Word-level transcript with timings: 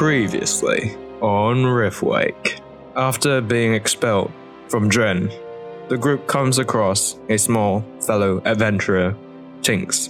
Previously 0.00 0.96
on 1.20 1.56
Riftwake. 1.56 2.62
After 2.96 3.42
being 3.42 3.74
expelled 3.74 4.32
from 4.68 4.88
Dren, 4.88 5.30
the 5.90 5.98
group 5.98 6.26
comes 6.26 6.58
across 6.58 7.18
a 7.28 7.36
small 7.36 7.84
fellow 8.06 8.40
adventurer, 8.46 9.14
Tinks. 9.60 10.08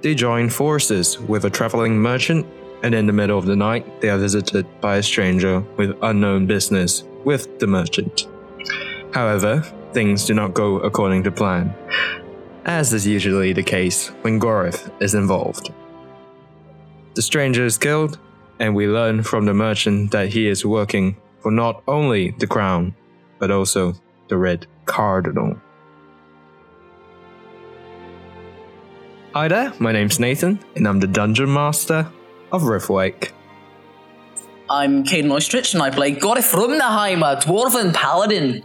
They 0.00 0.16
join 0.16 0.50
forces 0.50 1.20
with 1.20 1.44
a 1.44 1.50
traveling 1.50 1.96
merchant, 1.96 2.48
and 2.82 2.96
in 2.96 3.06
the 3.06 3.12
middle 3.12 3.38
of 3.38 3.46
the 3.46 3.54
night, 3.54 4.00
they 4.00 4.10
are 4.10 4.18
visited 4.18 4.66
by 4.80 4.96
a 4.96 5.02
stranger 5.04 5.60
with 5.76 5.96
unknown 6.02 6.48
business 6.48 7.04
with 7.24 7.60
the 7.60 7.68
merchant. 7.68 8.26
However, 9.14 9.60
things 9.92 10.26
do 10.26 10.34
not 10.34 10.52
go 10.52 10.80
according 10.80 11.22
to 11.22 11.30
plan, 11.30 11.72
as 12.64 12.92
is 12.92 13.06
usually 13.06 13.52
the 13.52 13.62
case 13.62 14.08
when 14.22 14.40
Gorif 14.40 14.90
is 15.00 15.14
involved. 15.14 15.72
The 17.14 17.22
stranger 17.22 17.64
is 17.64 17.78
killed, 17.78 18.18
and 18.62 18.76
we 18.76 18.86
learn 18.86 19.24
from 19.24 19.44
the 19.44 19.52
merchant 19.52 20.12
that 20.12 20.28
he 20.28 20.46
is 20.46 20.64
working 20.64 21.16
for 21.40 21.50
not 21.50 21.82
only 21.88 22.30
the 22.38 22.46
crown, 22.46 22.94
but 23.40 23.50
also 23.50 23.92
the 24.28 24.36
Red 24.36 24.68
Cardinal. 24.84 25.60
Hi 29.34 29.48
there, 29.48 29.72
my 29.80 29.90
name's 29.90 30.20
Nathan, 30.20 30.60
and 30.76 30.86
I'm 30.86 31.00
the 31.00 31.08
Dungeon 31.08 31.52
Master 31.52 32.06
of 32.52 32.62
Riftwake. 32.62 33.32
I'm 34.70 35.02
Caden 35.02 35.32
Oistrich, 35.32 35.74
and 35.74 35.82
I 35.82 35.90
play 35.90 36.14
Gorif 36.14 36.52
Rumnaheim, 36.52 37.20
a 37.20 37.40
dwarven 37.40 37.92
paladin. 37.92 38.62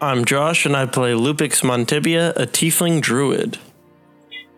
I'm 0.00 0.24
Josh, 0.24 0.64
and 0.64 0.74
I 0.74 0.86
play 0.86 1.12
Lupix 1.12 1.62
Montibia, 1.62 2.30
a 2.30 2.46
tiefling 2.46 3.02
druid. 3.02 3.58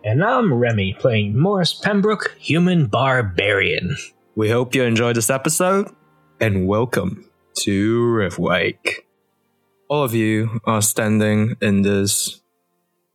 And 0.05 0.23
I'm 0.23 0.53
Remy, 0.53 0.95
playing 1.01 1.37
Morris 1.37 1.73
Pembroke, 1.73 2.37
human 2.39 2.85
barbarian. 2.85 3.97
We 4.37 4.51
hope 4.51 4.75
you 4.75 4.83
enjoyed 4.83 5.15
this 5.15 5.31
episode, 5.31 5.89
and 6.39 6.67
welcome 6.67 7.27
to 7.61 8.01
Riftwake. 8.01 8.99
All 9.89 10.03
of 10.03 10.13
you 10.13 10.59
are 10.63 10.83
standing 10.83 11.55
in 11.59 11.81
this 11.81 12.39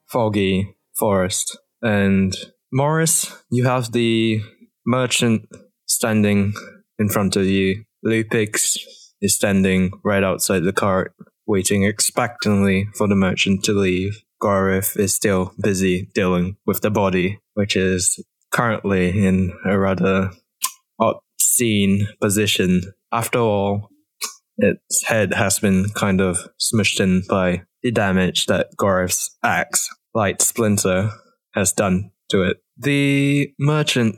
foggy 0.07 0.75
forest, 0.99 1.57
and 1.81 2.35
Morris, 2.73 3.41
you 3.53 3.67
have 3.67 3.93
the 3.93 4.41
merchant 4.85 5.49
standing 5.87 6.55
in 6.99 7.09
front 7.09 7.37
of 7.37 7.45
you. 7.47 7.85
Lupix 8.05 8.77
is 9.21 9.37
standing 9.37 9.93
right 10.03 10.25
outside 10.25 10.65
the 10.65 10.73
cart, 10.73 11.15
waiting 11.47 11.85
expectantly 11.85 12.89
for 12.97 13.07
the 13.07 13.15
merchant 13.15 13.63
to 13.63 13.73
leave. 13.73 14.25
Gorif 14.43 14.99
is 14.99 15.15
still 15.15 15.53
busy 15.63 16.09
dealing 16.17 16.57
with 16.67 16.81
the 16.81 16.91
body, 16.91 17.39
which 17.55 17.77
is 17.77 18.19
currently 18.51 19.25
in 19.25 19.57
a 19.65 19.79
rather 19.79 20.33
obscene 21.01 22.09
position. 22.21 22.83
After 23.13 23.39
all, 23.39 23.89
its 24.57 25.05
head 25.05 25.35
has 25.35 25.59
been 25.59 25.91
kind 25.95 26.21
of 26.21 26.49
smushed 26.61 27.01
in 27.01 27.23
by 27.29 27.63
the 27.83 27.91
damage 27.91 28.47
that 28.47 28.69
Gorif's 28.77 29.37
axe, 29.43 29.89
Light 30.15 30.41
Splinter, 30.41 31.11
has 31.55 31.73
done 31.73 32.11
to 32.31 32.43
it. 32.43 32.59
The 32.77 33.53
merchant 33.59 34.17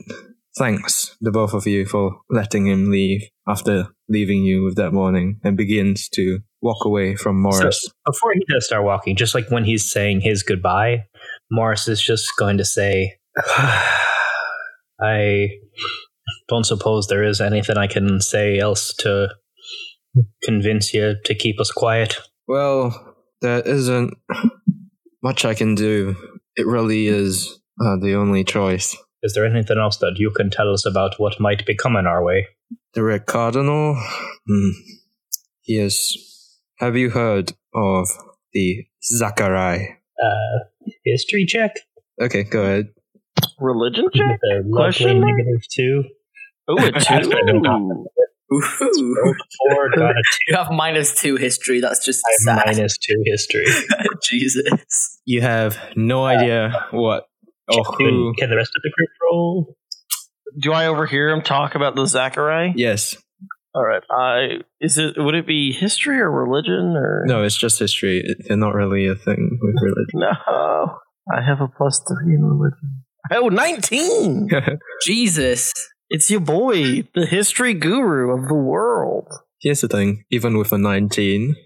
thanks 0.57 1.17
the 1.19 1.31
both 1.31 1.53
of 1.53 1.67
you 1.67 1.85
for 1.85 2.21
letting 2.29 2.67
him 2.67 2.89
leave 2.89 3.23
after 3.47 3.87
leaving 4.07 4.43
you 4.43 4.63
with 4.63 4.75
that 4.75 4.93
warning 4.93 5.39
and 5.43 5.57
begins 5.57 6.07
to 6.09 6.39
walk 6.61 6.85
away 6.85 7.15
from 7.15 7.41
Morris. 7.41 7.81
So 7.83 7.91
before 8.05 8.33
he 8.33 8.45
does 8.51 8.65
start 8.65 8.83
walking, 8.83 9.15
just 9.15 9.35
like 9.35 9.49
when 9.49 9.65
he's 9.65 9.89
saying 9.89 10.21
his 10.21 10.43
goodbye, 10.43 11.05
Morris 11.51 11.87
is 11.87 12.01
just 12.01 12.27
going 12.39 12.57
to 12.57 12.65
say, 12.65 13.17
I 14.99 15.49
don't 16.47 16.65
suppose 16.65 17.07
there 17.07 17.23
is 17.23 17.41
anything 17.41 17.77
I 17.77 17.87
can 17.87 18.21
say 18.21 18.59
else 18.59 18.93
to 18.99 19.29
convince 20.43 20.93
you 20.93 21.15
to 21.25 21.35
keep 21.35 21.59
us 21.59 21.71
quiet. 21.71 22.15
well, 22.47 23.15
there 23.41 23.61
isn't 23.61 24.13
much 25.23 25.45
I 25.45 25.53
can 25.53 25.75
do. 25.75 26.15
It 26.55 26.65
really 26.65 27.07
is 27.07 27.59
uh, 27.81 27.97
the 28.01 28.15
only 28.15 28.43
choice. 28.43 28.95
Is 29.21 29.33
there 29.33 29.45
anything 29.45 29.77
else 29.77 29.97
that 29.97 30.15
you 30.17 30.31
can 30.31 30.49
tell 30.49 30.71
us 30.71 30.85
about 30.85 31.15
what 31.19 31.39
might 31.39 31.65
be 31.65 31.75
coming 31.75 32.05
our 32.05 32.23
way? 32.23 32.47
The 32.93 33.03
Red 33.03 33.25
Cardinal? 33.25 34.01
Hmm. 34.47 34.69
Yes. 35.67 36.13
Have 36.79 36.95
you 36.95 37.09
heard 37.09 37.51
of 37.73 38.07
the 38.53 38.85
Zachariah? 39.03 39.87
Uh, 40.23 40.59
history 41.03 41.45
check? 41.45 41.75
Okay, 42.21 42.43
go 42.43 42.61
ahead. 42.63 42.85
Religion 43.59 44.05
check? 44.13 44.25
With 44.25 44.39
a 44.43 44.55
lovely 44.63 44.71
Question 44.73 45.19
mark? 45.21 45.35
negative 45.35 45.67
two. 45.71 46.03
Oh, 46.67 46.77
a 46.77 46.91
two. 46.91 47.31
Ooh. 48.53 48.59
A 48.59 48.59
four, 49.73 49.89
got 49.95 50.11
a 50.11 50.13
two. 50.31 50.37
You 50.49 50.55
have 50.57 50.71
minus 50.71 51.19
two 51.19 51.35
history, 51.35 51.81
that's 51.81 52.05
just 52.05 52.23
I 52.25 52.51
have 52.51 52.59
sad. 52.59 52.75
minus 52.77 52.97
two 52.97 53.21
history. 53.25 53.65
Jesus. 54.23 55.19
You 55.25 55.41
have 55.41 55.77
no 55.95 56.23
uh, 56.23 56.27
idea 56.27 56.87
what 56.91 57.25
or 57.67 57.83
Can, 57.97 58.05
who. 58.09 58.33
can 58.37 58.49
the 58.49 58.55
rest 58.55 58.71
of 58.75 58.81
the 58.83 58.91
group 58.95 59.09
roll? 59.23 59.75
Do 60.61 60.71
I 60.73 60.87
overhear 60.87 61.29
him 61.29 61.41
talk 61.41 61.75
about 61.75 61.95
the 61.95 62.05
Zachariah? 62.05 62.71
Yes. 62.75 63.17
All 63.73 63.83
right. 63.83 64.03
I 64.09 64.61
is 64.79 64.97
it? 64.97 65.15
Would 65.17 65.35
it 65.35 65.45
be 65.47 65.73
history 65.73 66.19
or 66.19 66.31
religion 66.31 66.95
or 66.95 67.23
No, 67.27 67.43
it's 67.43 67.57
just 67.57 67.77
history. 67.79 68.19
It- 68.23 68.45
They're 68.47 68.55
not 68.57 68.73
really 68.75 69.07
a 69.07 69.15
thing 69.15 69.59
with 69.61 69.75
religion. 69.81 70.05
No. 70.15 70.99
I 71.35 71.41
have 71.45 71.59
a 71.59 71.67
plus 71.67 72.01
three 72.07 72.35
in 72.35 72.43
religion. 72.45 73.03
Oh, 73.31 73.49
19! 73.49 74.47
Jesus. 75.03 75.73
It's 76.15 76.31
your 76.31 76.39
boy, 76.39 77.09
the 77.13 77.25
history 77.25 77.73
guru 77.73 78.31
of 78.31 78.47
the 78.47 78.55
world. 78.55 79.27
Here's 79.59 79.81
the 79.81 79.89
thing, 79.89 80.23
even 80.31 80.57
with 80.57 80.71
a 80.71 80.77
19, 80.77 81.57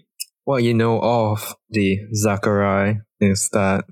what 0.42 0.64
you 0.64 0.74
know 0.74 0.98
of 1.00 1.54
the 1.68 2.00
Zachariah 2.12 2.94
is 3.20 3.48
that 3.52 3.84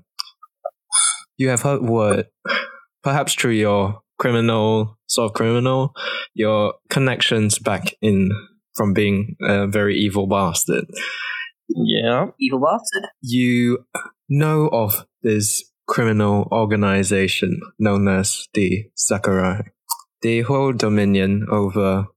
you 1.37 1.47
have 1.47 1.61
heard 1.61 1.83
word, 1.83 2.27
perhaps 3.03 3.35
through 3.35 3.53
your 3.53 4.01
criminal, 4.17 4.97
sort 5.07 5.31
of 5.31 5.33
criminal, 5.33 5.93
your 6.33 6.73
connections 6.89 7.57
back 7.57 7.93
in 8.01 8.29
from 8.75 8.91
being 8.93 9.37
a 9.41 9.65
very 9.65 9.95
evil 9.95 10.27
bastard. 10.27 10.87
Yeah. 11.69 12.31
Evil 12.37 12.59
bastard. 12.59 13.09
You 13.21 13.85
know 14.27 14.67
of 14.67 15.05
this 15.23 15.71
criminal 15.87 16.49
organization 16.51 17.61
known 17.79 18.09
as 18.09 18.49
the 18.53 18.89
Zachariah. 18.97 19.63
They 20.21 20.41
hold 20.41 20.77
dominion 20.77 21.47
over 21.49 22.07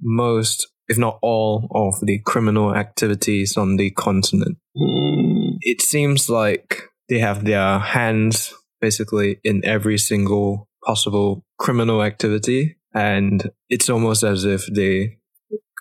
most, 0.00 0.66
if 0.88 0.98
not 0.98 1.18
all, 1.22 1.68
of 1.74 2.06
the 2.06 2.20
criminal 2.24 2.74
activities 2.74 3.56
on 3.56 3.76
the 3.76 3.90
continent. 3.90 4.58
Mm, 4.76 5.56
It 5.60 5.82
seems 5.82 6.30
like 6.30 6.82
they 7.08 7.18
have 7.18 7.44
their 7.44 7.78
hands 7.78 8.54
basically 8.80 9.40
in 9.44 9.62
every 9.64 9.98
single 9.98 10.68
possible 10.84 11.44
criminal 11.58 12.02
activity, 12.02 12.76
and 12.94 13.50
it's 13.68 13.90
almost 13.90 14.22
as 14.22 14.44
if 14.44 14.64
the 14.66 15.10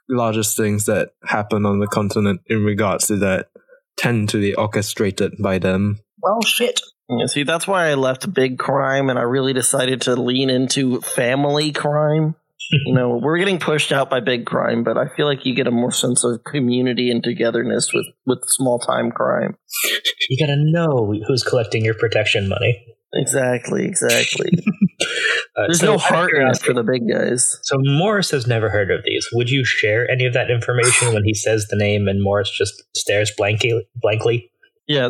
largest 0.09 0.57
things 0.57 0.85
that 0.85 1.11
happen 1.23 1.65
on 1.65 1.79
the 1.79 1.87
continent 1.87 2.41
in 2.47 2.63
regards 2.65 3.07
to 3.07 3.15
that 3.17 3.47
tend 3.97 4.27
to 4.29 4.39
be 4.39 4.53
orchestrated 4.55 5.33
by 5.41 5.59
them. 5.59 5.99
Well, 6.21 6.41
shit. 6.41 6.81
Yeah, 7.09 7.25
see, 7.25 7.43
that's 7.43 7.67
why 7.67 7.89
I 7.89 7.95
left 7.95 8.33
big 8.33 8.57
crime 8.57 9.09
and 9.09 9.17
I 9.17 9.23
really 9.23 9.53
decided 9.53 10.01
to 10.01 10.15
lean 10.15 10.49
into 10.49 11.01
family 11.01 11.71
crime. 11.71 12.35
you 12.85 12.93
know, 12.93 13.19
we're 13.21 13.39
getting 13.39 13.59
pushed 13.59 13.91
out 13.91 14.09
by 14.09 14.19
big 14.19 14.45
crime, 14.45 14.83
but 14.83 14.97
I 14.97 15.07
feel 15.15 15.25
like 15.25 15.45
you 15.45 15.55
get 15.55 15.67
a 15.67 15.71
more 15.71 15.91
sense 15.91 16.23
of 16.23 16.43
community 16.43 17.09
and 17.09 17.23
togetherness 17.23 17.91
with, 17.93 18.05
with 18.27 18.39
small 18.45 18.77
time 18.79 19.11
crime. 19.11 19.57
You 20.29 20.45
gotta 20.45 20.57
know 20.57 21.13
who's 21.27 21.43
collecting 21.43 21.83
your 21.83 21.95
protection 21.95 22.47
money. 22.47 22.85
Exactly, 23.13 23.85
exactly. 23.85 24.51
Uh, 25.55 25.63
There's 25.63 25.79
so 25.79 25.93
no 25.93 25.97
heart 25.97 26.31
in 26.33 26.45
it 26.47 26.59
for 26.59 26.73
the 26.73 26.83
big 26.83 27.09
guys. 27.09 27.57
So 27.63 27.77
Morris 27.79 28.31
has 28.31 28.47
never 28.47 28.69
heard 28.69 28.91
of 28.91 29.03
these. 29.03 29.27
Would 29.33 29.49
you 29.49 29.65
share 29.65 30.09
any 30.09 30.25
of 30.25 30.33
that 30.33 30.51
information 30.51 31.13
when 31.13 31.23
he 31.23 31.33
says 31.33 31.67
the 31.67 31.75
name 31.75 32.07
and 32.07 32.21
Morris 32.21 32.51
just 32.51 32.83
stares 32.95 33.31
blankly? 33.35 33.87
blankly? 33.95 34.51
Yeah, 34.89 35.09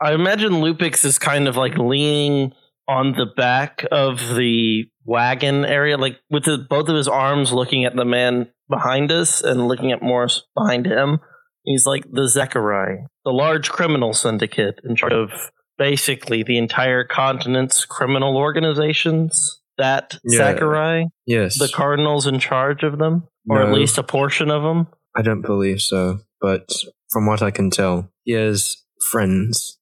I 0.00 0.12
imagine 0.14 0.52
Lupix 0.52 1.04
is 1.04 1.18
kind 1.18 1.48
of 1.48 1.56
like 1.56 1.76
leaning 1.76 2.52
on 2.88 3.12
the 3.12 3.26
back 3.26 3.84
of 3.90 4.36
the 4.36 4.84
wagon 5.04 5.64
area, 5.64 5.96
like 5.98 6.18
with 6.30 6.44
the, 6.44 6.58
both 6.70 6.88
of 6.88 6.94
his 6.94 7.08
arms 7.08 7.52
looking 7.52 7.84
at 7.84 7.96
the 7.96 8.04
man 8.04 8.48
behind 8.70 9.10
us 9.10 9.42
and 9.42 9.66
looking 9.66 9.90
at 9.90 10.00
Morris 10.00 10.42
behind 10.56 10.86
him. 10.86 11.18
He's 11.64 11.86
like 11.86 12.04
the 12.08 12.28
Zechariah, 12.28 12.98
the 13.24 13.32
large 13.32 13.70
criminal 13.70 14.12
syndicate 14.14 14.78
in 14.88 14.94
charge 14.94 15.12
of 15.12 15.30
basically 15.76 16.44
the 16.44 16.56
entire 16.58 17.02
continent's 17.02 17.84
criminal 17.84 18.36
organizations. 18.36 19.60
That 19.76 20.18
Yeah. 20.24 20.38
Zechariah, 20.38 21.06
Yes. 21.26 21.58
the 21.58 21.68
cardinal's 21.68 22.28
in 22.28 22.38
charge 22.38 22.84
of 22.84 22.98
them, 22.98 23.24
or 23.50 23.60
at 23.60 23.72
least 23.72 23.98
a 23.98 24.04
portion 24.04 24.50
of 24.52 24.62
them. 24.62 24.86
I 25.16 25.22
don't 25.22 25.42
believe 25.42 25.82
so, 25.82 26.20
but 26.40 26.70
from 27.10 27.26
what 27.26 27.42
I 27.42 27.50
can 27.50 27.70
tell, 27.70 28.08
he 28.22 28.32
has 28.32 28.76
friends, 29.10 29.78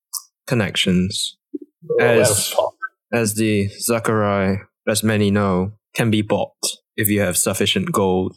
connections. 0.46 1.36
Oh, 2.00 2.04
As- 2.04 2.54
As 3.12 3.34
the 3.34 3.68
Zachariah, 3.68 4.56
as 4.88 5.02
many 5.04 5.30
know, 5.30 5.72
can 5.94 6.10
be 6.10 6.22
bought. 6.22 6.56
if 6.96 7.08
you 7.08 7.20
have 7.20 7.36
sufficient 7.36 7.90
gold. 7.92 8.36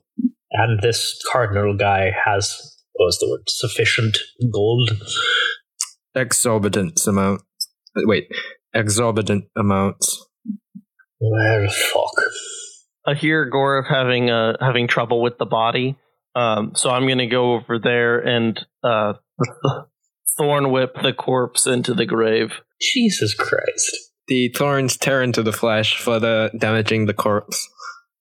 And 0.51 0.81
this 0.81 1.21
cardinal 1.31 1.75
guy 1.77 2.11
has 2.25 2.75
what 2.93 3.05
was 3.05 3.19
the 3.19 3.29
word? 3.29 3.43
Sufficient 3.47 4.17
gold. 4.51 4.89
Exorbitant 6.15 6.99
amount. 7.07 7.41
Wait, 7.95 8.27
exorbitant 8.73 9.45
amounts. 9.55 10.25
Well, 11.19 11.67
fuck. 11.69 12.13
I 13.05 13.13
hear 13.13 13.49
Gorif 13.49 13.87
having 13.89 14.29
uh 14.29 14.57
having 14.59 14.87
trouble 14.87 15.21
with 15.21 15.37
the 15.37 15.45
body. 15.45 15.95
Um, 16.35 16.71
so 16.75 16.89
I'm 16.89 17.07
gonna 17.07 17.27
go 17.29 17.53
over 17.55 17.79
there 17.79 18.19
and 18.19 18.59
uh 18.83 19.13
thorn 20.37 20.71
whip 20.71 20.95
the 21.01 21.13
corpse 21.13 21.65
into 21.67 21.93
the 21.93 22.05
grave. 22.05 22.61
Jesus 22.81 23.33
Christ. 23.33 23.91
The 24.27 24.49
thorns 24.49 24.97
tear 24.97 25.21
into 25.21 25.41
the 25.43 25.53
flesh, 25.53 25.97
further 25.99 26.49
damaging 26.57 27.05
the 27.05 27.13
corpse. 27.13 27.67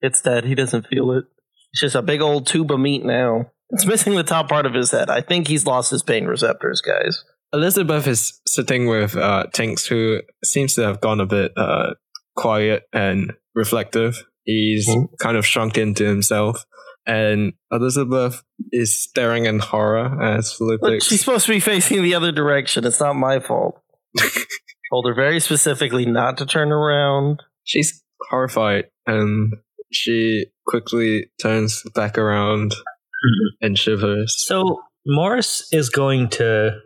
It's 0.00 0.20
dead. 0.20 0.44
He 0.44 0.54
doesn't 0.54 0.86
feel 0.86 1.10
it. 1.12 1.24
It's 1.72 1.80
just 1.80 1.94
a 1.96 2.02
big 2.02 2.20
old 2.20 2.46
tube 2.46 2.70
of 2.70 2.78
meat 2.80 3.04
now. 3.04 3.50
It's 3.70 3.84
missing 3.86 4.14
the 4.14 4.22
top 4.22 4.48
part 4.48 4.66
of 4.66 4.74
his 4.74 4.92
head. 4.92 5.10
I 5.10 5.20
think 5.20 5.48
he's 5.48 5.66
lost 5.66 5.90
his 5.90 6.02
pain 6.02 6.26
receptors, 6.26 6.80
guys. 6.80 7.24
Elizabeth 7.52 8.06
is 8.06 8.40
sitting 8.46 8.86
with 8.86 9.16
uh, 9.16 9.46
Tinks, 9.52 9.86
who 9.86 10.20
seems 10.44 10.74
to 10.74 10.82
have 10.82 11.00
gone 11.00 11.20
a 11.20 11.26
bit 11.26 11.52
uh, 11.56 11.94
quiet 12.36 12.84
and 12.92 13.32
reflective. 13.54 14.22
He's 14.44 14.88
Mhm. 14.88 15.08
kind 15.20 15.36
of 15.36 15.44
shrunk 15.44 15.76
into 15.76 16.04
himself. 16.04 16.64
And 17.06 17.52
Elizabeth 17.70 18.42
is 18.72 18.98
staring 18.98 19.46
in 19.46 19.60
horror 19.60 20.22
as 20.22 20.56
Look, 20.60 21.02
she's 21.02 21.20
supposed 21.20 21.46
to 21.46 21.52
be 21.52 21.60
facing 21.60 22.02
the 22.02 22.14
other 22.14 22.32
direction. 22.32 22.84
It's 22.84 23.00
not 23.00 23.14
my 23.14 23.38
fault. 23.38 23.80
Told 24.90 25.06
her 25.06 25.14
very 25.14 25.40
specifically 25.40 26.04
not 26.06 26.38
to 26.38 26.46
turn 26.46 26.72
around. 26.72 27.42
She's 27.64 28.02
horrified 28.28 28.86
and 29.06 29.52
she 29.92 30.46
quickly 30.66 31.30
turns 31.40 31.82
back 31.94 32.18
around 32.18 32.74
and 33.60 33.78
shivers. 33.78 34.34
So 34.36 34.80
Morris 35.06 35.68
is 35.72 35.88
going 35.88 36.28
to 36.30 36.80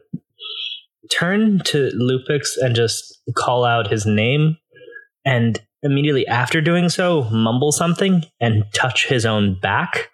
turn 1.11 1.61
to 1.64 1.90
Lupix 1.94 2.50
and 2.58 2.75
just 2.75 3.20
call 3.37 3.64
out 3.64 3.90
his 3.90 4.06
name, 4.06 4.56
and 5.25 5.61
immediately 5.82 6.27
after 6.27 6.61
doing 6.61 6.88
so, 6.88 7.25
mumble 7.31 7.73
something 7.73 8.25
and 8.41 8.65
touch 8.75 9.06
his 9.09 9.25
own 9.27 9.59
back. 9.61 10.09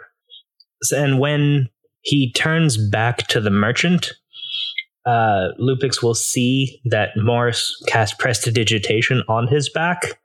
And 0.94 1.18
when 1.18 1.68
he 2.02 2.32
turns 2.32 2.76
back 2.90 3.26
to 3.28 3.40
the 3.40 3.50
merchant, 3.50 4.12
uh, 5.06 5.48
Lupix 5.60 6.02
will 6.02 6.14
see 6.14 6.80
that 6.86 7.10
Morris 7.16 7.72
cast 7.88 8.18
prestidigitation 8.18 9.22
on 9.28 9.48
his 9.48 9.70
back 9.70 10.18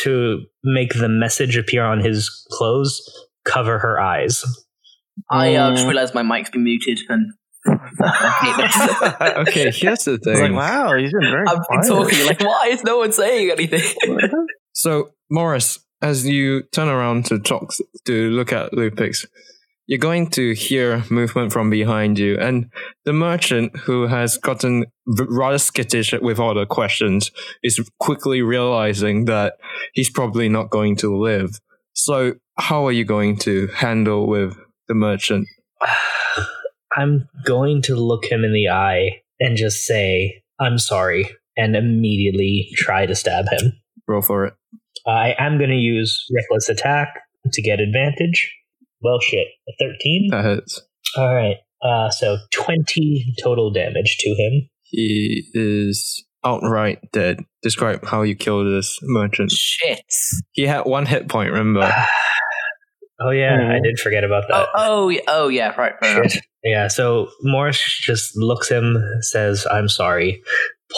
to 0.00 0.42
make 0.62 0.94
the 0.94 1.08
message 1.08 1.56
appear 1.56 1.84
on 1.84 2.00
his 2.00 2.46
clothes 2.52 3.00
cover 3.44 3.78
her 3.80 4.00
eyes. 4.00 4.44
I 5.30 5.54
uh, 5.56 5.70
Mm. 5.70 5.74
just 5.74 5.86
realized 5.86 6.14
my 6.14 6.22
mic's 6.22 6.50
been 6.50 6.62
muted 6.64 7.00
and 7.08 7.32
okay, 7.66 9.70
here's 9.72 10.04
the 10.04 10.18
thing. 10.22 10.40
like, 10.40 10.52
wow, 10.52 10.96
he's 10.96 11.12
been 11.12 11.22
very 11.22 11.44
been 11.44 11.58
quiet. 11.62 11.86
talking 11.88 12.26
like, 12.26 12.40
why 12.40 12.68
is 12.70 12.84
no 12.84 12.98
one 12.98 13.10
saying 13.12 13.50
anything? 13.50 13.82
So, 14.78 15.10
Morris, 15.28 15.80
as 16.02 16.24
you 16.24 16.62
turn 16.62 16.86
around 16.86 17.24
to 17.26 17.40
talk 17.40 17.74
to 18.04 18.30
look 18.30 18.52
at 18.52 18.70
Lupix, 18.70 19.26
you're 19.88 19.98
going 19.98 20.30
to 20.30 20.54
hear 20.54 21.02
movement 21.10 21.52
from 21.52 21.68
behind 21.68 22.16
you, 22.16 22.38
and 22.38 22.70
the 23.04 23.12
merchant, 23.12 23.76
who 23.76 24.06
has 24.06 24.36
gotten 24.36 24.84
rather 25.04 25.58
skittish 25.58 26.14
with 26.22 26.38
all 26.38 26.54
the 26.54 26.64
questions, 26.64 27.32
is 27.64 27.80
quickly 27.98 28.40
realizing 28.40 29.24
that 29.24 29.54
he's 29.94 30.10
probably 30.10 30.48
not 30.48 30.70
going 30.70 30.94
to 30.98 31.16
live. 31.16 31.58
So, 31.94 32.34
how 32.56 32.86
are 32.86 32.92
you 32.92 33.04
going 33.04 33.36
to 33.38 33.66
handle 33.74 34.28
with 34.28 34.56
the 34.86 34.94
merchant? 34.94 35.48
I'm 36.96 37.28
going 37.44 37.82
to 37.82 37.96
look 37.96 38.26
him 38.26 38.44
in 38.44 38.52
the 38.52 38.68
eye 38.68 39.22
and 39.40 39.56
just 39.56 39.86
say, 39.86 40.44
I'm 40.60 40.78
sorry, 40.78 41.28
and 41.56 41.74
immediately 41.74 42.70
try 42.76 43.06
to 43.06 43.16
stab 43.16 43.46
him. 43.48 43.72
Roll 44.08 44.22
for 44.22 44.46
it. 44.46 44.54
I 45.06 45.34
am 45.38 45.58
going 45.58 45.70
to 45.70 45.76
use 45.76 46.24
Reckless 46.34 46.68
Attack 46.68 47.08
to 47.52 47.62
get 47.62 47.78
advantage. 47.80 48.52
Well, 49.00 49.20
shit. 49.20 49.46
A 49.68 49.72
13? 49.78 50.28
That 50.30 50.44
hits. 50.44 50.82
All 51.16 51.32
right. 51.34 51.56
Uh, 51.82 52.10
so 52.10 52.38
20 52.52 53.34
total 53.42 53.70
damage 53.70 54.16
to 54.20 54.30
him. 54.30 54.68
He 54.82 55.44
is 55.54 56.24
outright 56.44 56.98
dead. 57.12 57.38
Describe 57.62 58.04
how 58.04 58.22
you 58.22 58.34
killed 58.34 58.66
this 58.66 58.98
merchant. 59.02 59.50
Shit. 59.52 60.00
He 60.52 60.66
had 60.66 60.82
one 60.86 61.06
hit 61.06 61.28
point, 61.28 61.52
remember? 61.52 61.92
Oh, 63.20 63.30
yeah, 63.30 63.56
Mhm. 63.58 63.74
I 63.74 63.80
did 63.82 63.98
forget 63.98 64.22
about 64.22 64.44
Oh, 64.44 64.48
that. 64.48 64.68
oh, 64.76 65.08
yeah, 65.08 65.20
oh, 65.26 65.48
yeah, 65.48 65.74
right. 65.76 65.92
fair 66.00 66.18
enough. 66.20 66.32
Shit. 66.34 66.44
Yeah, 66.62 66.86
so 66.86 67.28
Morris 67.42 67.82
just 68.00 68.36
looks 68.36 68.68
him, 68.68 68.96
says, 69.22 69.66
I'm 69.68 69.88
sorry, 69.88 70.40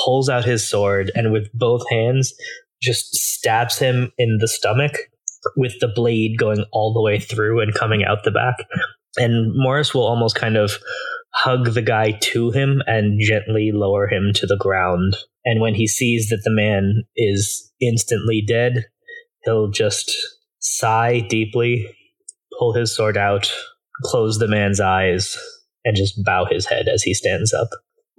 pulls 0.04 0.28
out 0.28 0.44
his 0.44 0.68
sword, 0.68 1.10
and 1.14 1.32
with 1.32 1.48
both 1.54 1.80
hands 1.90 2.34
just 2.82 3.14
stabs 3.14 3.78
him 3.78 4.12
in 4.18 4.38
the 4.40 4.48
stomach 4.48 4.96
with 5.56 5.78
the 5.80 5.88
blade 5.88 6.38
going 6.38 6.64
all 6.72 6.92
the 6.92 7.02
way 7.02 7.18
through 7.18 7.60
and 7.60 7.74
coming 7.74 8.04
out 8.04 8.24
the 8.24 8.30
back. 8.30 8.56
And 9.16 9.52
Morris 9.54 9.94
will 9.94 10.06
almost 10.06 10.36
kind 10.36 10.56
of 10.56 10.78
hug 11.32 11.72
the 11.74 11.82
guy 11.82 12.12
to 12.20 12.50
him 12.50 12.82
and 12.86 13.20
gently 13.20 13.70
lower 13.72 14.08
him 14.08 14.32
to 14.34 14.46
the 14.46 14.56
ground. 14.56 15.16
And 15.44 15.60
when 15.60 15.74
he 15.74 15.86
sees 15.86 16.28
that 16.28 16.42
the 16.44 16.50
man 16.50 17.04
is 17.16 17.72
instantly 17.80 18.42
dead, 18.46 18.86
he'll 19.44 19.70
just 19.70 20.12
sigh 20.58 21.20
deeply, 21.20 21.86
pull 22.58 22.74
his 22.74 22.94
sword 22.94 23.16
out, 23.16 23.50
close 24.04 24.38
the 24.38 24.48
man's 24.48 24.80
eyes, 24.80 25.36
and 25.84 25.96
just 25.96 26.22
bow 26.24 26.44
his 26.44 26.66
head 26.66 26.88
as 26.88 27.02
he 27.02 27.14
stands 27.14 27.54
up. 27.54 27.68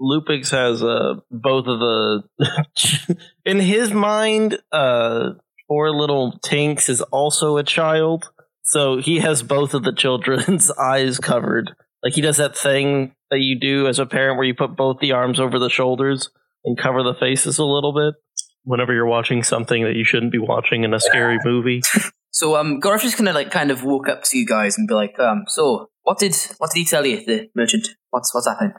Lupix 0.02 0.50
has 0.52 0.84
uh, 0.84 1.16
both 1.30 1.68
of 1.68 1.80
the. 1.80 3.18
in 3.46 3.60
his 3.60 3.92
mind, 3.94 4.60
uh, 4.72 5.32
poor 5.68 5.92
little 5.92 6.40
Tinks 6.44 6.90
is 6.90 7.02
also 7.02 7.58
a 7.58 7.64
child, 7.64 8.32
so 8.64 8.98
he 8.98 9.20
has 9.20 9.44
both 9.44 9.74
of 9.74 9.84
the 9.84 9.94
children's 9.94 10.72
eyes 10.80 11.20
covered. 11.20 11.72
Like 12.04 12.14
he 12.14 12.22
does 12.22 12.38
that 12.38 12.58
thing 12.58 13.14
that 13.30 13.40
you 13.40 13.60
do 13.60 13.88
as 13.88 14.00
a 14.00 14.06
parent, 14.06 14.38
where 14.38 14.48
you 14.48 14.56
put 14.56 14.76
both 14.76 15.00
the 15.00 15.12
arms 15.12 15.40
over 15.40 15.60
the 15.60 15.70
shoulders 15.70 16.30
and 16.66 16.78
cover 16.78 17.04
the 17.04 17.14
faces 17.14 17.60
a 17.60 17.66
little 17.66 17.94
bit. 17.94 18.16
Whenever 18.64 18.94
you're 18.94 19.06
watching 19.06 19.44
something 19.44 19.84
that 19.84 19.96
you 19.96 20.04
shouldn't 20.04 20.32
be 20.32 20.38
watching 20.38 20.84
in 20.84 20.94
a 20.94 21.00
scary 21.00 21.40
movie, 21.44 21.82
So, 22.32 22.56
um, 22.56 22.80
just 22.82 23.18
kind 23.18 23.28
of 23.28 23.36
like 23.36 23.52
kind 23.52 23.72
of 23.72 23.84
walk 23.84 24.08
up 24.08 24.24
to 24.24 24.38
you 24.38 24.46
guys 24.46 24.78
and 24.78 24.88
be 24.88 24.94
like, 24.94 25.20
um, 25.20 25.44
so 25.48 25.90
what 26.04 26.18
did 26.18 26.36
what 26.58 26.72
did 26.72 26.80
he 26.80 26.86
tell 26.86 27.06
you, 27.06 27.24
the 27.26 27.50
merchant? 27.56 27.90
What's 28.10 28.34
what's 28.34 28.48
happened? 28.48 28.74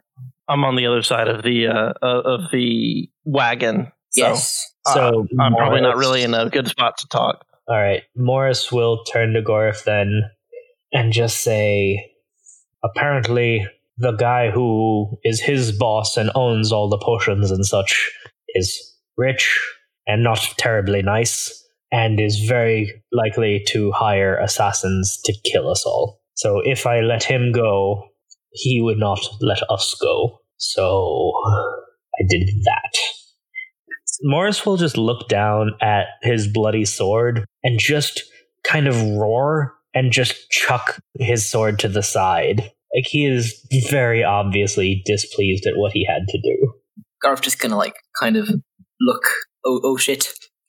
I'm 0.49 0.64
on 0.64 0.76
the 0.76 0.87
other 0.87 1.02
side 1.02 1.28
of 1.28 1.42
the 1.42 1.68
uh, 1.68 1.92
uh, 2.02 2.20
of 2.25 2.50
the 2.50 3.08
wagon. 3.25 3.92
So, 4.11 4.26
yes. 4.26 4.75
uh, 4.87 4.94
So 4.94 5.26
I'm 5.40 5.54
probably 5.54 5.80
not 5.80 5.96
really 5.96 6.22
in 6.22 6.34
a 6.34 6.50
good 6.50 6.68
spot 6.68 6.99
to 6.99 7.08
talk. 7.08 7.44
All 7.68 7.76
right. 7.76 8.02
Morris 8.16 8.70
will 8.72 9.04
turn 9.04 9.32
to 9.34 9.42
Gorif 9.42 9.84
then 9.84 10.22
and 10.92 11.12
just 11.12 11.42
say, 11.42 12.12
apparently, 12.84 13.66
the 13.96 14.12
guy 14.12 14.50
who 14.50 15.18
is 15.25 15.40
his 15.40 15.72
boss 15.72 16.16
and 16.16 16.30
owns 16.34 16.72
all 16.72 16.88
the 16.88 16.99
potions 16.99 17.50
and 17.50 17.64
such 17.64 18.11
is 18.49 18.94
rich 19.16 19.61
and 20.06 20.22
not 20.22 20.40
terribly 20.58 21.02
nice 21.02 21.58
and 21.92 22.18
is 22.18 22.40
very 22.40 23.02
likely 23.12 23.62
to 23.68 23.92
hire 23.92 24.37
assassins 24.38 25.20
to 25.25 25.34
kill 25.44 25.70
us 25.70 25.84
all. 25.87 26.20
So 26.34 26.61
if 26.64 26.87
I 26.87 27.00
let 27.00 27.22
him 27.22 27.52
go, 27.52 28.02
he 28.52 28.80
would 28.80 28.99
not 28.99 29.21
let 29.40 29.59
us 29.71 29.94
go. 30.00 30.38
So 30.56 31.32
I 31.47 32.25
did 32.28 32.49
that. 32.64 32.99
Morris 34.23 34.64
will 34.64 34.76
just 34.76 34.97
look 34.97 35.28
down 35.28 35.73
at 35.80 36.06
his 36.23 36.47
bloody 36.47 36.85
sword 36.85 37.44
and 37.64 37.78
just 37.78 38.23
kind 38.64 38.87
of 38.87 39.00
roar 39.16 39.75
and 39.94 40.12
just 40.12 40.50
chuck 40.50 41.00
his 41.18 41.49
sword 41.49 41.78
to 41.80 41.88
the 41.88 42.02
side. 42.02 42.71
Like 42.94 43.06
he 43.06 43.25
is 43.25 43.66
very 43.90 44.23
obviously 44.23 45.02
displeased 45.04 45.66
at 45.66 45.76
what 45.76 45.92
he 45.92 46.06
had 46.06 46.23
to 46.28 46.38
do. 46.40 46.73
Garth 47.23 47.40
just 47.40 47.59
gonna 47.59 47.76
like 47.76 47.97
kind 48.21 48.37
of 48.37 48.49
look, 49.00 49.23
oh 49.64 49.80
oh 49.82 49.97
shit, 49.97 50.28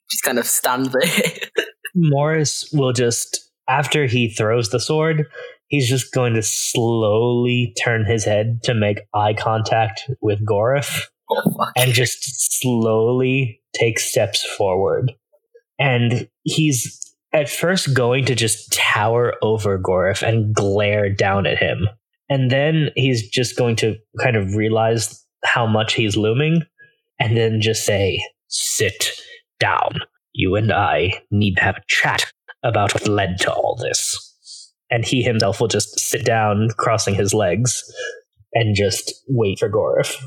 just 0.10 0.24
kind 0.24 0.40
of 0.40 0.48
stand 0.48 0.88
there. 0.88 1.34
Morris 1.96 2.70
will 2.74 2.94
just, 2.94 3.52
after 3.68 4.06
he 4.08 4.30
throws 4.30 4.70
the 4.70 4.80
sword, 4.80 5.26
he's 5.74 5.90
just 5.90 6.14
going 6.14 6.36
to 6.36 6.44
slowly 6.44 7.74
turn 7.84 8.06
his 8.06 8.24
head 8.24 8.62
to 8.62 8.76
make 8.76 9.00
eye 9.16 9.34
contact 9.34 10.08
with 10.22 10.46
Gorif. 10.46 11.08
oh 11.32 11.66
and 11.76 11.94
just 11.94 12.62
slowly 12.62 13.60
take 13.76 13.98
steps 13.98 14.44
forward. 14.44 15.12
And 15.80 16.30
he's 16.44 17.16
at 17.34 17.50
first 17.50 17.96
going 17.96 18.26
to 18.26 18.36
just 18.36 18.72
tower 18.72 19.34
over 19.42 19.80
Gorif 19.80 20.22
and 20.22 20.54
glare 20.54 21.10
down 21.10 21.48
at 21.48 21.58
him. 21.58 21.90
And 22.30 22.52
then 22.52 22.92
he's 22.96 23.28
just 23.28 23.58
going 23.58 23.76
to 23.78 23.96
kind 24.22 24.36
of 24.36 24.54
realize 24.54 25.26
how 25.44 25.66
much 25.66 25.96
he's 25.96 26.16
looming 26.16 26.62
and 27.20 27.36
then 27.36 27.62
just 27.62 27.84
say, 27.84 28.24
Sit 28.48 29.10
down. 29.60 30.02
You 30.34 30.56
and 30.56 30.72
I 30.72 31.24
need 31.32 31.56
to 31.56 31.64
have 31.64 31.78
a 31.78 31.84
chat 31.88 32.32
about 32.62 32.94
what 32.94 33.08
led 33.08 33.40
to 33.40 33.52
all 33.52 33.76
this. 33.82 34.33
And 34.94 35.04
he 35.04 35.24
himself 35.24 35.60
will 35.60 35.68
just 35.68 36.00
sit 36.00 36.24
down, 36.24 36.70
crossing 36.78 37.16
his 37.16 37.34
legs, 37.34 37.84
and 38.54 38.76
just 38.76 39.12
wait 39.28 39.58
for 39.58 39.68
Gorif. 39.68 40.24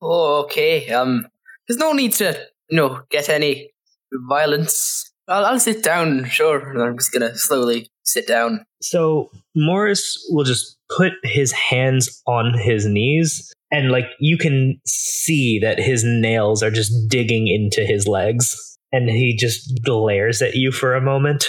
Oh, 0.00 0.42
okay. 0.44 0.88
Um, 0.90 1.26
there's 1.66 1.78
no 1.78 1.92
need 1.92 2.12
to, 2.12 2.38
you 2.70 2.76
know, 2.76 3.02
get 3.10 3.28
any 3.28 3.72
violence. 4.28 5.10
I'll, 5.26 5.44
I'll 5.44 5.58
sit 5.58 5.82
down, 5.82 6.26
sure. 6.26 6.60
I'm 6.80 6.96
just 6.96 7.12
gonna 7.12 7.34
slowly 7.36 7.88
sit 8.04 8.28
down. 8.28 8.64
So 8.80 9.30
Morris 9.56 10.24
will 10.30 10.44
just 10.44 10.76
put 10.96 11.14
his 11.24 11.50
hands 11.50 12.22
on 12.28 12.56
his 12.56 12.86
knees, 12.86 13.52
and 13.72 13.90
like 13.90 14.06
you 14.20 14.38
can 14.38 14.80
see 14.86 15.58
that 15.62 15.80
his 15.80 16.04
nails 16.06 16.62
are 16.62 16.70
just 16.70 16.92
digging 17.08 17.48
into 17.48 17.84
his 17.84 18.06
legs. 18.06 18.78
And 18.92 19.10
he 19.10 19.34
just 19.36 19.82
glares 19.82 20.40
at 20.40 20.54
you 20.54 20.70
for 20.70 20.94
a 20.94 21.00
moment. 21.00 21.44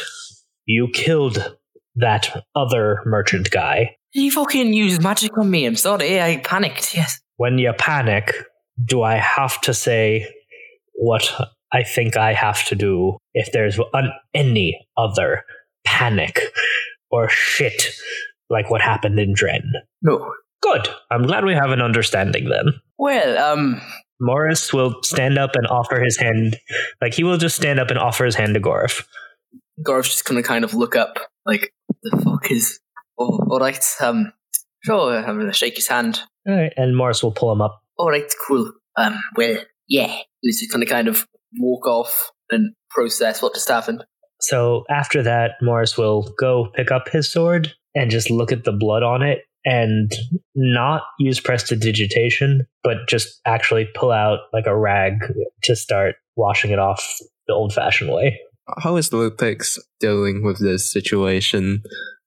You 0.65 0.87
killed 0.91 1.55
that 1.95 2.45
other 2.55 3.01
merchant 3.05 3.51
guy. 3.51 3.95
He 4.11 4.29
fucking 4.29 4.73
used 4.73 5.01
magic 5.01 5.37
on 5.37 5.49
me. 5.49 5.65
I'm 5.65 5.75
sorry. 5.75 6.21
I 6.21 6.37
panicked. 6.37 6.95
Yes. 6.95 7.19
When 7.37 7.57
you 7.57 7.73
panic, 7.73 8.33
do 8.83 9.01
I 9.01 9.15
have 9.15 9.59
to 9.61 9.73
say 9.73 10.33
what 10.93 11.29
I 11.71 11.83
think 11.83 12.15
I 12.15 12.33
have 12.33 12.65
to 12.67 12.75
do 12.75 13.17
if 13.33 13.51
there's 13.51 13.79
an, 13.93 14.11
any 14.33 14.87
other 14.97 15.43
panic 15.85 16.41
or 17.11 17.27
shit 17.29 17.87
like 18.49 18.69
what 18.69 18.81
happened 18.81 19.19
in 19.19 19.33
Dren? 19.33 19.73
No. 20.01 20.33
Good. 20.61 20.87
I'm 21.11 21.23
glad 21.23 21.45
we 21.45 21.53
have 21.53 21.71
an 21.71 21.81
understanding 21.81 22.49
then. 22.49 22.73
Well, 22.97 23.37
um, 23.37 23.81
Morris 24.19 24.73
will 24.73 24.95
stand 25.03 25.37
up 25.37 25.51
and 25.55 25.67
offer 25.67 26.01
his 26.01 26.17
hand. 26.17 26.57
Like, 27.01 27.13
he 27.13 27.23
will 27.23 27.37
just 27.37 27.55
stand 27.55 27.79
up 27.79 27.89
and 27.89 27.99
offer 27.99 28.25
his 28.25 28.35
hand 28.35 28.53
to 28.53 28.59
Gorf. 28.59 29.03
Garv's 29.83 30.09
just 30.09 30.25
gonna 30.25 30.41
kind 30.41 30.63
of 30.63 30.73
look 30.73 30.95
up, 30.95 31.19
like, 31.45 31.73
the 32.05 32.21
fuck 32.23 32.51
is. 32.51 32.79
Oh, 33.17 33.39
alright, 33.49 33.83
um, 34.01 34.31
sure, 34.83 35.17
I'm 35.17 35.37
gonna 35.37 35.53
shake 35.53 35.75
his 35.75 35.87
hand. 35.87 36.21
All 36.47 36.55
right. 36.55 36.73
And 36.77 36.95
Morris 36.95 37.23
will 37.23 37.31
pull 37.31 37.51
him 37.51 37.61
up. 37.61 37.81
Alright, 37.97 38.31
cool. 38.47 38.71
Um, 38.97 39.19
well, 39.35 39.57
yeah. 39.87 40.15
He's 40.41 40.59
just 40.59 40.71
gonna 40.71 40.85
kind 40.85 41.07
of 41.07 41.25
walk 41.57 41.87
off 41.87 42.31
and 42.51 42.73
process 42.89 43.41
what 43.41 43.53
just 43.53 43.69
happened. 43.69 44.03
So 44.41 44.83
after 44.89 45.23
that, 45.23 45.51
Morris 45.61 45.97
will 45.97 46.33
go 46.37 46.67
pick 46.75 46.91
up 46.91 47.09
his 47.09 47.31
sword 47.31 47.73
and 47.95 48.11
just 48.11 48.29
look 48.29 48.51
at 48.51 48.63
the 48.63 48.73
blood 48.73 49.01
on 49.01 49.23
it 49.23 49.39
and 49.63 50.11
not 50.53 51.01
use 51.17 51.39
prestidigitation, 51.39 52.67
but 52.83 53.07
just 53.07 53.39
actually 53.45 53.87
pull 53.95 54.11
out 54.11 54.39
like 54.53 54.67
a 54.67 54.77
rag 54.77 55.13
to 55.63 55.75
start 55.75 56.15
washing 56.35 56.71
it 56.71 56.79
off 56.79 57.03
the 57.47 57.53
old 57.53 57.73
fashioned 57.73 58.11
way. 58.11 58.39
How 58.81 58.95
is 58.97 59.09
Lupix 59.09 59.77
dealing 59.99 60.43
with 60.43 60.59
this 60.59 60.91
situation? 60.91 61.83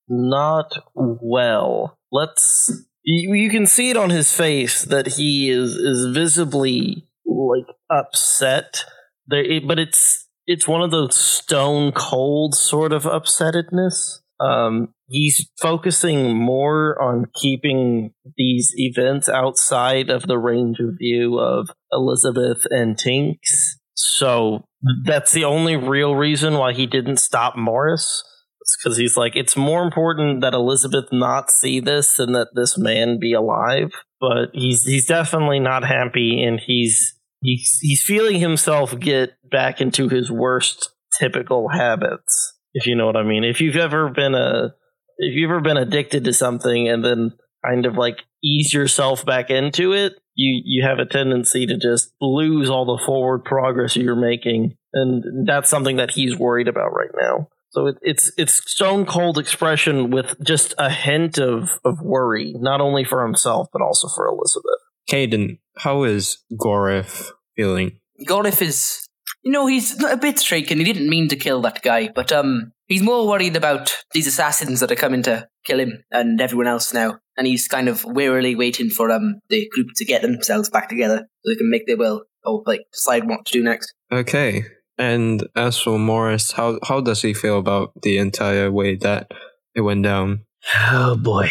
Not 0.09 0.73
well. 0.95 1.99
Let's. 2.13 2.73
You, 3.05 3.35
you 3.35 3.51
can 3.51 3.67
see 3.67 3.91
it 3.91 3.97
on 3.97 4.11
his 4.11 4.33
face 4.33 4.83
that 4.83 5.07
he 5.15 5.51
is 5.51 5.75
is 5.75 6.15
visibly 6.15 7.07
like 7.27 7.67
upset. 7.91 8.85
There, 9.27 9.45
it, 9.45 9.67
but 9.67 9.79
it's 9.79 10.29
it's 10.47 10.67
one 10.67 10.83
of 10.83 10.91
those 10.91 11.15
stone 11.15 11.93
cold 11.93 12.55
sort 12.55 12.93
of 12.93 13.03
upsettedness. 13.03 14.21
Um, 14.41 14.95
he's 15.09 15.51
focusing 15.61 16.37
more 16.37 17.01
on 17.03 17.27
keeping 17.41 18.15
these 18.37 18.73
events 18.77 19.29
outside 19.29 20.11
of 20.11 20.23
the 20.23 20.39
range 20.39 20.79
of 20.81 20.97
view 20.99 21.39
of 21.39 21.71
Elizabeth 21.93 22.63
and 22.71 22.97
Tinks. 22.97 23.78
So 24.01 24.65
that's 25.05 25.33
the 25.33 25.45
only 25.45 25.77
real 25.77 26.15
reason 26.15 26.55
why 26.55 26.73
he 26.73 26.87
didn't 26.87 27.17
stop 27.17 27.57
Morris. 27.57 28.23
It's 28.61 28.77
because 28.77 28.97
he's 28.97 29.17
like, 29.17 29.35
it's 29.35 29.57
more 29.57 29.83
important 29.83 30.41
that 30.43 30.55
Elizabeth 30.55 31.07
not 31.11 31.51
see 31.51 31.81
this 31.81 32.15
than 32.15 32.33
that 32.33 32.49
this 32.55 32.79
man 32.79 33.19
be 33.19 33.33
alive. 33.33 33.91
But 34.21 34.51
he's 34.53 34.85
he's 34.85 35.07
definitely 35.07 35.59
not 35.59 35.85
happy, 35.85 36.43
and 36.43 36.61
he's 36.61 37.15
he's 37.41 37.79
he's 37.81 38.03
feeling 38.03 38.39
himself 38.39 38.99
get 38.99 39.33
back 39.51 39.81
into 39.81 40.09
his 40.09 40.31
worst 40.31 40.91
typical 41.19 41.69
habits. 41.69 42.55
If 42.75 42.87
you 42.87 42.95
know 42.95 43.07
what 43.07 43.17
I 43.17 43.25
mean. 43.25 43.43
If 43.43 43.61
you've 43.61 43.77
ever 43.77 44.11
been 44.11 44.35
a 44.35 44.75
if 45.19 45.35
you've 45.35 45.51
ever 45.51 45.61
been 45.61 45.77
addicted 45.77 46.25
to 46.25 46.33
something 46.33 46.89
and 46.89 47.05
then 47.05 47.33
kind 47.65 47.87
of 47.87 47.97
like 47.97 48.23
ease 48.43 48.73
yourself 48.73 49.25
back 49.25 49.51
into 49.51 49.93
it, 49.93 50.15
you 50.35 50.63
you 50.65 50.87
have 50.87 50.99
a 50.99 51.07
tendency 51.07 51.67
to 51.67 51.77
just 51.77 52.13
lose 52.21 52.71
all 52.71 52.85
the 52.85 53.03
forward 53.05 53.45
progress 53.45 53.97
you're 53.97 54.17
making, 54.17 54.77
and 54.93 55.47
that's 55.47 55.71
something 55.71 55.97
that 55.97 56.11
he's 56.11 56.39
worried 56.39 56.69
about 56.69 56.93
right 56.93 57.11
now. 57.21 57.49
So 57.71 57.89
it, 57.89 57.97
it's 58.03 58.33
it's 58.39 58.71
stone 58.71 59.05
cold 59.05 59.39
expression 59.39 60.11
with 60.11 60.35
just 60.43 60.75
a 60.79 60.91
hint 60.91 61.39
of 61.39 61.79
of 61.85 62.01
worry, 62.01 62.55
not 62.57 62.81
only 62.81 63.05
for 63.05 63.23
himself 63.25 63.69
but 63.73 63.83
also 63.83 64.09
for 64.09 64.27
Elizabeth. 64.27 64.81
Caden, 65.09 65.59
how 65.79 66.05
is 66.05 66.39
Gorif 66.53 67.31
feeling? 67.57 67.99
Gorif 68.27 68.61
is, 68.61 69.08
you 69.49 69.53
know, 69.53 69.67
he's 69.67 69.99
a 70.05 70.19
bit 70.19 70.39
shaken. 70.39 70.77
He 70.77 70.85
didn't 70.85 71.09
mean 71.09 71.29
to 71.29 71.37
kill 71.37 71.63
that 71.63 71.83
guy, 71.83 72.11
but 72.15 72.31
um, 72.33 72.71
he's 72.85 73.01
more 73.01 73.27
worried 73.27 73.57
about 73.57 73.97
these 74.13 74.27
assassins 74.27 74.81
that 74.81 74.93
are 74.93 74.95
coming 74.95 75.23
to 75.23 75.49
kill 75.65 75.81
him 75.81 76.05
and 76.11 76.39
everyone 76.39 76.67
else 76.67 76.93
now. 76.93 77.19
And 77.35 77.47
he's 77.47 77.67
kind 77.67 77.89
of 77.89 78.05
wearily 78.05 78.55
waiting 78.55 78.91
for 78.91 79.11
um 79.11 79.41
the 79.49 79.67
group 79.71 79.87
to 79.97 80.05
get 80.05 80.21
themselves 80.21 80.69
back 80.69 80.91
together 80.91 81.21
so 81.21 81.51
they 81.51 81.57
can 81.57 81.71
make 81.71 81.87
their 81.87 81.97
will 81.97 82.25
or 82.45 82.63
like 82.67 82.83
decide 82.93 83.27
what 83.27 83.47
to 83.47 83.53
do 83.53 83.63
next. 83.63 83.95
Okay. 84.13 84.67
And 84.99 85.49
as 85.57 85.81
for 85.81 85.99
Morris, 85.99 86.53
how 86.53 86.79
how 86.87 87.01
does 87.01 87.23
he 87.23 87.33
feel 87.33 87.59
about 87.59 87.93
the 88.03 88.19
entire 88.19 88.71
way 88.71 88.97
that 88.97 89.31
it 89.75 89.81
went 89.81 90.03
down? 90.03 90.45
Oh 90.91 91.17
boy. 91.17 91.51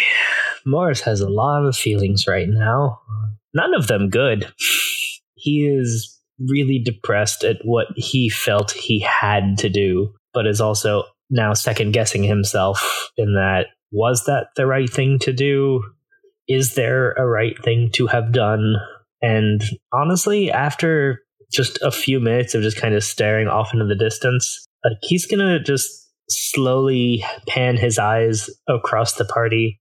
Morris 0.67 1.01
has 1.01 1.19
a 1.19 1.29
lot 1.29 1.65
of 1.65 1.75
feelings 1.75 2.27
right 2.27 2.47
now. 2.47 2.99
None 3.55 3.73
of 3.73 3.87
them 3.87 4.11
good. 4.11 4.53
He 5.33 5.65
is 5.65 6.16
really 6.39 6.81
depressed 6.83 7.43
at 7.43 7.57
what 7.63 7.87
he 7.95 8.29
felt 8.29 8.71
he 8.71 8.99
had 8.99 9.57
to 9.59 9.69
do, 9.69 10.13
but 10.33 10.45
is 10.45 10.61
also 10.61 11.03
now 11.29 11.53
second 11.53 11.91
guessing 11.91 12.23
himself 12.23 13.09
in 13.17 13.33
that 13.33 13.67
was 13.91 14.25
that 14.25 14.47
the 14.55 14.65
right 14.65 14.89
thing 14.89 15.19
to 15.19 15.33
do? 15.33 15.83
Is 16.47 16.75
there 16.75 17.13
a 17.13 17.25
right 17.25 17.55
thing 17.63 17.89
to 17.93 18.07
have 18.07 18.31
done? 18.31 18.75
And 19.21 19.61
honestly, 19.93 20.51
after 20.51 21.21
just 21.51 21.81
a 21.81 21.91
few 21.91 22.19
minutes 22.19 22.53
of 22.53 22.61
just 22.61 22.79
kind 22.79 22.93
of 22.93 23.03
staring 23.03 23.47
off 23.47 23.73
into 23.73 23.85
the 23.85 23.95
distance, 23.95 24.65
like 24.83 24.97
he's 25.01 25.25
gonna 25.25 25.61
just 25.61 25.89
slowly 26.29 27.23
pan 27.47 27.77
his 27.77 27.97
eyes 27.97 28.49
across 28.67 29.13
the 29.13 29.25
party, 29.25 29.79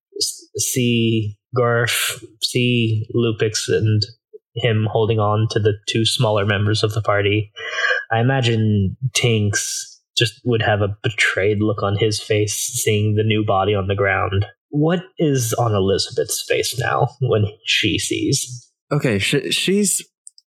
see 0.57 1.37
Garf, 1.57 2.25
see 2.43 3.07
Lupix, 3.15 3.69
and 3.69 4.03
him 4.57 4.89
holding 4.91 5.19
on 5.19 5.47
to 5.51 5.61
the 5.61 5.75
two 5.89 6.05
smaller 6.05 6.45
members 6.45 6.83
of 6.83 6.93
the 6.95 7.03
party. 7.03 7.53
I 8.11 8.21
imagine 8.21 8.97
Tinks 9.15 10.01
just 10.17 10.41
would 10.45 10.63
have 10.63 10.81
a 10.81 10.97
betrayed 11.03 11.59
look 11.61 11.83
on 11.83 11.97
his 11.97 12.21
face 12.21 12.55
seeing 12.55 13.15
the 13.15 13.23
new 13.23 13.45
body 13.45 13.75
on 13.75 13.87
the 13.87 13.95
ground. 13.95 14.47
What 14.71 15.03
is 15.19 15.53
on 15.55 15.75
Elizabeth's 15.75 16.45
face 16.49 16.79
now 16.79 17.09
when 17.21 17.47
she 17.65 17.99
sees? 17.99 18.71
Okay, 18.91 19.19
she, 19.19 19.51
she's 19.51 20.03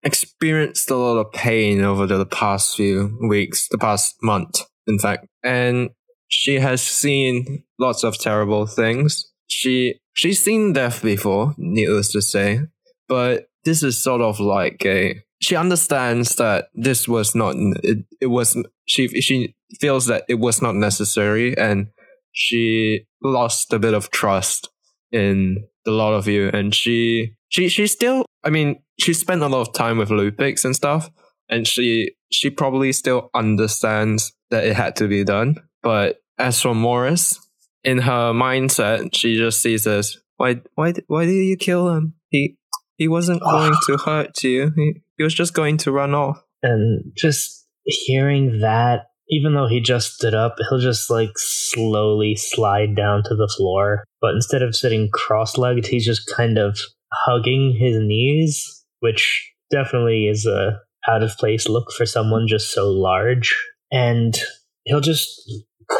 experienced 0.02 0.90
a 0.90 0.96
lot 0.96 1.18
of 1.18 1.32
pain 1.32 1.82
over 1.82 2.06
the 2.06 2.26
past 2.26 2.76
few 2.76 3.18
weeks, 3.28 3.68
the 3.70 3.78
past 3.78 4.16
month, 4.22 4.62
in 4.86 4.98
fact, 4.98 5.26
and 5.44 5.90
she 6.28 6.60
has 6.60 6.80
seen 6.80 7.64
lots 7.78 8.04
of 8.04 8.18
terrible 8.18 8.66
things. 8.66 9.26
She 9.48 9.96
she's 10.12 10.42
seen 10.42 10.72
death 10.72 11.02
before, 11.02 11.54
needless 11.58 12.12
to 12.12 12.22
say, 12.22 12.60
but 13.08 13.49
this 13.64 13.82
is 13.82 14.02
sort 14.02 14.20
of 14.20 14.40
like 14.40 14.84
a 14.84 15.22
she 15.40 15.56
understands 15.56 16.36
that 16.36 16.68
this 16.74 17.08
was 17.08 17.34
not 17.34 17.54
it, 17.82 18.04
it 18.20 18.26
was 18.26 18.56
she 18.86 19.08
she 19.20 19.54
feels 19.80 20.06
that 20.06 20.24
it 20.28 20.34
was 20.34 20.60
not 20.60 20.74
necessary 20.74 21.56
and 21.56 21.88
she 22.32 23.06
lost 23.22 23.72
a 23.72 23.78
bit 23.78 23.94
of 23.94 24.10
trust 24.10 24.68
in 25.12 25.64
the 25.84 25.90
lot 25.90 26.12
of 26.12 26.28
you 26.28 26.50
and 26.52 26.74
she 26.74 27.34
she 27.48 27.68
she 27.68 27.86
still 27.86 28.24
I 28.44 28.50
mean 28.50 28.82
she 28.98 29.12
spent 29.14 29.42
a 29.42 29.48
lot 29.48 29.66
of 29.66 29.72
time 29.72 29.98
with 29.98 30.10
Lupix 30.10 30.64
and 30.64 30.76
stuff 30.76 31.10
and 31.48 31.66
she 31.66 32.12
she 32.30 32.50
probably 32.50 32.92
still 32.92 33.30
understands 33.34 34.32
that 34.50 34.64
it 34.64 34.76
had 34.76 34.94
to 34.96 35.08
be 35.08 35.24
done. 35.24 35.56
But 35.82 36.18
as 36.38 36.60
for 36.62 36.74
Morris 36.74 37.38
in 37.82 37.98
her 37.98 38.32
mindset 38.32 39.14
she 39.14 39.36
just 39.36 39.62
sees 39.62 39.86
as 39.86 40.18
why 40.36 40.60
why 40.74 40.92
why 41.06 41.24
did 41.24 41.32
you 41.32 41.56
kill 41.56 41.94
him? 41.94 42.14
He 42.28 42.56
he 43.00 43.08
wasn't 43.08 43.42
going 43.42 43.72
to 43.86 43.96
hurt 44.04 44.44
you 44.44 44.72
he, 44.76 45.00
he 45.16 45.24
was 45.24 45.34
just 45.34 45.54
going 45.54 45.76
to 45.78 45.90
run 45.90 46.14
off 46.14 46.44
And 46.62 47.12
just 47.16 47.60
hearing 47.84 48.60
that, 48.60 49.06
even 49.28 49.54
though 49.54 49.68
he 49.68 49.80
just 49.80 50.14
stood 50.14 50.34
up, 50.34 50.56
he'll 50.68 50.78
just 50.78 51.10
like 51.10 51.32
slowly 51.36 52.36
slide 52.36 52.96
down 52.96 53.22
to 53.24 53.34
the 53.34 53.52
floor. 53.56 54.04
But 54.20 54.34
instead 54.34 54.62
of 54.62 54.76
sitting 54.76 55.08
cross 55.12 55.56
legged, 55.56 55.86
he's 55.86 56.04
just 56.04 56.30
kind 56.36 56.58
of 56.58 56.78
hugging 57.12 57.76
his 57.78 57.96
knees, 57.98 58.84
which 59.00 59.52
definitely 59.70 60.26
is 60.26 60.46
a 60.46 60.80
out 61.08 61.22
of 61.22 61.36
place 61.38 61.68
look 61.68 61.92
for 61.92 62.04
someone 62.04 62.46
just 62.46 62.72
so 62.72 62.90
large. 62.90 63.56
And 63.90 64.38
he'll 64.84 65.00
just 65.00 65.28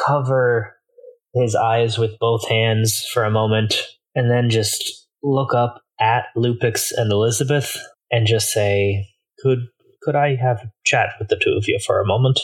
cover 0.07 0.76
his 1.35 1.54
eyes 1.54 1.97
with 1.97 2.19
both 2.19 2.49
hands 2.49 3.07
for 3.12 3.25
a 3.25 3.30
moment 3.30 3.83
and 4.14 4.30
then 4.30 4.50
just 4.50 5.07
look 5.23 5.54
up 5.54 5.80
at 6.00 6.25
Lupix 6.37 6.90
and 6.97 7.12
Elizabeth 7.12 7.76
and 8.11 8.26
just 8.26 8.50
say, 8.50 9.07
"Could 9.40 9.69
could 10.02 10.16
I 10.16 10.37
have 10.37 10.59
a 10.59 10.73
chat 10.85 11.14
with 11.19 11.28
the 11.28 11.37
two 11.37 11.54
of 11.57 11.64
you 11.66 11.78
for 11.85 12.00
a 12.00 12.07
moment?" 12.07 12.40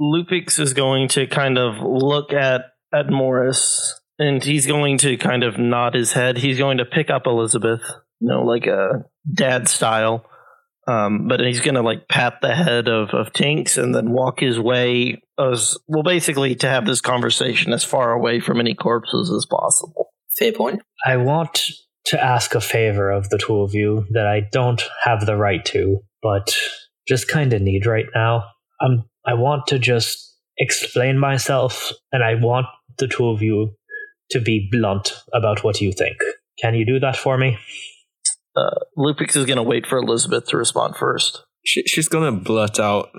Lupix 0.00 0.58
is 0.58 0.72
going 0.72 1.08
to 1.08 1.26
kind 1.26 1.58
of 1.58 1.76
look 1.80 2.32
at 2.32 2.62
at 2.92 3.10
Morris 3.10 4.00
and 4.18 4.42
he's 4.42 4.66
going 4.66 4.98
to 4.98 5.16
kind 5.16 5.42
of 5.42 5.58
nod 5.58 5.94
his 5.94 6.12
head. 6.12 6.38
He's 6.38 6.58
going 6.58 6.78
to 6.78 6.84
pick 6.84 7.10
up 7.10 7.26
Elizabeth, 7.26 7.82
you 8.20 8.28
know, 8.28 8.42
like 8.42 8.66
a 8.66 9.04
dad 9.32 9.68
style. 9.68 10.24
Um, 10.86 11.28
but 11.28 11.40
he's 11.40 11.60
going 11.60 11.76
to 11.76 11.82
like 11.82 12.08
pat 12.08 12.38
the 12.42 12.54
head 12.54 12.88
of, 12.88 13.10
of 13.10 13.32
Tinks 13.32 13.78
and 13.78 13.94
then 13.94 14.10
walk 14.10 14.40
his 14.40 14.58
way 14.58 15.22
as 15.38 15.78
well, 15.86 16.02
basically 16.02 16.56
to 16.56 16.68
have 16.68 16.86
this 16.86 17.00
conversation 17.00 17.72
as 17.72 17.84
far 17.84 18.12
away 18.12 18.40
from 18.40 18.58
any 18.58 18.74
corpses 18.74 19.30
as 19.30 19.46
possible. 19.46 20.10
Fair 20.36 20.52
point. 20.52 20.82
I 21.06 21.18
want 21.18 21.70
to 22.06 22.22
ask 22.22 22.54
a 22.54 22.60
favor 22.60 23.10
of 23.10 23.28
the 23.28 23.38
two 23.38 23.60
of 23.60 23.74
you 23.74 24.06
that 24.10 24.26
I 24.26 24.48
don't 24.50 24.82
have 25.04 25.24
the 25.26 25.36
right 25.36 25.64
to, 25.66 26.00
but 26.22 26.54
just 27.06 27.28
kind 27.28 27.52
of 27.52 27.62
need 27.62 27.86
right 27.86 28.06
now. 28.14 28.44
I'm 28.80 29.04
I 29.24 29.34
want 29.34 29.66
to 29.68 29.78
just 29.78 30.36
explain 30.58 31.18
myself 31.18 31.92
and 32.10 32.24
I 32.24 32.34
want 32.34 32.66
the 32.98 33.06
two 33.06 33.28
of 33.28 33.40
you 33.40 33.76
to 34.30 34.40
be 34.40 34.68
blunt 34.70 35.12
about 35.32 35.62
what 35.62 35.80
you 35.80 35.92
think. 35.92 36.16
Can 36.60 36.74
you 36.74 36.84
do 36.84 36.98
that 37.00 37.16
for 37.16 37.38
me? 37.38 37.58
Uh, 38.56 38.80
Lupix 38.98 39.36
is 39.36 39.46
going 39.46 39.56
to 39.56 39.62
wait 39.62 39.86
for 39.86 39.98
Elizabeth 39.98 40.46
to 40.48 40.56
respond 40.56 40.96
first. 40.96 41.44
She, 41.64 41.82
she's 41.84 42.08
gonna 42.08 42.32
blurt 42.32 42.80
out. 42.80 43.10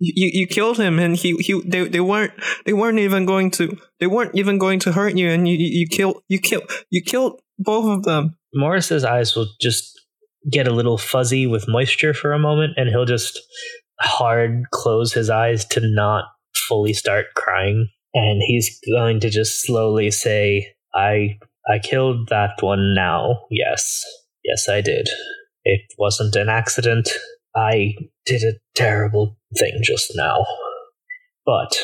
You, 0.00 0.30
you 0.32 0.46
killed 0.48 0.78
him, 0.78 0.98
and 0.98 1.14
he, 1.14 1.36
he 1.36 1.60
they, 1.64 1.86
they 1.86 2.00
weren't 2.00 2.32
they 2.66 2.72
weren't 2.72 2.98
even 2.98 3.24
going 3.24 3.52
to 3.52 3.78
they 4.00 4.08
weren't 4.08 4.34
even 4.34 4.58
going 4.58 4.80
to 4.80 4.92
hurt 4.92 5.16
you, 5.16 5.30
and 5.30 5.46
you 5.46 5.56
you, 5.56 5.80
you 5.80 5.86
killed 5.86 6.22
you 6.26 6.40
killed 6.40 6.68
you 6.90 7.02
killed 7.02 7.40
both 7.58 7.98
of 7.98 8.02
them. 8.04 8.36
Morris's 8.54 9.04
eyes 9.04 9.34
will 9.34 9.48
just 9.60 9.98
get 10.50 10.68
a 10.68 10.72
little 10.72 10.98
fuzzy 10.98 11.46
with 11.46 11.68
moisture 11.68 12.14
for 12.14 12.32
a 12.32 12.38
moment, 12.38 12.74
and 12.76 12.88
he'll 12.88 13.04
just 13.04 13.40
hard 14.00 14.64
close 14.70 15.12
his 15.12 15.30
eyes 15.30 15.64
to 15.66 15.80
not 15.82 16.24
fully 16.68 16.92
start 16.92 17.26
crying. 17.36 17.88
And 18.14 18.42
he's 18.46 18.78
going 18.92 19.20
to 19.20 19.30
just 19.30 19.62
slowly 19.62 20.10
say, 20.10 20.74
I 20.94 21.38
I 21.68 21.78
killed 21.78 22.28
that 22.28 22.60
one 22.60 22.94
now. 22.94 23.46
Yes. 23.50 24.04
Yes, 24.44 24.68
I 24.68 24.80
did. 24.80 25.08
It 25.64 25.80
wasn't 25.98 26.34
an 26.34 26.48
accident. 26.48 27.08
I 27.54 27.94
did 28.26 28.42
a 28.42 28.58
terrible 28.74 29.36
thing 29.56 29.80
just 29.82 30.12
now. 30.16 30.44
But 31.46 31.76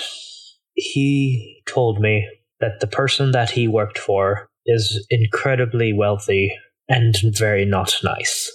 he 0.75 1.63
told 1.67 2.01
me 2.01 2.29
that 2.61 2.81
the 2.81 2.87
person 2.87 3.33
that 3.33 3.51
he 3.51 3.69
worked 3.69 3.99
for 3.99 4.48
is 4.69 5.05
incredibly 5.11 5.93
wealthy 5.93 6.53
and 6.89 7.17
very 7.37 7.65
not 7.65 7.95
nice. 8.05 8.53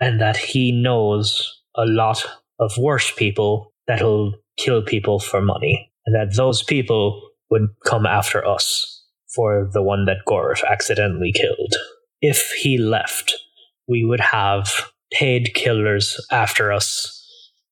And 0.00 0.20
that 0.20 0.36
he 0.36 0.72
knows 0.72 1.60
a 1.76 1.84
lot 1.84 2.24
of 2.58 2.76
worse 2.76 3.12
people 3.12 3.72
that'll 3.86 4.34
kill 4.56 4.82
people 4.82 5.20
for 5.20 5.40
money. 5.40 5.90
And 6.06 6.14
that 6.16 6.36
those 6.36 6.62
people 6.62 7.22
would 7.50 7.68
come 7.86 8.06
after 8.06 8.44
us 8.46 9.04
for 9.34 9.70
the 9.72 9.82
one 9.82 10.06
that 10.06 10.24
Gorf 10.26 10.62
accidentally 10.68 11.32
killed. 11.32 11.74
If 12.20 12.50
he 12.60 12.78
left, 12.78 13.34
we 13.86 14.04
would 14.04 14.20
have 14.20 14.90
paid 15.12 15.54
killers 15.54 16.18
after 16.30 16.72
us 16.72 17.18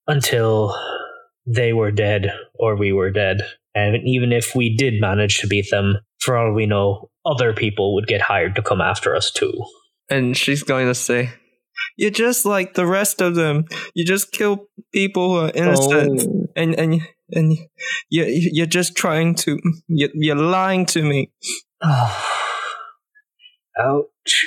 until 0.06 0.76
they 1.46 1.72
were 1.72 1.90
dead 1.90 2.32
or 2.58 2.76
we 2.76 2.92
were 2.92 3.10
dead. 3.10 3.42
And 3.74 3.96
even 4.04 4.32
if 4.32 4.54
we 4.54 4.76
did 4.76 5.00
manage 5.00 5.38
to 5.38 5.46
beat 5.46 5.70
them, 5.70 5.96
for 6.20 6.36
all 6.36 6.52
we 6.52 6.66
know, 6.66 7.09
other 7.30 7.52
people 7.52 7.94
would 7.94 8.06
get 8.06 8.20
hired 8.22 8.56
to 8.56 8.62
come 8.62 8.80
after 8.80 9.14
us 9.14 9.30
too. 9.30 9.52
And 10.08 10.36
she's 10.36 10.62
going 10.62 10.86
to 10.88 10.94
say, 10.94 11.30
"You're 11.96 12.10
just 12.10 12.44
like 12.44 12.74
the 12.74 12.86
rest 12.86 13.20
of 13.20 13.34
them. 13.36 13.64
You 13.94 14.04
just 14.04 14.32
kill 14.32 14.66
people 14.92 15.30
who 15.30 15.46
are 15.46 15.52
innocent, 15.54 16.22
Oh. 16.22 16.46
and 16.56 16.74
and 16.78 17.00
and 17.32 17.52
you 18.10 18.24
you're 18.26 18.66
just 18.66 18.96
trying 18.96 19.34
to 19.36 19.58
you're, 19.88 20.10
you're 20.14 20.36
lying 20.36 20.86
to 20.86 21.02
me." 21.02 21.30
Ouch. 23.78 24.46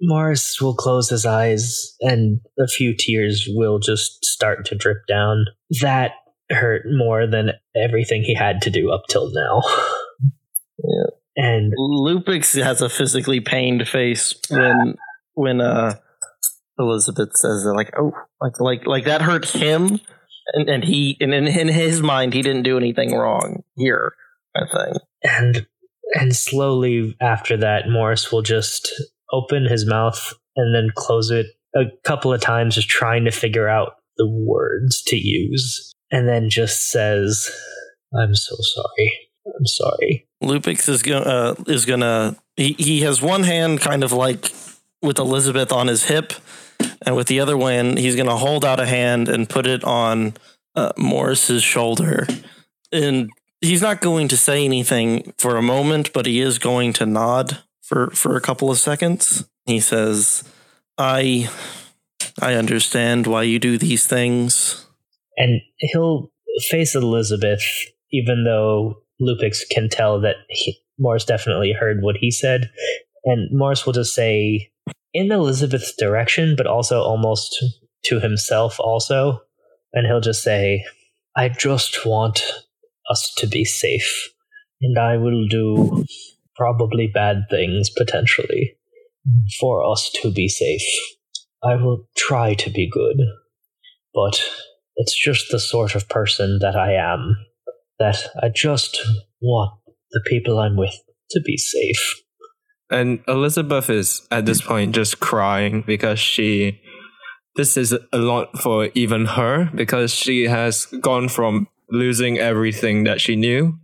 Morris 0.00 0.60
will 0.60 0.74
close 0.74 1.08
his 1.08 1.24
eyes 1.24 1.94
and 2.00 2.40
a 2.58 2.66
few 2.66 2.94
tears 2.96 3.48
will 3.50 3.78
just 3.78 4.24
start 4.24 4.66
to 4.66 4.74
drip 4.74 4.98
down. 5.08 5.46
That 5.80 6.12
hurt 6.50 6.82
more 6.90 7.26
than 7.26 7.52
everything 7.74 8.22
he 8.22 8.34
had 8.34 8.60
to 8.62 8.70
do 8.70 8.90
up 8.92 9.02
till 9.08 9.30
now. 9.32 9.62
And 11.36 11.72
Lupix 11.78 12.60
has 12.62 12.80
a 12.80 12.88
physically 12.88 13.40
pained 13.40 13.86
face 13.86 14.34
when 14.50 14.96
when 15.34 15.60
uh 15.60 15.96
Elizabeth 16.78 17.36
says 17.36 17.64
that 17.64 17.74
like 17.74 17.92
oh 17.98 18.12
like 18.40 18.58
like 18.58 18.86
like 18.86 19.04
that 19.04 19.22
hurt 19.22 19.46
him. 19.46 20.00
And, 20.54 20.68
and 20.68 20.84
he 20.84 21.16
and 21.20 21.34
in, 21.34 21.46
in 21.46 21.68
his 21.68 22.00
mind 22.00 22.32
he 22.32 22.42
didn't 22.42 22.62
do 22.62 22.76
anything 22.76 23.12
wrong 23.12 23.64
here 23.74 24.14
I 24.54 24.60
think. 24.60 25.02
and 25.24 25.66
and 26.14 26.36
slowly 26.36 27.16
after 27.20 27.56
that 27.56 27.88
Morris 27.88 28.30
will 28.30 28.42
just 28.42 28.88
open 29.32 29.66
his 29.66 29.84
mouth 29.84 30.34
and 30.54 30.74
then 30.74 30.90
close 30.94 31.30
it 31.30 31.46
a 31.74 31.84
couple 32.04 32.32
of 32.32 32.40
times 32.40 32.76
just 32.76 32.88
trying 32.88 33.24
to 33.24 33.30
figure 33.30 33.68
out 33.68 33.96
the 34.16 34.28
words 34.28 35.02
to 35.02 35.16
use. 35.16 35.92
And 36.10 36.28
then 36.28 36.48
just 36.48 36.90
says 36.90 37.50
I'm 38.18 38.34
so 38.34 38.54
sorry. 38.58 39.25
I'm 39.58 39.66
sorry. 39.66 40.26
Lupix 40.42 40.88
is 40.88 41.02
gonna 41.02 41.20
uh, 41.24 41.54
is 41.66 41.84
gonna 41.84 42.36
he, 42.56 42.74
he 42.74 43.00
has 43.02 43.22
one 43.22 43.42
hand 43.42 43.80
kind 43.80 44.04
of 44.04 44.12
like 44.12 44.50
with 45.02 45.18
Elizabeth 45.18 45.72
on 45.72 45.86
his 45.86 46.04
hip 46.04 46.32
and 47.04 47.16
with 47.16 47.28
the 47.28 47.40
other 47.40 47.56
one 47.56 47.96
he's 47.96 48.16
gonna 48.16 48.36
hold 48.36 48.64
out 48.64 48.80
a 48.80 48.86
hand 48.86 49.28
and 49.28 49.48
put 49.48 49.66
it 49.66 49.84
on 49.84 50.34
uh, 50.74 50.92
Morris's 50.96 51.62
shoulder. 51.62 52.26
And 52.92 53.30
he's 53.60 53.82
not 53.82 54.00
going 54.00 54.28
to 54.28 54.36
say 54.36 54.64
anything 54.64 55.32
for 55.38 55.56
a 55.56 55.62
moment 55.62 56.12
but 56.12 56.26
he 56.26 56.40
is 56.40 56.58
going 56.58 56.92
to 56.94 57.06
nod 57.06 57.58
for 57.82 58.10
for 58.10 58.36
a 58.36 58.40
couple 58.40 58.70
of 58.70 58.78
seconds. 58.78 59.48
He 59.64 59.80
says 59.80 60.44
I 60.98 61.48
I 62.40 62.54
understand 62.54 63.26
why 63.26 63.44
you 63.44 63.58
do 63.58 63.78
these 63.78 64.06
things. 64.06 64.86
And 65.36 65.60
he'll 65.78 66.30
face 66.68 66.94
Elizabeth, 66.94 67.62
even 68.10 68.44
though 68.44 69.02
Lupix 69.20 69.58
can 69.70 69.88
tell 69.88 70.20
that 70.20 70.36
he, 70.48 70.78
Morris 70.98 71.24
definitely 71.24 71.72
heard 71.72 72.02
what 72.02 72.16
he 72.16 72.30
said. 72.30 72.70
And 73.24 73.48
Morris 73.56 73.84
will 73.84 73.92
just 73.92 74.14
say, 74.14 74.70
in 75.12 75.32
Elizabeth's 75.32 75.94
direction, 75.96 76.54
but 76.56 76.66
also 76.66 77.00
almost 77.00 77.64
to 78.04 78.20
himself, 78.20 78.78
also. 78.78 79.40
And 79.92 80.06
he'll 80.06 80.20
just 80.20 80.42
say, 80.42 80.84
I 81.34 81.48
just 81.48 82.04
want 82.04 82.44
us 83.10 83.32
to 83.38 83.46
be 83.46 83.64
safe. 83.64 84.30
And 84.80 84.98
I 84.98 85.16
will 85.16 85.46
do 85.48 86.04
probably 86.56 87.06
bad 87.12 87.44
things, 87.50 87.90
potentially, 87.90 88.76
for 89.58 89.84
us 89.84 90.10
to 90.22 90.30
be 90.30 90.48
safe. 90.48 90.86
I 91.62 91.76
will 91.76 92.06
try 92.16 92.54
to 92.54 92.70
be 92.70 92.88
good. 92.88 93.16
But 94.14 94.42
it's 94.96 95.18
just 95.18 95.50
the 95.50 95.60
sort 95.60 95.94
of 95.94 96.08
person 96.08 96.58
that 96.60 96.76
I 96.76 96.94
am. 96.94 97.36
That 97.98 98.16
I 98.42 98.48
just 98.54 98.98
want 99.40 99.72
the 100.10 100.22
people 100.26 100.58
I'm 100.58 100.76
with 100.76 100.94
to 101.30 101.40
be 101.44 101.56
safe. 101.56 102.22
And 102.90 103.20
Elizabeth 103.26 103.90
is 103.90 104.26
at 104.30 104.46
this 104.46 104.60
point 104.60 104.94
just 104.94 105.20
crying 105.20 105.82
because 105.86 106.18
she. 106.18 106.80
This 107.56 107.78
is 107.78 107.96
a 108.12 108.18
lot 108.18 108.58
for 108.58 108.90
even 108.94 109.24
her 109.24 109.70
because 109.74 110.12
she 110.12 110.44
has 110.44 110.84
gone 111.00 111.30
from 111.30 111.68
losing 111.90 112.36
everything 112.36 113.04
that 113.04 113.18
she 113.18 113.34
knew 113.34 113.78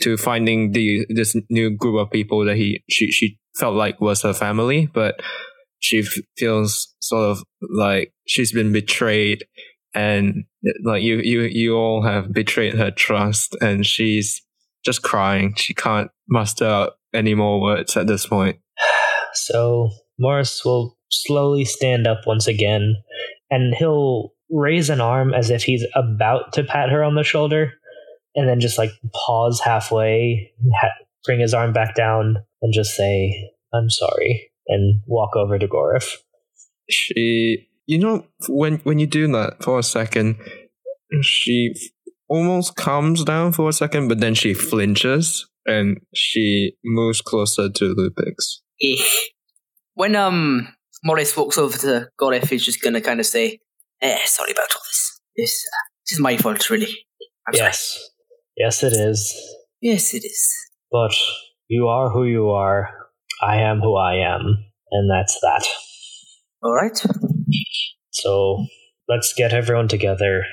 to 0.00 0.16
finding 0.16 0.72
the 0.72 1.04
this 1.10 1.36
new 1.50 1.70
group 1.70 1.98
of 1.98 2.10
people 2.10 2.44
that 2.44 2.56
he 2.56 2.82
she 2.88 3.10
she 3.10 3.38
felt 3.56 3.74
like 3.74 4.00
was 4.00 4.22
her 4.22 4.32
family, 4.32 4.88
but 4.92 5.20
she 5.78 6.02
feels 6.38 6.94
sort 7.00 7.30
of 7.30 7.44
like 7.60 8.12
she's 8.26 8.52
been 8.52 8.72
betrayed 8.72 9.44
and 9.94 10.44
like 10.84 11.02
you 11.02 11.18
you 11.18 11.42
you 11.42 11.76
all 11.76 12.02
have 12.02 12.32
betrayed 12.32 12.74
her 12.74 12.90
trust 12.90 13.56
and 13.60 13.86
she's 13.86 14.42
just 14.84 15.02
crying. 15.02 15.54
She 15.56 15.74
can't 15.74 16.10
muster 16.28 16.66
out 16.66 16.92
any 17.14 17.34
more 17.34 17.60
words 17.60 17.96
at 17.96 18.06
this 18.06 18.26
point. 18.26 18.58
So 19.34 19.88
Morris 20.18 20.62
will 20.62 20.98
slowly 21.10 21.64
stand 21.64 22.06
up 22.06 22.26
once 22.26 22.46
again, 22.46 22.96
and 23.50 23.74
he'll 23.74 24.34
raise 24.50 24.90
an 24.90 25.00
arm 25.00 25.32
as 25.32 25.48
if 25.48 25.62
he's 25.62 25.86
about 25.94 26.52
to 26.52 26.64
pat 26.64 26.90
her 26.90 27.02
on 27.02 27.14
the 27.14 27.24
shoulder, 27.24 27.72
and 28.34 28.46
then 28.46 28.60
just 28.60 28.76
like 28.76 28.90
pause 29.14 29.58
halfway, 29.58 30.52
ha- 30.78 30.90
bring 31.24 31.40
his 31.40 31.54
arm 31.54 31.72
back 31.72 31.94
down, 31.94 32.44
and 32.60 32.74
just 32.74 32.94
say, 32.94 33.52
"I'm 33.72 33.88
sorry," 33.88 34.50
and 34.68 35.00
walk 35.06 35.34
over 35.34 35.58
to 35.58 35.66
Gorif. 35.66 36.16
She, 36.90 37.68
you 37.92 37.98
know, 37.98 38.26
when 38.48 38.78
when 38.78 38.98
you 38.98 39.06
do 39.06 39.26
that 39.28 39.62
for 39.62 39.78
a 39.78 39.82
second, 39.82 40.36
she 41.22 41.74
almost 42.28 42.74
calms 42.76 43.24
down 43.24 43.52
for 43.52 43.68
a 43.68 43.72
second, 43.72 44.08
but 44.08 44.20
then 44.20 44.34
she 44.34 44.54
flinches 44.54 45.46
and 45.66 45.98
she 46.14 46.72
moves 46.82 47.20
closer 47.20 47.68
to 47.68 47.94
Lupix. 47.94 48.60
When 49.94 50.16
um 50.16 50.68
Morris 51.04 51.36
walks 51.36 51.58
over 51.58 51.76
to 51.78 52.08
Gorif, 52.18 52.48
he's 52.48 52.64
just 52.64 52.80
gonna 52.80 53.02
kind 53.02 53.20
of 53.20 53.26
say, 53.26 53.58
"Eh, 54.00 54.18
sorry 54.24 54.52
about 54.52 54.74
all 54.74 54.82
this. 54.88 55.20
This, 55.36 55.64
uh, 55.68 55.84
this 56.04 56.12
is 56.16 56.20
my 56.20 56.36
fault, 56.36 56.70
really. 56.70 56.92
I'm 57.46 57.54
sorry." 57.54 57.68
Yes. 57.68 58.08
Yes, 58.56 58.82
it 58.82 58.92
is. 58.92 59.20
Yes, 59.80 60.14
it 60.14 60.24
is. 60.24 60.50
But 60.90 61.14
you 61.68 61.88
are 61.88 62.10
who 62.10 62.24
you 62.24 62.48
are. 62.50 62.88
I 63.42 63.56
am 63.56 63.80
who 63.80 63.96
I 63.96 64.14
am. 64.34 64.42
And 64.90 65.10
that's 65.10 65.38
that. 65.40 65.66
All 66.62 66.74
right. 66.74 66.98
So 68.10 68.66
let's 69.08 69.32
get 69.34 69.52
everyone 69.52 69.88
together. 69.88 70.44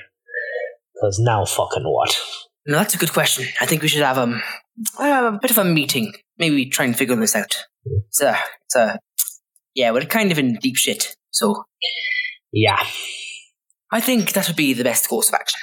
Because 0.94 1.18
now 1.18 1.44
fucking 1.44 1.84
what? 1.84 2.18
No, 2.66 2.78
that's 2.78 2.94
a 2.94 2.98
good 2.98 3.12
question. 3.12 3.46
I 3.60 3.66
think 3.66 3.82
we 3.82 3.88
should 3.88 4.02
have 4.02 4.18
um 4.18 4.42
a 4.98 5.38
bit 5.40 5.50
of 5.50 5.58
a 5.58 5.64
meeting. 5.64 6.12
Maybe 6.38 6.66
try 6.66 6.84
and 6.84 6.96
figure 6.96 7.16
this 7.16 7.36
out. 7.36 7.64
It's 8.08 8.20
a, 8.20 8.36
it's 8.64 8.76
a, 8.76 8.98
yeah, 9.74 9.90
we're 9.90 10.02
kind 10.02 10.32
of 10.32 10.38
in 10.38 10.54
deep 10.56 10.76
shit. 10.76 11.16
So 11.30 11.64
Yeah. 12.52 12.82
I 13.92 14.00
think 14.00 14.32
that 14.32 14.46
would 14.46 14.56
be 14.56 14.72
the 14.72 14.84
best 14.84 15.08
course 15.08 15.28
of 15.28 15.34
action. 15.34 15.60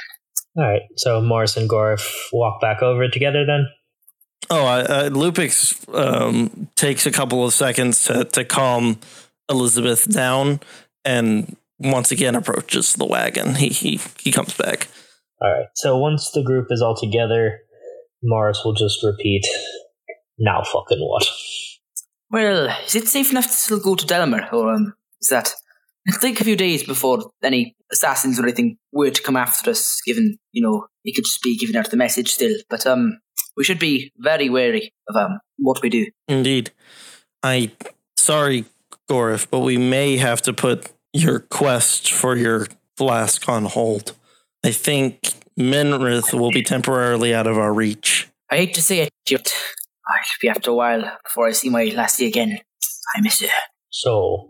Alright, 0.59 0.81
so 0.95 1.21
Morris 1.21 1.55
and 1.55 1.69
Gorf 1.69 2.03
walk 2.33 2.59
back 2.59 2.81
over 2.81 3.07
together 3.07 3.45
then? 3.45 3.67
Oh, 4.49 4.65
uh, 4.65 4.85
uh, 4.89 5.09
Lupix 5.09 5.77
um, 5.93 6.69
takes 6.75 7.05
a 7.05 7.11
couple 7.11 7.45
of 7.45 7.53
seconds 7.53 8.05
to, 8.05 8.23
to 8.25 8.43
calm 8.43 8.99
Elizabeth 9.49 10.09
down 10.09 10.59
and 11.07 11.55
once 11.79 12.11
again 12.11 12.35
approaches 12.35 12.93
the 12.93 13.05
wagon. 13.05 13.55
He 13.55 13.69
he 13.69 13.99
he 14.19 14.31
comes 14.31 14.53
back. 14.53 14.87
Alright, 15.43 15.67
so 15.75 15.97
once 15.97 16.31
the 16.31 16.43
group 16.43 16.67
is 16.69 16.81
all 16.81 16.95
together, 16.95 17.59
Morris 18.23 18.61
will 18.65 18.73
just 18.73 19.03
repeat, 19.03 19.45
now 20.37 20.63
fucking 20.63 20.99
what? 20.99 21.25
Well, 22.31 22.75
is 22.85 22.95
it 22.95 23.07
safe 23.07 23.31
enough 23.31 23.45
to 23.45 23.53
still 23.53 23.79
go 23.79 23.95
to 23.95 24.05
Delmer, 24.05 24.49
or 24.51 24.73
um, 24.73 24.93
is 25.21 25.29
that? 25.29 25.53
It'll 26.07 26.19
take 26.19 26.39
a 26.39 26.45
few 26.45 26.55
days 26.55 26.83
before 26.83 27.31
any 27.43 27.75
assassins 27.91 28.39
or 28.39 28.43
anything 28.43 28.77
were 28.93 29.11
to 29.11 29.21
come 29.21 29.35
after 29.37 29.71
us. 29.71 30.01
Given 30.05 30.37
you 30.51 30.63
know 30.63 30.87
he 31.03 31.13
could 31.13 31.25
just 31.25 31.43
be 31.43 31.57
giving 31.57 31.75
out 31.77 31.91
the 31.91 31.97
message 31.97 32.29
still, 32.31 32.55
but 32.69 32.85
um, 32.85 33.19
we 33.55 33.63
should 33.63 33.79
be 33.79 34.11
very 34.17 34.49
wary 34.49 34.93
of 35.07 35.15
um 35.15 35.39
what 35.57 35.81
we 35.81 35.89
do. 35.89 36.07
Indeed. 36.27 36.71
I 37.43 37.71
sorry, 38.17 38.65
Gorif, 39.09 39.47
but 39.49 39.59
we 39.59 39.77
may 39.77 40.17
have 40.17 40.41
to 40.41 40.53
put 40.53 40.91
your 41.17 41.39
quest 41.39 42.11
for 42.11 42.35
your 42.35 42.67
flask 42.95 43.47
on 43.49 43.65
hold. 43.65 44.13
I 44.63 44.71
think 44.71 45.33
Minrith 45.57 46.33
will 46.33 46.51
be 46.51 46.63
temporarily 46.63 47.33
out 47.33 47.47
of 47.47 47.57
our 47.57 47.73
reach. 47.73 48.27
I 48.49 48.57
hate 48.57 48.73
to 48.75 48.81
say 48.81 48.99
it, 48.99 49.09
but 49.29 49.53
I'll 50.07 50.23
be 50.41 50.49
after 50.49 50.71
a 50.71 50.75
while 50.75 51.17
before 51.23 51.47
I 51.47 51.51
see 51.51 51.69
my 51.69 51.85
lassie 51.85 52.27
again. 52.27 52.59
I 53.15 53.21
miss 53.21 53.41
her. 53.41 53.47
So, 53.89 54.49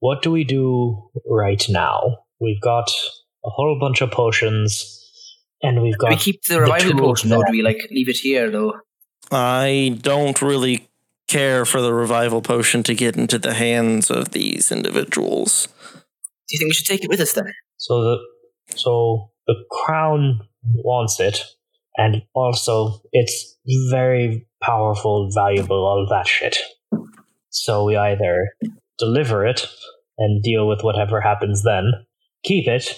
what 0.00 0.22
do 0.22 0.30
we 0.30 0.44
do 0.44 1.10
right 1.26 1.64
now? 1.68 2.18
We've 2.40 2.60
got 2.60 2.88
a 3.44 3.50
whole 3.50 3.78
bunch 3.80 4.00
of 4.02 4.10
potions, 4.10 5.02
and 5.62 5.82
we've 5.82 5.98
got. 5.98 6.10
we 6.10 6.16
keep 6.16 6.42
the 6.44 6.54
the 6.54 6.60
revival 6.60 6.90
two 6.90 6.98
of 6.98 7.02
potion, 7.02 7.32
or 7.32 7.44
do 7.44 7.52
we 7.52 7.62
like 7.62 7.88
leave 7.90 8.08
it 8.08 8.18
here 8.18 8.50
though? 8.50 8.74
I 9.30 9.98
don't 10.00 10.40
really 10.40 10.88
care 11.28 11.64
for 11.64 11.80
the 11.80 11.92
revival 11.94 12.42
potion 12.42 12.82
to 12.82 12.94
get 12.94 13.16
into 13.16 13.38
the 13.38 13.54
hands 13.54 14.10
of 14.10 14.30
these 14.30 14.72
individuals. 14.72 15.68
Do 15.94 16.54
you 16.56 16.58
think 16.58 16.70
we 16.70 16.74
should 16.74 16.86
take 16.86 17.04
it 17.04 17.10
with 17.10 17.20
us 17.20 17.32
then? 17.34 17.52
So 17.76 18.02
the 18.02 18.18
so 18.76 19.30
the 19.46 19.54
crown 19.70 20.40
wants 20.62 21.20
it, 21.20 21.42
and 21.96 22.22
also 22.34 23.00
it's 23.12 23.56
very 23.90 24.46
powerful, 24.60 25.30
valuable, 25.32 25.84
all 25.84 26.06
that 26.10 26.26
shit. 26.26 26.58
So 27.50 27.84
we 27.84 27.96
either 27.96 28.48
deliver 28.98 29.46
it 29.46 29.66
and 30.18 30.42
deal 30.42 30.68
with 30.68 30.82
whatever 30.82 31.20
happens 31.20 31.62
then, 31.62 31.92
keep 32.44 32.66
it, 32.66 32.92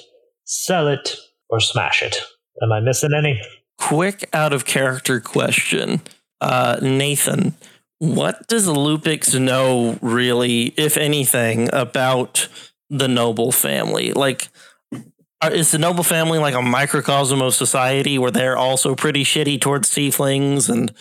sell 0.44 0.88
it, 0.88 1.16
or 1.48 1.60
smash 1.60 2.02
it. 2.02 2.16
Am 2.62 2.72
I 2.72 2.80
missing 2.80 3.10
any? 3.16 3.40
Quick 3.78 4.28
out 4.32 4.52
of 4.52 4.64
character 4.64 5.20
question. 5.20 6.00
Uh, 6.40 6.78
Nathan, 6.80 7.54
what 8.00 8.48
does 8.48 8.66
Lupix 8.66 9.38
know 9.38 9.98
really, 10.00 10.74
if 10.76 10.96
anything, 10.96 11.68
about 11.72 12.48
the 12.88 13.06
noble 13.06 13.52
family? 13.52 14.12
Like, 14.12 14.48
are, 15.42 15.52
is 15.52 15.70
the 15.70 15.78
noble 15.78 16.02
family 16.02 16.38
like 16.38 16.54
a 16.54 16.62
microcosm 16.62 17.42
of 17.42 17.54
society 17.54 18.18
where 18.18 18.30
they're 18.30 18.56
also 18.56 18.94
pretty 18.94 19.22
shitty 19.22 19.60
towards 19.60 19.90
tieflings? 19.90 20.70
And, 20.70 20.92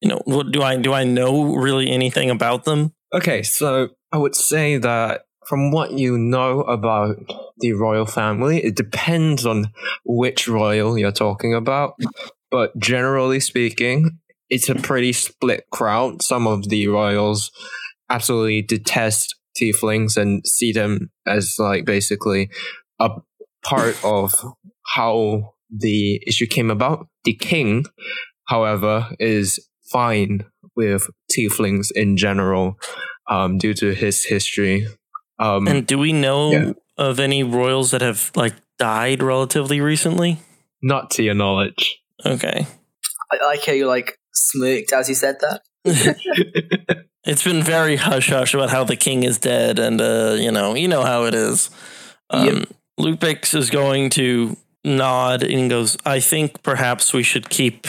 you 0.00 0.08
know, 0.08 0.20
what 0.24 0.52
do 0.52 0.62
I 0.62 0.76
do 0.76 0.92
I 0.92 1.02
know 1.02 1.56
really 1.56 1.90
anything 1.90 2.30
about 2.30 2.64
them? 2.64 2.94
Okay, 3.12 3.42
so 3.42 3.88
I 4.12 4.18
would 4.18 4.36
say 4.36 4.78
that 4.78 5.22
from 5.46 5.72
what 5.72 5.92
you 5.92 6.16
know 6.16 6.60
about 6.60 7.16
the 7.58 7.72
royal 7.72 8.06
family, 8.06 8.64
it 8.64 8.76
depends 8.76 9.44
on 9.44 9.72
which 10.04 10.46
royal 10.46 10.96
you're 10.96 11.10
talking 11.10 11.52
about. 11.52 11.94
But 12.50 12.78
generally 12.78 13.40
speaking, 13.40 14.20
it's 14.50 14.68
a 14.68 14.74
pretty 14.74 15.12
split 15.12 15.64
crowd. 15.72 16.22
Some 16.22 16.46
of 16.46 16.68
the 16.68 16.88
royals 16.88 17.50
absolutely 18.10 18.62
detest 18.62 19.34
tieflings 19.60 20.16
and 20.16 20.46
see 20.46 20.72
them 20.72 21.10
as 21.26 21.54
like 21.58 21.84
basically 21.84 22.50
a 23.00 23.08
part 23.64 23.96
of 24.04 24.34
how 24.94 25.54
the 25.70 26.20
issue 26.26 26.46
came 26.46 26.70
about. 26.70 27.08
The 27.24 27.34
king, 27.34 27.84
however, 28.46 29.08
is 29.18 29.58
fine 29.90 30.44
with 30.76 31.08
tieflings 31.32 31.90
in 31.94 32.16
general 32.16 32.76
um, 33.28 33.58
due 33.58 33.74
to 33.74 33.94
his 33.94 34.24
history. 34.24 34.86
Um, 35.38 35.66
And 35.68 35.86
do 35.86 35.98
we 35.98 36.12
know 36.12 36.50
Yeah. 36.52 36.72
of 36.98 37.18
any 37.20 37.42
royals 37.42 37.90
that 37.92 38.00
have 38.02 38.30
like 38.34 38.54
died 38.78 39.22
relatively 39.22 39.80
recently? 39.80 40.38
not 40.82 41.10
to 41.12 41.22
your 41.22 41.32
knowledge. 41.34 41.98
Okay. 42.26 42.66
I 43.32 43.44
like 43.46 43.64
how 43.64 43.72
you 43.72 43.86
like 43.86 44.18
smirked 44.34 44.92
as 44.92 45.08
you 45.08 45.14
said 45.14 45.36
that. 45.40 45.62
It's 47.26 47.42
been 47.42 47.62
very 47.62 47.96
hush 47.96 48.28
hush 48.28 48.52
about 48.52 48.68
how 48.68 48.84
the 48.84 48.96
king 48.96 49.22
is 49.22 49.38
dead, 49.38 49.78
and 49.78 49.98
uh, 49.98 50.36
you 50.38 50.50
know, 50.52 50.74
you 50.74 50.88
know 50.88 51.02
how 51.04 51.24
it 51.24 51.34
is. 51.34 51.70
Um, 52.28 52.64
Lupix 53.00 53.54
is 53.54 53.70
going 53.70 54.10
to 54.10 54.56
nod 54.84 55.42
and 55.42 55.70
goes, 55.70 55.96
"I 56.04 56.20
think 56.20 56.62
perhaps 56.62 57.14
we 57.14 57.22
should 57.22 57.48
keep 57.48 57.86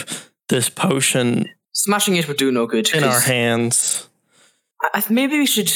this 0.48 0.70
potion 0.70 1.50
Smashing 1.72 2.16
it 2.16 2.26
would 2.28 2.38
do 2.38 2.50
no 2.50 2.66
good. 2.66 2.88
in 2.94 3.04
our 3.04 3.20
hands." 3.20 4.08
I, 4.80 4.88
I- 5.06 5.12
maybe 5.12 5.38
we 5.38 5.44
should 5.46 5.70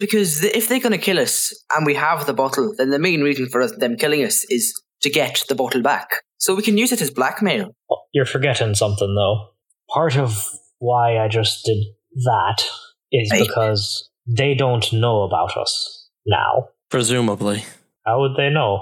because 0.00 0.40
th- 0.40 0.52
if 0.56 0.68
they're 0.68 0.80
going 0.80 0.90
to 0.90 0.98
kill 0.98 1.20
us 1.20 1.54
and 1.76 1.86
we 1.86 1.94
have 1.94 2.26
the 2.26 2.34
bottle, 2.34 2.74
then 2.76 2.90
the 2.90 2.98
main 2.98 3.22
reason 3.22 3.48
for 3.48 3.62
us, 3.62 3.70
them 3.76 3.96
killing 3.96 4.24
us 4.24 4.44
is 4.50 4.74
to 5.02 5.08
get 5.10 5.44
the 5.48 5.54
bottle 5.54 5.82
back, 5.82 6.08
so 6.38 6.52
we 6.56 6.62
can 6.62 6.76
use 6.76 6.90
it 6.90 7.00
as 7.00 7.12
blackmail. 7.12 7.76
You're 8.12 8.26
forgetting 8.26 8.74
something 8.74 9.14
though. 9.14 9.53
Part 9.94 10.16
of 10.16 10.36
why 10.78 11.18
I 11.18 11.28
just 11.28 11.64
did 11.64 11.78
that 12.24 12.64
is 13.12 13.30
Right. 13.30 13.42
because 13.46 14.10
they 14.26 14.54
don't 14.54 14.92
know 14.92 15.22
about 15.22 15.56
us 15.56 16.08
now. 16.26 16.68
Presumably, 16.90 17.62
How 18.06 18.20
would 18.20 18.36
they 18.36 18.50
know? 18.50 18.72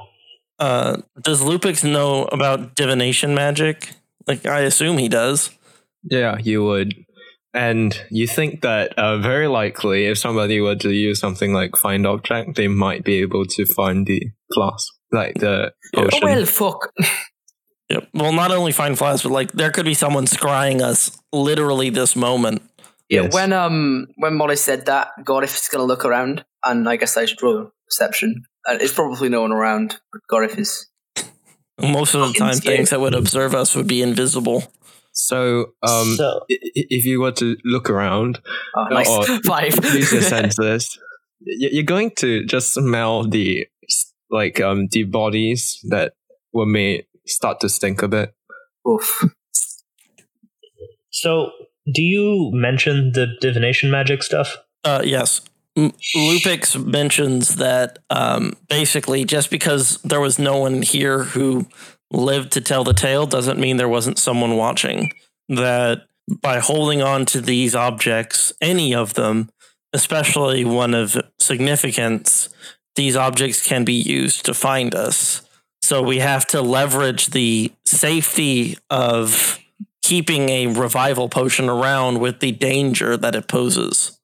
uh, 0.59 0.97
does 1.21 1.43
Lupix 1.43 1.85
know 1.85 2.25
about 2.33 2.75
divination 2.75 3.35
magic? 3.35 3.93
Like, 4.27 4.47
I 4.47 4.61
assume 4.61 4.99
he 4.99 5.09
does. 5.09 5.51
Yeah, 6.11 6.39
you 6.43 6.65
would. 6.65 6.95
And 7.55 8.01
you 8.11 8.27
think 8.27 8.63
that 8.63 8.97
uh, 8.99 9.19
very 9.19 9.49
likely, 9.49 10.07
if 10.07 10.17
somebody 10.19 10.61
were 10.61 10.77
to 10.77 10.91
use 10.91 11.21
something 11.21 11.53
like 11.53 11.77
find 11.77 12.07
object, 12.07 12.55
they 12.57 12.69
might 12.69 13.05
be 13.05 13.17
able 13.21 13.45
to 13.45 13.67
find 13.67 14.07
the 14.07 14.23
class, 14.53 14.87
like 15.13 15.35
the 15.35 15.73
Yeah. 15.95 16.09
Oh 16.13 16.19
well, 16.23 16.47
fuck. 16.47 16.93
Yep. 17.93 18.09
Well, 18.15 18.33
not 18.33 18.51
only 18.51 18.73
find 18.73 18.97
flies, 18.97 19.23
but 19.23 19.33
like 19.33 19.53
there 19.53 19.71
could 19.71 19.85
be 19.85 19.95
someone 19.95 20.25
scrying 20.27 20.81
us 20.81 21.11
literally 21.33 21.91
this 21.91 22.17
moment. 22.17 22.63
Yeah, 23.09 23.23
Yes. 23.23 23.35
when 23.35 23.53
um 23.53 24.07
when 24.17 24.35
Molly 24.35 24.57
said 24.57 24.87
that, 24.87 25.09
Gorif 25.25 25.55
is 25.55 25.69
gonna 25.71 25.85
look 25.85 26.05
around, 26.05 26.45
and 26.65 26.89
I 26.89 26.97
guess 26.97 27.17
I 27.17 27.27
should 27.27 27.43
roll 27.43 27.71
perception. 27.87 28.45
And 28.67 28.81
it's 28.81 28.93
probably 28.95 29.29
no 29.29 29.43
one 29.43 29.53
around, 29.53 29.97
but 30.13 30.21
Gorif 30.33 30.59
is. 30.59 30.89
Most 31.81 32.15
of 32.15 32.33
the 32.33 32.39
time, 32.39 32.55
scared. 32.55 32.77
things 32.77 32.91
that 32.91 33.01
would 33.01 33.15
observe 33.15 33.55
us 33.55 33.75
would 33.75 33.89
be 33.89 34.03
invisible. 34.03 34.63
So, 35.13 35.73
um, 35.83 36.15
so 36.17 36.41
i- 36.51 36.55
i- 36.79 36.89
if 36.91 37.05
you 37.05 37.21
were 37.21 37.33
to 37.33 37.57
look 37.65 37.91
around, 37.91 38.41
Oh, 38.77 38.85
nice 38.91 39.09
Oh, 39.11 39.41
five. 39.47 39.75
use 39.93 40.13
your 40.13 40.23
senses. 40.37 40.99
You're 41.45 41.83
going 41.97 42.13
to 42.23 42.45
just 42.47 42.73
smell 42.75 43.25
the 43.29 43.67
like 44.31 44.61
um 44.61 44.87
the 44.93 45.03
bodies 45.05 45.79
that 45.91 46.13
were 46.53 46.67
made 46.67 47.05
start 47.33 47.61
to 47.61 47.69
stink 47.69 48.03
a 48.03 48.09
bit. 48.09 48.35
Oof. 48.89 49.25
so 51.11 51.51
do 51.93 52.03
you 52.03 52.51
mention 52.53 53.13
the 53.13 53.37
divination 53.41 53.91
magic 53.91 54.23
stuff? 54.23 54.57
Uh, 54.85 55.03
yes. 55.05 55.41
M- 55.77 55.93
Lupix 56.17 56.83
mentions 56.85 57.57
that 57.57 57.99
um, 58.11 58.55
basically 58.69 59.25
just 59.25 59.51
because 59.51 59.99
there 60.03 60.21
was 60.21 60.39
no 60.39 60.59
one 60.59 60.83
here 60.83 61.25
who 61.25 61.67
lived 62.11 62.53
to 62.53 62.61
tell 62.61 62.85
the 62.85 62.93
tale 62.93 63.27
doesn't 63.27 63.59
mean 63.59 63.77
there 63.77 63.89
wasn't 63.89 64.19
someone 64.19 64.57
watching. 64.57 65.13
That 65.49 66.03
by 66.41 66.59
holding 66.59 67.03
on 67.03 67.27
to 67.27 67.41
these 67.41 67.75
objects, 67.75 68.53
any 68.61 68.95
of 68.95 69.15
them, 69.15 69.51
especially 69.93 70.65
one 70.65 70.95
of 70.95 71.17
significance, 71.39 72.49
these 72.95 73.17
objects 73.17 73.67
can 73.67 73.85
be 73.85 73.95
used 73.95 74.45
to 74.45 74.55
find 74.55 74.95
us. 74.95 75.43
So 75.83 76.01
we 76.01 76.21
have 76.21 76.47
to 76.49 76.63
leverage 76.63 77.29
the 77.29 77.73
safety 77.85 78.79
of 78.89 79.59
keeping 80.03 80.49
a 80.49 80.69
revival 80.69 81.29
potion 81.29 81.69
around 81.69 82.21
with 82.21 82.41
the 82.41 82.53
danger 82.53 83.17
that 83.17 83.35
it 83.35 83.49
poses. 83.49 84.19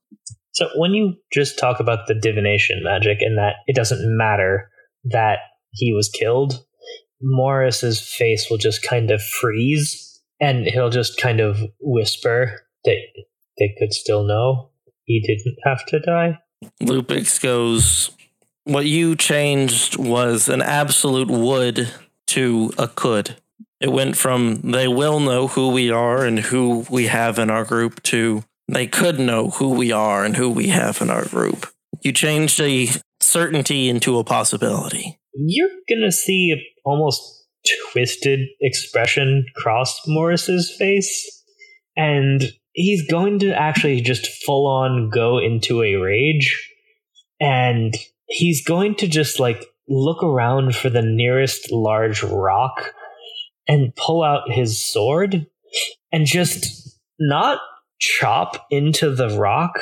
So 0.52 0.68
when 0.76 0.92
you 0.92 1.14
just 1.32 1.58
talk 1.58 1.78
about 1.78 2.06
the 2.06 2.14
divination 2.14 2.82
magic 2.82 3.18
and 3.20 3.38
that 3.38 3.56
it 3.66 3.76
doesn't 3.76 4.00
matter 4.16 4.70
that 5.04 5.38
he 5.72 5.92
was 5.92 6.08
killed, 6.08 6.64
Morris's 7.20 8.00
face 8.00 8.48
will 8.50 8.58
just 8.58 8.82
kind 8.82 9.10
of 9.10 9.22
freeze 9.22 10.20
and 10.40 10.66
he'll 10.66 10.90
just 10.90 11.16
kind 11.16 11.40
of 11.40 11.60
whisper 11.80 12.62
that 12.84 12.96
they 13.58 13.74
could 13.78 13.92
still 13.92 14.24
know 14.24 14.70
he 15.04 15.20
didn't 15.20 15.58
have 15.64 15.84
to 15.86 16.00
die. 16.00 16.38
Lupix 16.82 17.40
goes, 17.40 18.10
What 18.68 18.84
you 18.84 19.16
changed 19.16 19.96
was 19.96 20.50
an 20.50 20.60
absolute 20.60 21.30
would 21.30 21.88
to 22.26 22.70
a 22.76 22.86
could. 22.86 23.36
It 23.80 23.90
went 23.90 24.14
from 24.14 24.60
they 24.60 24.86
will 24.86 25.20
know 25.20 25.46
who 25.46 25.70
we 25.70 25.90
are 25.90 26.26
and 26.26 26.38
who 26.38 26.84
we 26.90 27.06
have 27.06 27.38
in 27.38 27.48
our 27.48 27.64
group 27.64 28.02
to 28.02 28.44
they 28.70 28.86
could 28.86 29.18
know 29.18 29.48
who 29.48 29.70
we 29.70 29.90
are 29.90 30.22
and 30.22 30.36
who 30.36 30.50
we 30.50 30.66
have 30.66 31.00
in 31.00 31.08
our 31.08 31.24
group. 31.24 31.68
You 32.02 32.12
changed 32.12 32.60
a 32.60 32.90
certainty 33.20 33.88
into 33.88 34.18
a 34.18 34.24
possibility. 34.24 35.18
You're 35.32 35.70
gonna 35.88 36.12
see 36.12 36.52
a 36.52 36.60
almost 36.84 37.22
twisted 37.90 38.40
expression 38.60 39.46
cross 39.56 39.98
Morris's 40.06 40.76
face, 40.78 41.42
and 41.96 42.52
he's 42.72 43.10
going 43.10 43.38
to 43.38 43.58
actually 43.58 44.02
just 44.02 44.26
full 44.44 44.66
on 44.66 45.08
go 45.08 45.38
into 45.38 45.82
a 45.82 45.94
rage, 45.94 46.70
and 47.40 47.94
he's 48.28 48.64
going 48.64 48.94
to 48.96 49.08
just 49.08 49.40
like 49.40 49.64
look 49.88 50.22
around 50.22 50.74
for 50.74 50.90
the 50.90 51.02
nearest 51.02 51.72
large 51.72 52.22
rock 52.22 52.92
and 53.66 53.94
pull 53.96 54.22
out 54.22 54.50
his 54.50 54.84
sword 54.84 55.46
and 56.12 56.26
just 56.26 56.98
not 57.18 57.60
chop 57.98 58.66
into 58.70 59.14
the 59.14 59.28
rock, 59.38 59.78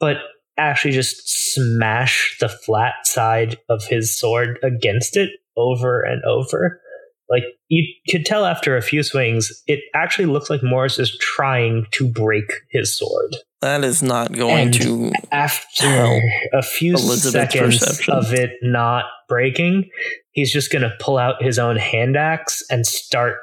but 0.00 0.16
actually 0.56 0.92
just 0.92 1.28
smash 1.54 2.36
the 2.40 2.48
flat 2.48 2.94
side 3.04 3.58
of 3.68 3.84
his 3.84 4.16
sword 4.16 4.58
against 4.62 5.16
it 5.16 5.30
over 5.56 6.02
and 6.02 6.22
over. 6.24 6.80
Like 7.30 7.42
you 7.68 7.84
could 8.10 8.24
tell 8.24 8.44
after 8.44 8.76
a 8.76 8.82
few 8.82 9.02
swings, 9.02 9.62
it 9.66 9.80
actually 9.94 10.26
looks 10.26 10.48
like 10.48 10.62
Morris 10.62 10.98
is 10.98 11.16
trying 11.18 11.86
to 11.92 12.08
break 12.08 12.50
his 12.70 12.96
sword. 12.96 13.36
That 13.60 13.84
is 13.84 14.02
not 14.02 14.32
going 14.32 14.56
And 14.56 14.74
to. 14.74 15.12
After 15.32 16.20
a 16.52 16.62
few 16.62 16.94
Elizabeth's 16.94 17.32
seconds 17.32 17.78
perception. 17.80 18.14
of 18.14 18.32
it 18.32 18.52
not 18.62 19.06
breaking, 19.28 19.90
he's 20.30 20.52
just 20.52 20.72
going 20.72 20.82
to 20.82 20.92
pull 21.00 21.18
out 21.18 21.42
his 21.42 21.58
own 21.58 21.76
hand 21.76 22.16
axe 22.16 22.62
and 22.70 22.86
start 22.86 23.36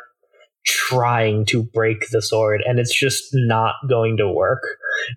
trying 0.66 1.46
to 1.46 1.64
break 1.64 2.10
the 2.12 2.22
sword. 2.22 2.64
And 2.66 2.80
it's 2.80 2.98
just 2.98 3.26
not 3.34 3.76
going 3.90 4.18
to 4.18 4.28
work. 4.30 4.64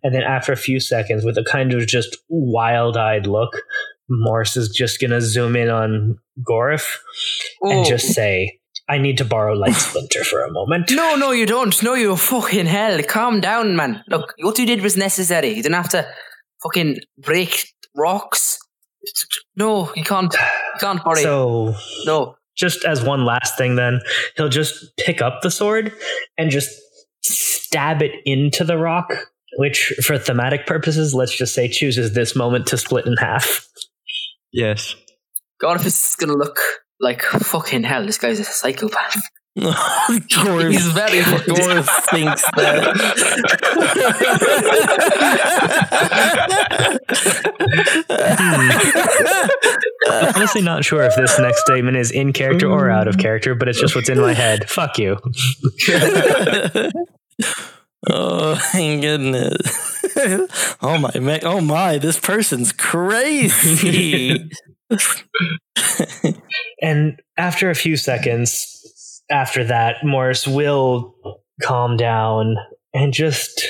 And 0.02 0.14
then 0.14 0.22
after 0.22 0.52
a 0.52 0.56
few 0.56 0.80
seconds, 0.80 1.24
with 1.24 1.38
a 1.38 1.44
kind 1.44 1.72
of 1.72 1.86
just 1.86 2.18
wild 2.28 2.96
eyed 2.96 3.26
look, 3.26 3.56
Morris 4.10 4.56
is 4.56 4.68
just 4.68 5.00
going 5.00 5.10
to 5.10 5.20
zoom 5.20 5.54
in 5.54 5.68
on 5.68 6.18
Gorif 6.42 6.96
and 7.62 7.86
just 7.86 8.08
say, 8.08 8.57
I 8.88 8.98
need 8.98 9.18
to 9.18 9.24
borrow 9.24 9.54
Light 9.54 9.74
Splinter 9.74 10.24
for 10.24 10.42
a 10.42 10.50
moment. 10.50 10.90
No, 10.90 11.16
no, 11.16 11.30
you 11.30 11.46
don't. 11.46 11.82
No, 11.82 11.94
you 11.94 12.16
fucking 12.16 12.66
hell. 12.66 13.02
Calm 13.02 13.40
down, 13.40 13.76
man. 13.76 14.02
Look, 14.08 14.34
what 14.40 14.58
you 14.58 14.66
did 14.66 14.82
was 14.82 14.96
necessary. 14.96 15.48
You 15.50 15.62
didn't 15.62 15.74
have 15.74 15.90
to 15.90 16.06
fucking 16.62 16.98
break 17.18 17.68
rocks. 17.94 18.58
No, 19.56 19.92
you 19.94 20.04
can't. 20.04 20.32
You 20.32 20.80
can't 20.80 21.04
worry. 21.04 21.22
So 21.22 21.74
no. 22.04 22.36
just 22.56 22.84
as 22.84 23.02
one 23.02 23.24
last 23.24 23.56
thing 23.56 23.76
then 23.76 24.00
he'll 24.36 24.48
just 24.48 24.96
pick 24.96 25.22
up 25.22 25.40
the 25.42 25.50
sword 25.50 25.92
and 26.36 26.50
just 26.50 26.70
stab 27.22 28.02
it 28.02 28.12
into 28.24 28.64
the 28.64 28.76
rock 28.76 29.12
which 29.56 29.94
for 30.04 30.18
thematic 30.18 30.66
purposes 30.66 31.14
let's 31.14 31.36
just 31.36 31.54
say 31.54 31.68
chooses 31.68 32.14
this 32.14 32.34
moment 32.34 32.66
to 32.66 32.76
split 32.76 33.06
in 33.06 33.14
half 33.16 33.68
Yes. 34.52 34.94
God, 35.60 35.76
if 35.76 35.82
this 35.82 36.10
is 36.10 36.14
gonna 36.16 36.34
look 36.34 36.58
like 37.00 37.22
fucking 37.22 37.84
hell, 37.84 38.04
this 38.04 38.18
guy's 38.18 38.40
a 38.40 38.44
psychopath. 38.44 39.22
Gorf, 39.58 40.70
He's 40.70 40.86
very 40.86 41.20
fucking. 41.22 41.54
Gorf 41.54 41.88
thinks 42.10 42.42
that. 42.56 42.94
I'm 50.08 50.36
honestly 50.36 50.62
not 50.62 50.84
sure 50.84 51.02
if 51.02 51.16
this 51.16 51.38
next 51.40 51.62
statement 51.62 51.96
is 51.96 52.12
in 52.12 52.32
character 52.32 52.70
or 52.70 52.86
hmm. 52.86 52.92
out 52.92 53.08
of 53.08 53.18
character 53.18 53.56
but 53.56 53.68
it's 53.68 53.80
just 53.80 53.96
what's 53.96 54.08
in 54.08 54.20
my 54.20 54.32
head 54.32 54.70
fuck 54.70 54.96
you 54.98 55.16
oh, 55.90 56.92
oh 58.08 58.60
my 58.74 58.96
goodness! 59.00 60.06
oh 60.80 60.98
my, 60.98 61.40
oh 61.42 61.60
my! 61.60 61.98
This 61.98 62.18
person's 62.18 62.72
crazy. 62.72 64.50
And 66.82 67.20
after 67.36 67.70
a 67.70 67.74
few 67.74 67.96
seconds 67.96 69.22
after 69.30 69.64
that 69.64 69.96
morris 70.02 70.46
will 70.46 71.14
calm 71.62 71.96
down 71.96 72.56
and 72.94 73.12
just 73.12 73.66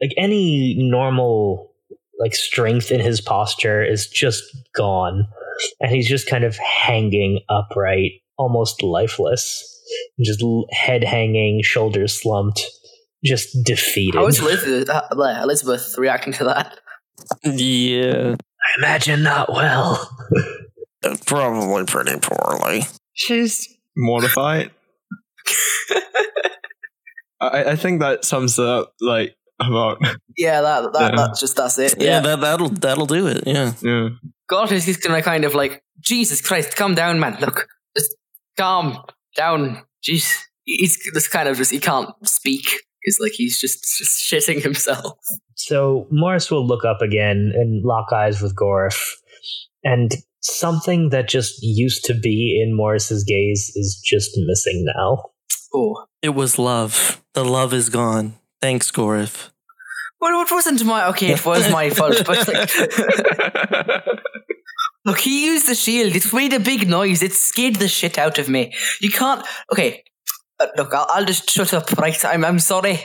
like 0.00 0.12
any 0.18 0.74
normal 0.78 1.72
like 2.22 2.34
strength 2.34 2.90
in 2.90 3.00
his 3.00 3.20
posture 3.20 3.82
is 3.84 4.06
just 4.06 4.44
gone. 4.74 5.26
And 5.80 5.90
he's 5.90 6.08
just 6.08 6.28
kind 6.28 6.44
of 6.44 6.56
hanging 6.56 7.40
upright 7.48 8.12
almost 8.38 8.82
lifeless 8.82 9.68
just 10.24 10.42
head 10.72 11.04
hanging 11.04 11.62
shoulders 11.62 12.20
slumped 12.20 12.64
just 13.24 13.56
defeated. 13.64 14.18
How 14.18 14.26
is 14.26 14.40
Elizabeth, 14.40 14.88
uh, 14.88 15.40
Elizabeth 15.42 15.96
reacting 15.98 16.32
to 16.34 16.44
that? 16.44 16.78
yeah, 17.44 18.36
i 18.64 18.78
imagine 18.78 19.22
not 19.22 19.50
well 19.52 20.08
probably 21.26 21.84
pretty 21.84 22.18
poorly. 22.20 22.82
She's 23.14 23.76
mortified. 23.96 24.70
I, 27.40 27.64
I 27.72 27.76
think 27.76 28.00
that 28.00 28.24
sums 28.24 28.58
it 28.58 28.64
up 28.64 28.94
like 29.00 29.34
about 29.60 29.98
Yeah, 30.36 30.60
that, 30.60 30.92
that 30.92 31.10
Yeah. 31.10 31.16
that's 31.16 31.40
just 31.40 31.56
that's 31.56 31.78
it. 31.78 31.94
Yeah, 31.98 32.06
Yeah. 32.06 32.20
that 32.20 32.40
that'll 32.40 32.68
that'll 32.68 33.06
do 33.06 33.26
it. 33.26 33.42
Yeah. 33.46 33.72
yeah. 33.82 34.10
God 34.48 34.70
is 34.72 34.84
he's 34.84 34.96
gonna 34.96 35.22
kind 35.22 35.44
of 35.44 35.54
like 35.54 35.82
Jesus 36.00 36.40
Christ, 36.40 36.76
calm 36.76 36.94
down, 36.94 37.18
man. 37.20 37.36
Look, 37.40 37.68
just 37.96 38.14
calm 38.56 38.98
down. 39.36 39.82
Jeez, 40.08 40.36
he's 40.64 40.98
just 41.12 41.30
kind 41.30 41.48
of 41.48 41.56
just 41.56 41.70
he 41.72 41.78
can't 41.80 42.10
speak. 42.24 42.66
He's 43.02 43.18
like 43.20 43.32
he's 43.32 43.60
just 43.60 43.98
just 43.98 44.20
shitting 44.32 44.62
himself. 44.62 45.18
So 45.66 46.06
Morris 46.10 46.50
will 46.50 46.66
look 46.66 46.84
up 46.84 47.00
again 47.02 47.52
and 47.54 47.84
lock 47.84 48.12
eyes 48.12 48.40
with 48.42 48.54
Gorf, 48.56 48.98
and 49.84 50.10
something 50.40 51.10
that 51.10 51.28
just 51.28 51.62
used 51.62 52.04
to 52.06 52.14
be 52.14 52.60
in 52.62 52.76
Morris's 52.76 53.22
gaze 53.22 53.70
is 53.76 54.00
just 54.04 54.30
missing 54.48 54.84
now. 54.96 55.22
Oh, 55.74 56.04
It 56.20 56.30
was 56.34 56.58
love. 56.58 57.22
The 57.34 57.44
love 57.44 57.72
is 57.72 57.88
gone. 57.90 58.34
Thanks, 58.60 58.90
Gorif. 58.90 59.50
well, 60.20 60.40
it 60.42 60.50
wasn't 60.50 60.84
my 60.84 61.06
okay. 61.10 61.32
It 61.32 61.44
was 61.46 61.70
my 61.70 61.90
fault, 61.90 62.22
but 62.26 62.46
like, 62.48 62.70
look, 65.04 65.18
he 65.20 65.46
used 65.46 65.68
the 65.68 65.74
shield. 65.74 66.14
It 66.16 66.32
made 66.32 66.52
a 66.52 66.60
big 66.60 66.88
noise. 66.88 67.22
It 67.22 67.32
scared 67.32 67.76
the 67.76 67.88
shit 67.88 68.18
out 68.18 68.38
of 68.38 68.48
me. 68.48 68.72
You 69.00 69.10
can't. 69.10 69.44
Okay, 69.72 70.02
uh, 70.60 70.66
look, 70.76 70.92
I'll, 70.92 71.06
I'll 71.10 71.24
just 71.24 71.48
shut 71.50 71.72
up. 71.74 71.90
Right, 71.92 72.24
I'm 72.24 72.44
I'm 72.44 72.58
sorry. 72.58 72.96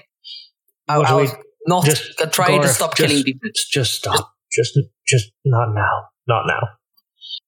I'll, 0.88 1.00
What 1.00 1.08
do 1.08 1.14
I'll 1.14 1.22
we- 1.22 1.44
not 1.68 1.86
just- 1.86 2.20
I'll 2.22 2.62
to 2.62 2.68
stop 2.68 2.96
just- 2.96 3.10
killing 3.10 3.24
people. 3.24 3.50
Just, 3.54 3.72
just 3.72 3.94
stop. 3.94 4.34
Just, 4.52 4.80
just 5.08 5.32
not 5.46 5.74
now. 5.74 6.08
Not 6.28 6.46
now. 6.48 6.62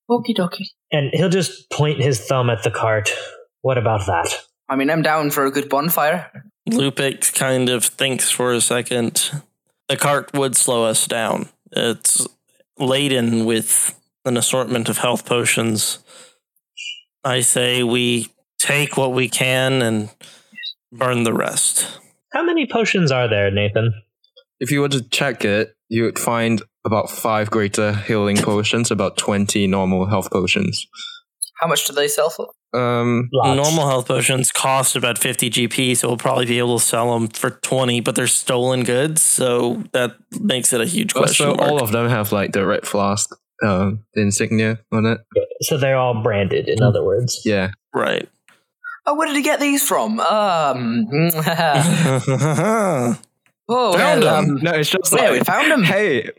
Okie 0.09 0.35
dokie. 0.35 0.67
And 0.91 1.11
he'll 1.13 1.29
just 1.29 1.69
point 1.69 2.01
his 2.01 2.19
thumb 2.19 2.49
at 2.49 2.63
the 2.63 2.71
cart. 2.71 3.11
What 3.61 3.77
about 3.77 4.05
that? 4.07 4.33
I 4.67 4.75
mean, 4.75 4.89
I'm 4.89 5.01
down 5.01 5.31
for 5.31 5.45
a 5.45 5.51
good 5.51 5.69
bonfire. 5.69 6.31
Lupix 6.69 7.33
kind 7.33 7.69
of 7.69 7.83
thinks 7.85 8.29
for 8.29 8.53
a 8.53 8.61
second. 8.61 9.31
The 9.87 9.97
cart 9.97 10.33
would 10.33 10.55
slow 10.55 10.85
us 10.85 11.07
down. 11.07 11.49
It's 11.71 12.27
laden 12.77 13.45
with 13.45 13.99
an 14.25 14.37
assortment 14.37 14.89
of 14.89 14.97
health 14.99 15.25
potions. 15.25 15.99
I 17.23 17.41
say 17.41 17.83
we 17.83 18.29
take 18.59 18.97
what 18.97 19.13
we 19.13 19.29
can 19.29 19.81
and 19.81 20.09
burn 20.91 21.23
the 21.23 21.33
rest. 21.33 21.99
How 22.33 22.43
many 22.43 22.67
potions 22.67 23.11
are 23.11 23.27
there, 23.27 23.49
Nathan? 23.51 23.93
If 24.59 24.71
you 24.71 24.81
were 24.81 24.89
to 24.89 25.01
check 25.09 25.45
it, 25.45 25.75
you 25.89 26.03
would 26.03 26.19
find 26.19 26.61
about 26.85 27.09
five 27.09 27.49
greater 27.49 27.93
healing 27.93 28.37
potions, 28.37 28.91
about 28.91 29.17
20 29.17 29.67
normal 29.67 30.05
health 30.05 30.31
potions. 30.31 30.85
How 31.59 31.67
much 31.67 31.85
do 31.85 31.93
they 31.93 32.07
sell 32.07 32.29
for? 32.29 32.49
Um, 32.73 33.29
Lots. 33.33 33.57
Normal 33.57 33.89
health 33.89 34.07
potions 34.07 34.51
cost 34.51 34.95
about 34.95 35.17
50 35.17 35.49
GP, 35.49 35.97
so 35.97 36.07
we'll 36.07 36.17
probably 36.17 36.45
be 36.45 36.59
able 36.59 36.77
to 36.79 36.85
sell 36.85 37.13
them 37.13 37.27
for 37.27 37.49
20, 37.49 37.99
but 38.01 38.15
they're 38.15 38.27
stolen 38.27 38.83
goods, 38.83 39.21
so 39.21 39.83
that 39.91 40.15
makes 40.39 40.71
it 40.71 40.79
a 40.79 40.85
huge 40.85 41.13
question. 41.13 41.47
also, 41.47 41.57
mark. 41.57 41.71
all 41.71 41.81
of 41.81 41.91
them 41.91 42.07
have 42.09 42.31
like 42.31 42.51
the 42.53 42.65
red 42.65 42.85
flask 42.85 43.29
uh, 43.63 43.91
insignia 44.13 44.79
on 44.91 45.05
it. 45.05 45.19
So 45.61 45.77
they're 45.77 45.97
all 45.97 46.21
branded, 46.21 46.69
in 46.69 46.81
other 46.81 47.03
words. 47.03 47.41
Yeah. 47.43 47.71
right. 47.93 48.29
Oh, 49.05 49.15
where 49.15 49.27
did 49.27 49.35
he 49.35 49.41
get 49.41 49.59
these 49.59 49.81
from? 49.81 50.19
Um, 50.19 51.07
Found 51.31 53.17
oh, 53.69 53.93
Found 53.93 54.23
well, 54.23 54.41
them. 54.41 54.57
um, 54.57 54.61
no, 54.61 54.71
it's 54.71 54.89
just 54.89 55.13
yeah, 55.15 55.31
we 55.31 55.37
like, 55.37 55.47
found 55.47 55.71
them. 55.71 55.83
hey, 55.83 56.29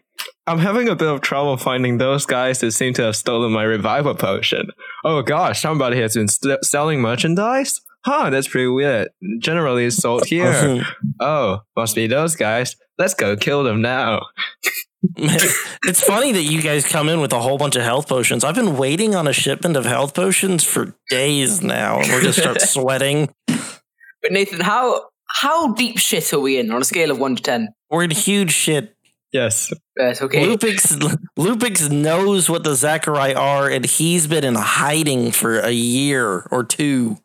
I'm 0.47 0.59
having 0.59 0.89
a 0.89 0.97
bit 0.97 1.09
of 1.09 1.21
trouble 1.21 1.57
finding 1.57 1.99
those 1.99 2.27
guys 2.27 2.61
who 2.61 2.71
seem 2.71 2.93
to 2.95 3.03
have 3.03 3.17
stolen 3.17 3.53
my 3.53 3.63
revival 3.63 4.15
potion. 4.15 4.71
Oh 5.05 5.23
gosh, 5.23 5.63
somebody 5.63 6.01
has 6.01 6.15
been 6.15 6.29
st- 6.29 6.65
selling 6.65 7.01
merchandise? 7.01 7.81
Huh, 8.05 8.31
that's 8.31 8.49
pretty 8.49 8.69
weird. 8.69 9.09
Generally 9.39 9.87
it's 9.87 9.97
sold 9.97 10.27
here. 10.27 10.83
oh, 11.21 11.61
must 11.77 11.95
be 11.95 12.07
those 12.07 12.35
guys. 12.35 12.77
Let's 12.99 13.15
go 13.15 13.37
kill 13.37 13.63
them 13.63 13.83
now. 13.83 14.27
it's 15.17 16.03
funny 16.03 16.33
that 16.33 16.43
you 16.43 16.63
guys 16.63 16.87
come 16.87 17.09
in 17.09 17.21
with 17.21 17.33
a 17.33 17.41
whole 17.41 17.59
bunch 17.59 17.77
of 17.77 17.83
health 17.83 18.09
potions. 18.09 18.45
I've 18.45 18.55
been 18.55 18.77
waiting 18.77 19.15
on 19.15 19.27
a 19.27 19.33
shipment 19.33 19.77
of 19.77 19.85
health 19.85 20.15
potions 20.15 20.65
for 20.65 20.95
days 21.09 21.63
now, 21.63 22.01
and 22.01 22.11
we're 22.11 22.23
just 22.23 22.39
start 22.39 22.61
sweating. 22.61 23.33
But 23.47 24.33
Nathan, 24.33 24.61
how 24.61 25.10
how 25.37 25.73
deep 25.75 25.99
shit 25.99 26.33
are 26.33 26.41
we 26.41 26.59
in 26.59 26.71
on 26.71 26.81
a 26.83 26.85
scale 26.85 27.11
of 27.11 27.19
one 27.19 27.37
to 27.37 27.43
ten? 27.43 27.69
We're 27.91 28.05
in 28.05 28.11
huge 28.11 28.53
shit. 28.53 28.95
Yes. 29.33 29.73
Right, 29.99 30.21
okay. 30.21 30.45
Lupix 30.45 30.97
Lupix 31.39 31.91
knows 31.91 32.51
what 32.51 32.65
the 32.65 32.75
Zachary 32.75 33.35
are, 33.35 33.69
and 33.71 33.85
he's 33.85 34.27
been 34.27 34.45
in 34.45 34.55
hiding 34.57 35.31
for 35.31 35.61
a 35.61 35.71
year 35.71 36.47
or 36.51 36.65
two. 36.65 37.17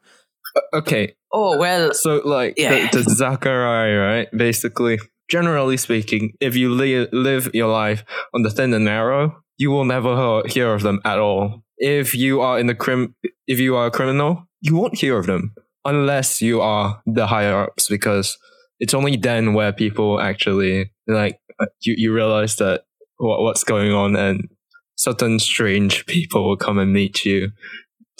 Uh, 0.56 0.78
okay, 0.78 1.16
Oh 1.34 1.58
well, 1.58 1.94
so 1.94 2.22
like 2.24 2.54
Yeah. 2.58 2.90
the, 2.92 3.04
the 3.04 3.10
Zachariah, 3.16 3.98
right? 3.98 4.28
Basically, 4.38 5.00
generally 5.30 5.78
speaking, 5.78 6.34
if 6.40 6.56
you 6.56 6.70
li- 6.72 7.08
live 7.12 7.50
your 7.54 7.68
life 7.72 8.06
on 8.34 8.44
the 8.44 8.50
thin 8.52 8.74
and 8.74 8.86
narrow, 8.86 9.42
you 9.58 9.72
will 9.72 9.84
never 9.86 10.44
he- 10.46 10.54
hear 10.54 10.74
of 10.74 10.82
them 10.84 11.02
at 11.04 11.18
all. 11.20 11.64
If 11.78 12.14
you 12.16 12.40
are 12.42 12.58
in 12.60 12.68
the 12.68 12.76
crim, 12.76 13.16
if 13.48 13.60
you 13.60 13.76
are 13.76 13.88
a 13.88 13.92
criminal, 13.92 14.46
you 14.62 14.76
won't 14.76 14.98
hear 15.00 15.18
of 15.18 15.26
them 15.26 15.54
unless 15.86 16.42
you 16.42 16.62
are 16.62 17.02
the 17.06 17.28
higher 17.28 17.64
ups, 17.64 17.88
because 17.88 18.38
it's 18.80 18.94
only 18.94 19.16
then 19.18 19.54
where 19.54 19.72
people 19.72 20.20
actually 20.20 20.92
like 21.08 21.40
uh, 21.60 21.66
you. 21.82 21.96
You 21.98 22.14
realize 22.14 22.56
that 22.58 22.86
what 23.18 23.42
what's 23.42 23.64
going 23.64 23.94
on, 23.94 24.16
and 24.16 24.50
certain 24.98 25.40
strange 25.40 26.06
people 26.06 26.44
will 26.48 26.58
come 26.58 26.78
and 26.80 26.92
meet 26.92 27.24
you 27.26 27.52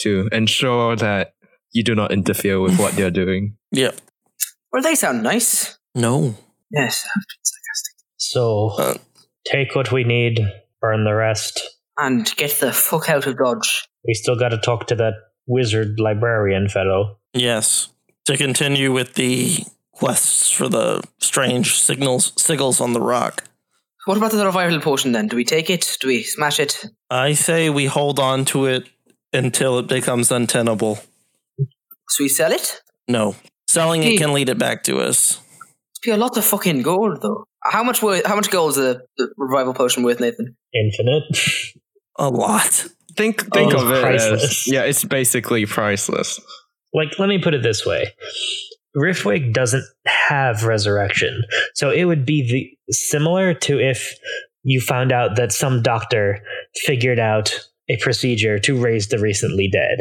to 0.00 0.28
ensure 0.32 0.96
that 0.96 1.34
you 1.72 1.82
do 1.82 1.94
not 1.94 2.12
interfere 2.12 2.60
with 2.60 2.78
what 2.78 2.94
they're 2.94 3.10
doing. 3.10 3.56
Yeah. 3.72 3.90
well, 4.72 4.82
they 4.82 4.94
sound 4.94 5.22
nice. 5.22 5.76
No. 5.94 6.34
Yes, 6.70 7.02
sarcastic. 7.02 7.94
So 8.16 8.68
Uh. 8.78 8.94
take 9.44 9.74
what 9.74 9.92
we 9.92 10.04
need, 10.04 10.38
burn 10.80 11.04
the 11.04 11.14
rest. 11.14 11.60
And 11.98 12.24
get 12.36 12.52
the 12.60 12.72
fuck 12.72 13.08
out 13.10 13.26
of 13.26 13.36
Dodge. 13.38 13.86
We 14.06 14.14
still 14.14 14.36
got 14.38 14.50
to 14.50 14.58
talk 14.58 14.86
to 14.88 14.94
that 14.96 15.14
wizard 15.46 15.98
librarian 15.98 16.68
fellow. 16.68 17.18
Yes. 17.32 17.88
To 18.26 18.36
continue 18.36 18.92
with 18.92 19.14
the 19.14 19.58
quests 19.92 20.50
for 20.50 20.68
the 20.68 21.02
strange 21.18 21.78
signals 21.78 22.32
sigils 22.32 22.80
on 22.80 22.92
the 22.92 23.00
rock. 23.00 23.44
What 24.06 24.16
about 24.16 24.32
the 24.32 24.44
revival 24.44 24.80
potion 24.80 25.12
then? 25.12 25.26
Do 25.26 25.36
we 25.36 25.44
take 25.44 25.68
it? 25.68 25.96
Do 26.00 26.08
we 26.08 26.22
smash 26.22 26.60
it? 26.60 26.84
I 27.10 27.32
say 27.32 27.70
we 27.70 27.86
hold 27.86 28.18
on 28.20 28.44
to 28.46 28.66
it 28.66 28.88
until 29.32 29.78
it 29.78 29.88
becomes 29.88 30.30
untenable. 30.30 30.98
So 32.08 32.24
we 32.24 32.28
sell 32.28 32.52
it? 32.52 32.82
No. 33.08 33.34
Selling 33.66 34.04
it 34.04 34.16
can 34.16 34.32
lead 34.32 34.48
it 34.48 34.58
back 34.58 34.84
to 34.84 34.98
us. 34.98 35.40
It'd 35.96 36.02
be 36.04 36.10
a 36.12 36.16
lot 36.16 36.36
of 36.36 36.44
fucking 36.44 36.82
gold 36.82 37.20
though. 37.20 37.46
How 37.62 37.82
much 37.82 38.00
worth, 38.00 38.24
How 38.24 38.36
much 38.36 38.50
gold 38.50 38.70
is 38.70 38.76
the, 38.76 39.02
the 39.16 39.32
revival 39.36 39.74
potion 39.74 40.04
worth, 40.04 40.20
Nathan? 40.20 40.56
Infinite. 40.72 41.24
A 42.18 42.30
lot. 42.30 42.86
Think 43.16 43.52
think 43.52 43.74
Oh, 43.74 43.82
of 43.84 43.90
it 43.90 44.00
priceless. 44.02 44.44
as 44.44 44.66
yeah, 44.66 44.82
it's 44.82 45.04
basically 45.04 45.64
priceless. 45.66 46.40
like, 46.92 47.18
let 47.18 47.28
me 47.28 47.38
put 47.38 47.54
it 47.54 47.62
this 47.62 47.84
way. 47.86 48.12
Riftwake 48.96 49.52
doesn't 49.52 49.84
have 50.06 50.64
resurrection. 50.64 51.42
So 51.74 51.90
it 51.90 52.04
would 52.04 52.24
be 52.24 52.76
the 52.86 52.92
similar 52.94 53.52
to 53.54 53.78
if 53.78 54.14
you 54.62 54.80
found 54.80 55.12
out 55.12 55.36
that 55.36 55.52
some 55.52 55.82
doctor 55.82 56.40
figured 56.86 57.18
out 57.18 57.52
a 57.88 57.96
procedure 57.98 58.58
to 58.60 58.80
raise 58.80 59.08
the 59.08 59.18
recently 59.18 59.68
dead. 59.70 59.98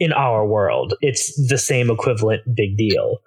In 0.00 0.12
our 0.12 0.44
world, 0.46 0.94
it's 1.00 1.34
the 1.48 1.56
same 1.58 1.88
equivalent 1.90 2.42
big 2.56 2.76
deal. 2.76 3.18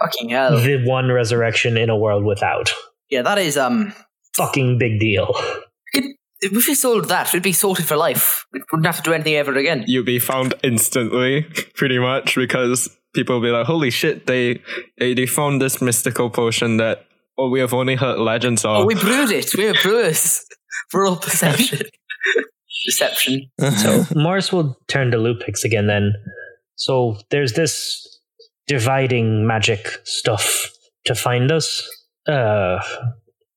Fucking 0.00 0.30
hell. 0.30 0.58
The 0.60 0.82
one 0.84 1.10
resurrection 1.12 1.76
in 1.76 1.88
a 1.88 1.96
world 1.96 2.24
without. 2.24 2.72
Yeah, 3.08 3.22
that 3.22 3.38
is 3.38 3.56
um. 3.56 3.92
Fucking 4.36 4.78
big 4.78 4.98
deal. 5.00 5.32
If 6.52 6.68
we 6.68 6.74
sold 6.74 7.08
that, 7.08 7.32
we'd 7.32 7.42
be 7.42 7.52
sorted 7.52 7.86
for 7.86 7.96
life. 7.96 8.46
We 8.52 8.62
wouldn't 8.72 8.86
have 8.86 8.96
to 8.96 9.02
do 9.02 9.12
anything 9.12 9.34
ever 9.34 9.54
again. 9.54 9.84
You'd 9.86 10.06
be 10.06 10.18
found 10.18 10.54
instantly, 10.62 11.42
pretty 11.74 11.98
much, 11.98 12.34
because 12.34 12.88
people 13.14 13.36
will 13.36 13.42
be 13.42 13.50
like, 13.50 13.66
"Holy 13.66 13.90
shit! 13.90 14.26
They 14.26 14.60
they, 14.98 15.14
they 15.14 15.26
found 15.26 15.60
this 15.60 15.80
mystical 15.80 16.30
potion 16.30 16.76
that 16.76 17.06
oh 17.38 17.48
we 17.48 17.60
have 17.60 17.74
only 17.74 17.96
heard 17.96 18.18
legends 18.18 18.64
of." 18.64 18.82
Oh, 18.82 18.86
we 18.86 18.94
brewed 18.94 19.30
it. 19.30 19.50
We're 19.56 19.74
brewers. 19.74 20.44
For 20.90 21.04
all 21.04 21.16
perception. 21.16 21.80
Deception. 22.86 23.50
So 23.58 24.04
Morris 24.14 24.52
will 24.52 24.76
turn 24.86 25.10
to 25.10 25.16
Lupix 25.16 25.64
again 25.64 25.88
then. 25.88 26.12
So 26.76 27.16
there's 27.30 27.54
this 27.54 28.20
dividing 28.68 29.46
magic 29.46 29.88
stuff 30.04 30.70
to 31.06 31.14
find 31.14 31.50
us. 31.50 31.88
Uh 32.28 32.78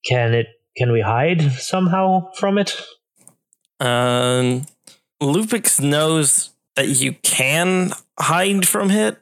can 0.05 0.33
it 0.33 0.47
can 0.79 0.93
we 0.93 1.01
hide 1.01 1.51
somehow 1.51 2.31
from 2.31 2.57
it? 2.57 2.81
Um, 3.81 4.65
Lupix 5.21 5.81
knows 5.81 6.51
that 6.75 6.87
you 6.87 7.13
can 7.21 7.91
hide 8.17 8.65
from 8.65 8.89
it. 8.89 9.17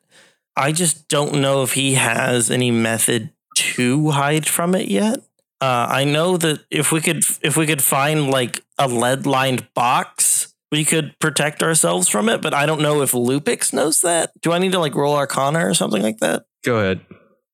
I 0.55 0.71
just 0.71 1.07
don't 1.07 1.41
know 1.41 1.63
if 1.63 1.73
he 1.73 1.95
has 1.95 2.51
any 2.51 2.69
method 2.69 3.31
to 3.55 4.11
hide 4.11 4.47
from 4.47 4.75
it 4.75 4.87
yet. 4.87 5.19
Uh, 5.59 5.87
I 5.89 6.03
know 6.03 6.37
that 6.37 6.63
if 6.69 6.91
we 6.91 7.01
could, 7.01 7.23
if 7.41 7.57
we 7.57 7.65
could 7.65 7.81
find 7.81 8.29
like 8.29 8.63
a 8.77 8.87
lead 8.87 9.25
lined 9.25 9.67
box, 9.73 10.53
we 10.71 10.85
could 10.85 11.17
protect 11.17 11.63
ourselves 11.63 12.07
from 12.07 12.29
it. 12.29 12.41
But 12.41 12.53
I 12.53 12.67
don't 12.67 12.81
know 12.81 13.01
if 13.01 13.13
Lupix 13.13 13.73
knows 13.73 14.01
that. 14.01 14.31
Do 14.41 14.51
I 14.51 14.59
need 14.59 14.73
to 14.73 14.79
like 14.79 14.93
roll 14.93 15.15
Arcana 15.15 15.67
or 15.67 15.73
something 15.73 16.03
like 16.03 16.19
that? 16.19 16.45
Go 16.63 16.77
ahead. 16.77 17.01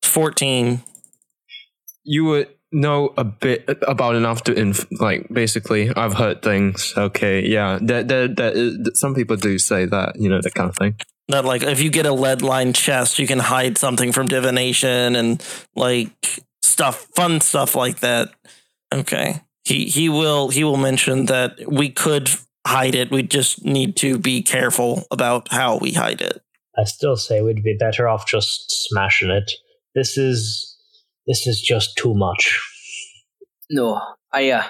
Fourteen. 0.01 0.83
You 2.03 2.25
would 2.25 2.49
know 2.73 3.13
a 3.17 3.23
bit 3.23 3.63
about 3.87 4.15
enough 4.15 4.43
to 4.45 4.53
inf- 4.53 4.87
like 4.99 5.27
basically. 5.31 5.89
I've 5.95 6.13
heard 6.15 6.41
things. 6.41 6.93
Okay, 6.97 7.45
yeah, 7.47 7.79
that 7.81 8.07
that 8.07 8.35
that 8.37 8.55
uh, 8.55 8.59
is- 8.59 8.99
some 8.99 9.13
people 9.15 9.35
do 9.37 9.57
say 9.59 9.85
that 9.85 10.15
you 10.19 10.29
know 10.29 10.41
that 10.41 10.53
kind 10.53 10.69
of 10.69 10.75
thing. 10.75 10.95
that 11.29 11.45
like 11.45 11.63
if 11.63 11.81
you 11.81 11.89
get 11.89 12.05
a 12.05 12.11
lead 12.13 12.41
lined 12.41 12.75
chest 12.75 13.17
you 13.17 13.25
can 13.27 13.39
hide 13.39 13.77
something 13.77 14.11
from 14.11 14.27
divination 14.27 15.15
and 15.15 15.41
like 15.75 16.43
stuff 16.61 17.07
fun 17.15 17.39
stuff 17.39 17.75
like 17.75 17.99
that 18.01 18.27
okay 18.93 19.39
he 19.63 19.85
he 19.85 20.09
will 20.09 20.49
he 20.49 20.63
will 20.65 20.75
mention 20.77 21.25
that 21.27 21.51
we 21.65 21.89
could 21.89 22.29
hide 22.67 22.93
it 22.93 23.09
we 23.09 23.23
just 23.23 23.63
need 23.63 23.95
to 23.95 24.17
be 24.19 24.41
careful 24.43 25.05
about 25.11 25.47
how 25.51 25.77
we 25.77 25.93
hide 25.93 26.19
it 26.21 26.41
I 26.77 26.83
still 26.83 27.15
say 27.15 27.41
we'd 27.41 27.63
be 27.63 27.77
better 27.79 28.07
off 28.09 28.27
just 28.27 28.65
smashing 28.89 29.29
it. 29.29 29.49
This 29.95 30.17
is 30.17 30.75
this 31.27 31.47
is 31.47 31.61
just 31.61 31.95
too 31.95 32.13
much. 32.15 32.59
No. 33.69 34.01
I 34.31 34.51
uh 34.51 34.63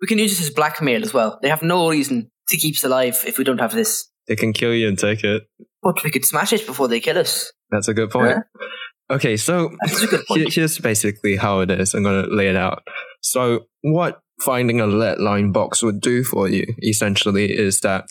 we 0.00 0.06
can 0.06 0.18
use 0.18 0.38
this 0.38 0.48
as 0.48 0.54
blackmail 0.54 1.02
as 1.02 1.14
well. 1.14 1.38
They 1.42 1.48
have 1.48 1.62
no 1.62 1.88
reason 1.88 2.30
to 2.48 2.56
keep 2.56 2.74
us 2.74 2.84
alive 2.84 3.22
if 3.26 3.38
we 3.38 3.44
don't 3.44 3.60
have 3.60 3.72
this. 3.72 4.10
They 4.28 4.36
can 4.36 4.52
kill 4.52 4.74
you 4.74 4.88
and 4.88 4.98
take 4.98 5.24
it. 5.24 5.44
But 5.82 6.02
we 6.02 6.10
could 6.10 6.24
smash 6.24 6.52
it 6.52 6.66
before 6.66 6.88
they 6.88 7.00
kill 7.00 7.18
us. 7.18 7.52
That's 7.70 7.88
a 7.88 7.94
good 7.94 8.10
point. 8.10 8.38
Okay, 9.10 9.36
so 9.36 9.70
That's 9.82 10.02
a 10.02 10.06
good 10.06 10.24
point. 10.26 10.52
here's 10.52 10.78
basically 10.78 11.36
how 11.36 11.60
it 11.60 11.70
is. 11.70 11.92
I'm 11.94 12.02
going 12.02 12.24
to 12.24 12.34
lay 12.34 12.48
it 12.48 12.56
out. 12.56 12.82
So, 13.20 13.66
what 13.82 14.20
finding 14.40 14.80
a 14.80 14.86
lead 14.86 15.20
line 15.20 15.52
box 15.52 15.82
would 15.82 16.00
do 16.00 16.24
for 16.24 16.48
you 16.48 16.66
essentially 16.82 17.52
is 17.52 17.80
that 17.80 18.06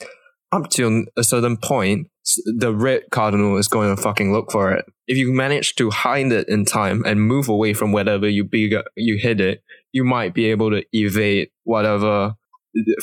up 0.51 0.69
to 0.69 1.05
a 1.17 1.23
certain 1.23 1.57
point, 1.57 2.07
the 2.45 2.73
red 2.73 3.03
cardinal 3.11 3.57
is 3.57 3.67
going 3.67 3.95
to 3.95 4.01
fucking 4.01 4.31
look 4.31 4.51
for 4.51 4.71
it. 4.71 4.85
If 5.07 5.17
you 5.17 5.33
manage 5.33 5.75
to 5.75 5.89
hide 5.89 6.31
it 6.31 6.47
in 6.47 6.63
time 6.63 7.03
and 7.05 7.21
move 7.21 7.49
away 7.49 7.73
from 7.73 7.91
wherever 7.91 8.29
you 8.29 8.43
be, 8.43 8.71
you 8.95 9.17
hid 9.17 9.41
it, 9.41 9.62
you 9.93 10.03
might 10.03 10.33
be 10.33 10.45
able 10.51 10.69
to 10.71 10.83
evade 10.91 11.49
whatever 11.63 12.35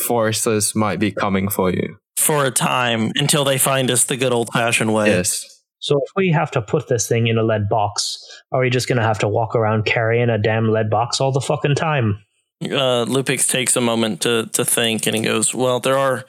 forces 0.06 0.74
might 0.74 0.98
be 0.98 1.10
coming 1.12 1.48
for 1.48 1.70
you. 1.70 1.96
for 2.18 2.44
a 2.44 2.50
time 2.50 3.12
until 3.14 3.44
they 3.44 3.56
find 3.56 3.90
us 3.90 4.04
the 4.04 4.16
good 4.16 4.32
old 4.32 4.48
fashioned 4.52 4.92
way 4.92 5.06
Yes. 5.08 5.56
So 5.82 5.96
if 5.96 6.10
we 6.14 6.30
have 6.32 6.50
to 6.50 6.60
put 6.60 6.88
this 6.88 7.08
thing 7.08 7.28
in 7.28 7.38
a 7.38 7.42
lead 7.42 7.66
box, 7.70 8.18
are 8.52 8.60
we 8.60 8.68
just 8.68 8.86
gonna 8.86 9.02
have 9.02 9.18
to 9.20 9.28
walk 9.28 9.54
around 9.56 9.86
carrying 9.86 10.28
a 10.28 10.36
damn 10.36 10.68
lead 10.68 10.90
box 10.90 11.20
all 11.22 11.32
the 11.32 11.40
fucking 11.40 11.74
time? 11.76 12.18
Uh, 12.62 13.06
Lupix 13.06 13.48
takes 13.48 13.76
a 13.76 13.80
moment 13.80 14.20
to 14.20 14.46
to 14.52 14.64
think, 14.64 15.06
and 15.06 15.16
he 15.16 15.22
goes, 15.22 15.54
"Well, 15.54 15.80
there 15.80 15.96
are 15.96 16.26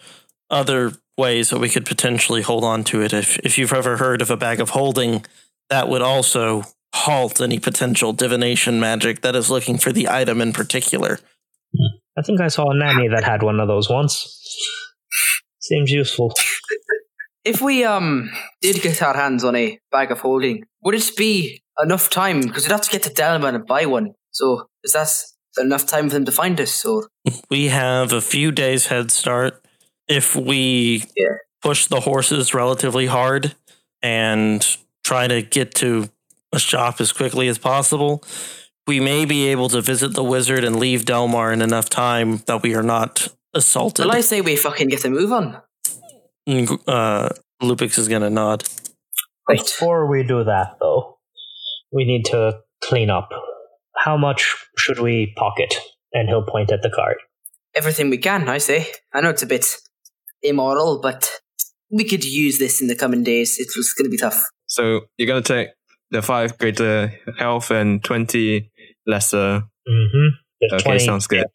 other 0.49 0.93
ways 1.17 1.49
that 1.49 1.59
we 1.59 1.67
could 1.67 1.85
potentially 1.85 2.41
hold 2.41 2.63
on 2.63 2.85
to 2.85 3.01
it. 3.01 3.11
If 3.11 3.37
if 3.39 3.57
you've 3.57 3.73
ever 3.73 3.97
heard 3.97 4.21
of 4.21 4.31
a 4.31 4.37
bag 4.37 4.61
of 4.61 4.69
holding, 4.69 5.25
that 5.69 5.89
would 5.89 6.01
also 6.01 6.63
halt 6.93 7.41
any 7.41 7.59
potential 7.59 8.13
divination 8.13 8.79
magic 8.79 9.21
that 9.21 9.35
is 9.35 9.49
looking 9.49 9.77
for 9.77 9.91
the 9.91 10.07
item 10.09 10.41
in 10.41 10.53
particular." 10.53 11.19
I 12.17 12.21
think 12.21 12.41
I 12.41 12.49
saw 12.49 12.69
a 12.69 12.77
nanny 12.77 13.07
that 13.07 13.23
had 13.23 13.41
one 13.43 13.59
of 13.59 13.67
those 13.67 13.89
once. 13.89 14.37
Seems 15.59 15.91
useful. 15.91 16.33
If 17.45 17.61
we 17.61 17.83
um 17.85 18.29
did 18.61 18.81
get 18.81 19.01
our 19.01 19.15
hands 19.15 19.43
on 19.43 19.55
a 19.55 19.79
bag 19.91 20.11
of 20.11 20.19
holding, 20.19 20.65
would 20.83 20.95
it 20.95 21.11
be 21.17 21.61
enough 21.81 22.09
time? 22.09 22.41
Because 22.41 22.63
we'd 22.65 22.71
have 22.71 22.81
to 22.81 22.91
get 22.91 23.03
to 23.03 23.09
Delman 23.13 23.55
and 23.55 23.65
buy 23.65 23.85
one. 23.85 24.13
So 24.31 24.67
is 24.83 24.93
that 24.93 25.09
enough 25.59 25.85
time 25.85 26.09
for 26.09 26.15
them 26.15 26.25
to 26.25 26.31
find 26.31 26.59
us? 26.59 26.85
Or 26.85 27.07
We 27.49 27.67
have 27.69 28.11
a 28.13 28.21
few 28.21 28.51
days 28.51 28.87
head 28.87 29.11
start 29.11 29.63
if 30.07 30.35
we 30.35 31.05
Yeah. 31.15 31.37
push 31.61 31.87
the 31.87 32.01
horses 32.01 32.53
relatively 32.53 33.05
hard 33.07 33.55
and 34.03 34.65
try 35.03 35.27
to 35.27 35.41
get 35.41 35.73
to 35.75 36.03
a 36.03 36.09
shop 36.59 36.99
as 37.01 37.11
quickly 37.11 37.47
as 37.47 37.57
possible. 37.57 38.23
We 38.87 38.99
may 38.99 39.25
be 39.25 39.47
able 39.47 39.69
to 39.69 39.81
visit 39.81 40.13
the 40.13 40.23
wizard 40.23 40.63
and 40.63 40.77
leave 40.77 41.05
Delmar 41.05 41.51
in 41.53 41.61
enough 41.61 41.89
time 41.89 42.37
that 42.47 42.63
we 42.63 42.75
are 42.75 42.83
not 42.83 43.27
assaulted. 43.53 44.05
well, 44.05 44.15
I 44.15 44.21
say 44.21 44.41
we 44.41 44.55
fucking 44.55 44.89
get 44.89 45.05
a 45.05 45.09
move 45.09 45.31
on. 45.31 45.61
uh, 46.47 47.29
Lupix 47.61 47.97
is 47.97 48.07
gonna 48.07 48.29
nod. 48.29 48.63
Right. 49.47 49.59
Before 49.59 50.07
we 50.07 50.23
do 50.23 50.43
that, 50.43 50.77
though, 50.79 51.19
we 51.91 52.05
need 52.05 52.25
to 52.25 52.59
clean 52.83 53.09
up. 53.09 53.29
How 53.97 54.17
much 54.17 54.55
should 54.77 54.99
we 54.99 55.33
pocket? 55.37 55.73
And 56.13 56.27
he'll 56.27 56.45
point 56.45 56.71
at 56.71 56.81
the 56.81 56.89
card. 56.89 57.17
Everything 57.75 58.09
we 58.09 58.17
can, 58.17 58.49
I 58.49 58.57
say. 58.57 58.87
I 59.13 59.21
know 59.21 59.29
it's 59.29 59.43
a 59.43 59.47
bit 59.47 59.77
immoral, 60.41 60.99
but 61.01 61.31
we 61.89 62.03
could 62.03 62.23
use 62.25 62.57
this 62.59 62.81
in 62.81 62.87
the 62.87 62.95
coming 62.95 63.23
days. 63.23 63.57
It 63.59 63.67
was 63.77 63.93
going 63.93 64.05
to 64.05 64.09
be 64.09 64.17
tough. 64.17 64.43
So 64.65 65.01
you're 65.17 65.27
gonna 65.27 65.41
take 65.41 65.67
the 66.11 66.21
five 66.21 66.57
greater 66.57 67.11
health 67.37 67.71
and 67.71 68.03
twenty 68.03 68.69
lesser. 69.07 69.63
Mm-hmm. 69.87 70.73
Okay, 70.75 70.99
sounds 70.99 71.27
good. 71.27 71.45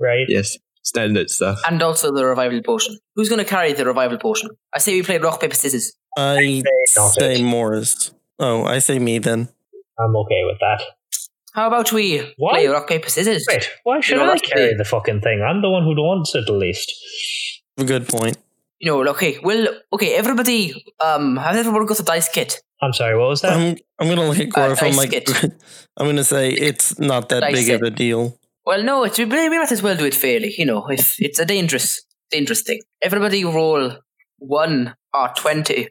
Right? 0.00 0.26
Yes, 0.28 0.56
standard 0.82 1.30
stuff. 1.30 1.60
And 1.66 1.82
also 1.82 2.12
the 2.12 2.24
revival 2.24 2.60
potion. 2.62 2.98
Who's 3.16 3.28
going 3.28 3.38
to 3.38 3.44
carry 3.48 3.72
the 3.72 3.84
revival 3.84 4.18
potion? 4.18 4.50
I 4.74 4.78
say 4.78 4.94
we 4.94 5.02
play 5.02 5.18
rock, 5.18 5.40
paper, 5.40 5.54
scissors. 5.54 5.92
I 6.16 6.62
don't 6.94 7.10
say. 7.10 7.42
Morris. 7.42 8.12
Oh, 8.38 8.64
I 8.64 8.78
say 8.78 8.98
me 8.98 9.18
then. 9.18 9.48
I'm 9.98 10.14
okay 10.16 10.42
with 10.44 10.58
that. 10.60 10.82
How 11.54 11.66
about 11.68 11.92
we 11.92 12.18
What? 12.38 12.52
play 12.52 12.66
rock, 12.66 12.88
paper, 12.88 13.08
scissors? 13.10 13.44
Wait, 13.48 13.68
why 13.84 14.00
should 14.00 14.16
know, 14.18 14.30
I 14.32 14.38
carry 14.38 14.70
the- 14.72 14.78
the 14.78 14.84
fucking 14.84 15.20
thing? 15.20 15.42
I'm 15.42 15.60
the 15.62 15.70
one 15.70 15.84
who 15.84 15.94
wants 15.96 16.34
it 16.34 16.46
the 16.46 16.52
least. 16.52 16.90
Good 17.78 18.08
point. 18.08 18.36
You 18.80 18.90
know, 19.04 19.10
okay, 19.10 19.38
well, 19.42 19.68
okay, 19.92 20.14
everybody, 20.14 20.84
um, 21.04 21.36
has 21.36 21.56
everyone 21.56 21.86
got 21.86 22.00
a 22.00 22.02
dice 22.02 22.28
kit? 22.28 22.60
I'm 22.82 22.92
sorry, 22.92 23.16
what 23.16 23.28
was 23.28 23.40
that? 23.42 23.52
I'm 23.52 23.76
I'm 24.00 24.08
gonna 24.08 24.28
look 24.28 24.38
at 24.40 24.48
Uh, 24.48 24.74
Gorif. 24.74 24.82
I'm 24.82 24.96
like. 24.96 25.12
I'm 25.96 26.06
gonna 26.06 26.24
say 26.24 26.50
it's 26.50 26.98
not 26.98 27.28
that 27.28 27.40
Dice 27.40 27.54
big 27.66 27.70
of 27.76 27.82
a 27.82 27.90
deal. 27.90 28.36
Well, 28.66 28.82
no, 28.82 29.04
it's, 29.04 29.18
we, 29.18 29.24
we 29.26 29.48
might 29.58 29.70
as 29.72 29.82
well 29.82 29.96
do 29.96 30.04
it 30.04 30.14
fairly, 30.14 30.54
you 30.56 30.64
know, 30.64 30.86
if 30.88 31.16
it's 31.18 31.38
a 31.38 31.44
dangerous, 31.44 32.00
dangerous 32.30 32.62
thing. 32.62 32.80
Everybody 33.02 33.44
roll 33.44 33.96
one 34.38 34.94
or 35.12 35.28
20. 35.36 35.88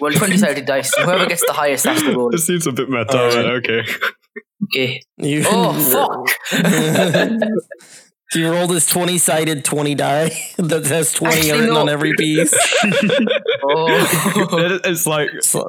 Well, 0.00 0.12
20 0.12 0.36
sided 0.44 0.64
dice. 0.66 0.94
Whoever 0.96 1.26
gets 1.26 1.44
the 1.46 1.52
highest 1.52 1.84
has 1.84 2.00
to 2.02 2.14
roll. 2.16 2.30
This 2.30 2.46
seems 2.46 2.66
a 2.66 2.72
bit 2.72 2.88
meta, 2.88 3.16
Alright. 3.16 3.34
but 3.34 3.46
okay. 3.46 3.82
Okay. 4.64 5.00
You, 5.18 5.44
Oh, 5.46 5.72
fuck! 5.92 7.32
you 8.34 8.50
roll 8.50 8.66
this 8.66 8.86
twenty 8.86 9.18
sided 9.18 9.64
twenty 9.64 9.94
die 9.94 10.30
that 10.56 10.86
has 10.86 11.12
twenty 11.12 11.36
Actually, 11.36 11.52
written 11.60 11.74
no. 11.74 11.80
on 11.82 11.88
every 11.90 12.14
piece. 12.16 12.54
oh. 13.64 13.86
It- 14.58 14.80
it's 14.86 15.06
like 15.06 15.30
So, 15.42 15.68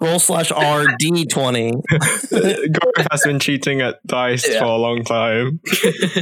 roll 0.00 0.18
slash 0.18 0.50
R 0.52 0.84
D 0.98 1.24
twenty. 1.26 1.72
Gareth 2.30 3.06
has 3.10 3.22
been 3.24 3.38
cheating 3.38 3.80
at 3.80 3.96
dice 4.06 4.48
Yeah. 4.48 4.60
for 4.60 4.64
a 4.66 4.76
long 4.76 5.04
time. 5.04 5.60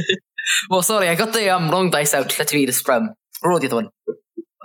well, 0.69 0.81
sorry, 0.81 1.09
I 1.09 1.15
got 1.15 1.33
the 1.33 1.49
um, 1.49 1.69
wrong 1.69 1.89
dice 1.89 2.13
out. 2.13 2.37
Let 2.37 2.53
me 2.53 2.65
just 2.65 2.87
um, 2.89 3.09
roll 3.43 3.59
the 3.59 3.67
other 3.67 3.75
one. 3.77 3.89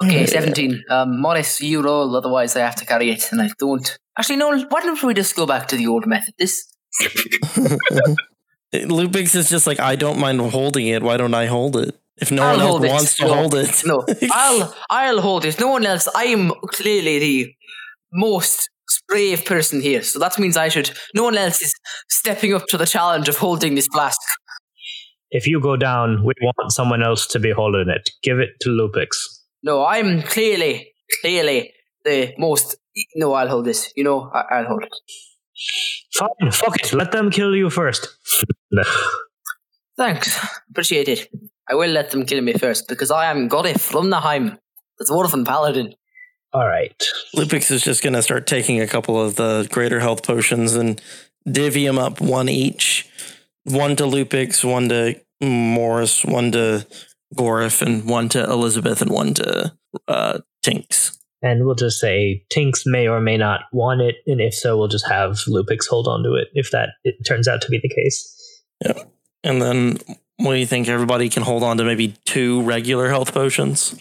Okay, 0.03 0.21
Yeah. 0.21 0.27
17. 0.27 0.83
Um, 0.91 1.21
Morris, 1.21 1.61
you 1.61 1.81
roll, 1.83 2.17
otherwise 2.17 2.57
I 2.57 2.61
have 2.61 2.77
to 2.77 2.87
carry 2.87 3.11
it, 3.11 3.31
and 3.33 3.41
I 3.41 3.49
don't. 3.59 3.97
Actually, 4.19 4.37
no, 4.37 4.51
why 4.69 4.81
don't 4.81 5.03
we 5.03 5.15
just 5.15 5.35
go 5.37 5.47
back 5.47 5.69
to 5.69 5.77
the 5.77 5.87
old 5.87 6.07
method? 6.07 6.35
This. 6.39 6.71
Lupix 8.75 9.35
is 9.37 9.49
just 9.51 9.67
like 9.67 9.79
I 9.81 9.97
don't 9.97 10.19
mind 10.19 10.41
holding 10.41 10.87
it. 10.89 11.03
Why 11.03 11.17
don't 11.17 11.35
I 11.35 11.47
hold 11.47 11.77
it? 11.77 11.99
If 12.17 12.31
no 12.31 12.43
I'll 12.43 12.51
one 12.57 12.61
else 12.61 12.71
hold 12.71 12.85
it. 12.85 12.89
wants 12.89 13.17
to 13.17 13.25
No. 13.27 13.35
hold 13.35 13.55
it, 13.55 13.83
No, 13.85 14.05
I'll 14.33 14.75
I'll 14.91 15.21
hold 15.21 15.45
it. 15.45 15.59
No 15.61 15.69
one 15.69 15.87
else. 15.87 16.09
I 16.15 16.25
am 16.25 16.53
clearly 16.69 17.19
the 17.19 17.55
most 18.13 18.69
brave 19.09 19.45
person 19.45 19.81
here, 19.81 20.03
so 20.03 20.19
that 20.19 20.39
means 20.39 20.57
I 20.57 20.69
should. 20.69 20.91
No 21.15 21.25
one 21.25 21.37
else 21.37 21.61
is 21.63 21.75
stepping 22.09 22.55
up 22.55 22.67
to 22.69 22.77
the 22.79 22.87
challenge 22.87 23.29
of 23.29 23.37
holding 23.39 23.75
this 23.75 23.89
flask. 23.89 24.21
if 25.31 25.47
you 25.47 25.61
go 25.61 25.77
down, 25.77 26.25
we 26.25 26.33
want 26.43 26.73
someone 26.73 27.03
else 27.03 27.27
to 27.29 27.39
be 27.41 27.51
holding 27.51 27.89
it. 27.89 28.09
Give 28.23 28.39
it 28.39 28.51
to 28.61 28.69
Lupix. 28.71 29.09
No, 29.63 29.85
I'm 29.85 30.23
clearly, 30.23 30.93
clearly 31.21 31.73
the 32.05 32.35
most. 32.39 32.77
No, 33.17 33.33
I'll 33.35 33.49
hold 33.49 33.65
this. 33.65 33.93
You 33.97 34.05
know, 34.05 34.31
I, 34.33 34.59
I'll 34.59 34.67
hold 34.67 34.85
it. 34.85 34.93
Fine, 36.15 36.51
fuck 36.53 36.77
it. 36.77 36.93
Let 36.93 37.13
them 37.13 37.31
kill 37.31 37.55
you 37.55 37.71
first. 37.71 38.09
Thanks, 39.97 40.39
appreciate 40.71 41.09
it. 41.09 41.29
I 41.69 41.75
will 41.75 41.91
let 41.91 42.11
them 42.11 42.27
kill 42.27 42.41
me 42.43 42.53
first 42.55 42.89
because 42.89 43.11
I 43.11 43.31
am 43.31 43.49
Gorif 43.49 43.81
from 43.81 44.07
Naheim, 44.11 44.59
the 44.99 45.05
dwarven 45.05 45.45
paladin. 45.47 45.95
All 46.55 46.69
right. 46.69 46.95
Lupix 47.35 47.71
is 47.73 47.83
just 47.83 48.03
gonna 48.03 48.23
start 48.23 48.47
taking 48.47 48.81
a 48.81 48.87
couple 48.87 49.21
of 49.21 49.35
the 49.35 49.69
greater 49.73 49.99
health 49.99 50.23
potions 50.23 50.77
and 50.77 51.03
divvy 51.51 51.85
them 51.85 51.99
up 51.99 52.21
one 52.21 52.49
each. 52.49 53.09
One 53.65 53.97
to 53.97 54.05
Lupix, 54.05 54.63
one 54.63 54.89
to 54.91 55.21
Morris, 55.43 56.25
one 56.25 56.53
to 56.53 56.87
Gorif, 57.35 57.83
and 57.83 58.09
one 58.09 58.29
to 58.31 58.45
Elizabeth, 58.45 59.03
and 59.03 59.11
one 59.11 59.35
to 59.35 59.73
uh, 60.07 60.39
Tinks. 60.63 61.19
And 61.43 61.67
we'll 61.67 61.75
just 61.75 61.99
say 61.99 62.45
Tinks 62.51 62.87
may 62.87 63.09
or 63.09 63.21
may 63.21 63.37
not 63.37 63.63
want 63.73 64.01
it, 64.01 64.17
and 64.27 64.41
if 64.41 64.55
so, 64.55 64.79
we'll 64.79 64.89
just 64.89 65.09
have 65.09 65.33
Lupix 65.49 65.89
hold 65.89 66.07
on 66.07 66.23
to 66.23 66.35
it 66.35 66.49
if 66.55 66.71
that 66.71 66.91
it 67.05 67.17
turns 67.27 67.49
out 67.49 67.63
to 67.63 67.69
be 67.69 67.81
the 67.83 67.89
case. 67.89 68.63
And 69.43 69.61
then, 69.61 69.99
what 70.37 70.53
do 70.53 70.59
you 70.59 70.67
think? 70.67 70.89
Everybody 70.89 71.29
can 71.29 71.43
hold 71.43 71.63
on 71.63 71.79
to 71.79 71.85
maybe 71.85 72.15
two 72.25 72.63
regular 72.63 73.09
health 73.09 73.35
potions. 73.35 73.95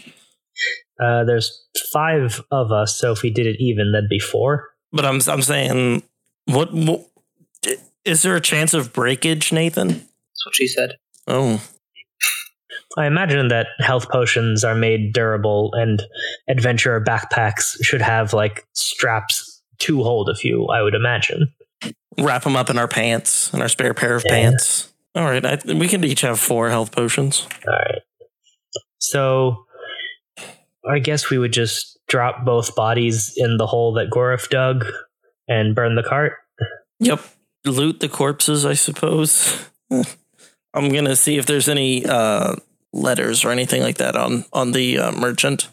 Uh, 1.01 1.23
there's 1.23 1.65
five 1.91 2.41
of 2.51 2.71
us, 2.71 2.95
so 2.95 3.11
if 3.11 3.21
we 3.23 3.29
did 3.31 3.47
it 3.47 3.57
even, 3.59 3.91
that'd 3.91 4.09
be 4.09 4.19
four. 4.19 4.69
But 4.91 5.05
I'm 5.05 5.19
I'm 5.27 5.41
saying, 5.41 6.03
what, 6.45 6.73
what 6.73 7.07
is 8.05 8.21
there 8.21 8.35
a 8.35 8.41
chance 8.41 8.73
of 8.73 8.93
breakage, 8.93 9.51
Nathan? 9.51 9.87
That's 9.87 10.45
what 10.45 10.55
she 10.55 10.67
said. 10.67 10.97
Oh, 11.27 11.61
I 12.97 13.07
imagine 13.07 13.47
that 13.47 13.67
health 13.79 14.09
potions 14.09 14.63
are 14.63 14.75
made 14.75 15.13
durable, 15.13 15.71
and 15.73 16.03
adventurer 16.47 17.03
backpacks 17.03 17.75
should 17.83 18.01
have 18.01 18.33
like 18.33 18.67
straps 18.73 19.61
to 19.79 20.03
hold 20.03 20.29
a 20.29 20.35
few. 20.35 20.67
I 20.67 20.81
would 20.83 20.93
imagine. 20.93 21.53
wrap 22.19 22.43
them 22.43 22.55
up 22.55 22.69
in 22.69 22.77
our 22.77 22.87
pants, 22.87 23.51
in 23.53 23.61
our 23.61 23.67
spare 23.67 23.93
pair 23.95 24.15
of 24.15 24.23
Yeah. 24.25 24.31
pants. 24.33 24.93
All 25.15 25.23
right, 25.23 25.43
I, 25.43 25.57
we 25.73 25.87
can 25.87 26.03
each 26.03 26.21
have 26.21 26.39
four 26.39 26.69
health 26.69 26.91
potions. 26.91 27.47
All 27.67 27.73
right. 27.73 28.01
So, 28.99 29.65
I 30.89 30.99
guess 30.99 31.29
we 31.29 31.37
would 31.37 31.53
just 31.53 31.99
drop 32.07 32.45
both 32.45 32.75
bodies 32.75 33.33
in 33.37 33.57
the 33.57 33.67
hole 33.67 33.93
that 33.93 34.09
Gorif 34.09 34.49
dug 34.49 34.85
and 35.47 35.75
burn 35.75 35.95
the 35.95 36.03
cart. 36.03 36.33
Yep. 36.99 37.21
Loot 37.65 37.99
the 38.01 38.09
corpses, 38.09 38.65
I 38.65 38.73
suppose. 38.73 39.69
I'm 40.73 40.89
gonna 40.89 41.15
see 41.15 41.37
if 41.37 41.45
there's 41.45 41.69
any 41.69 42.05
uh, 42.05 42.55
letters 42.91 43.45
or 43.45 43.51
anything 43.51 43.81
like 43.81 43.97
that 43.97 44.15
on 44.15 44.45
on 44.51 44.71
the 44.71 44.99
uh, 44.99 45.11
merchant. 45.11 45.69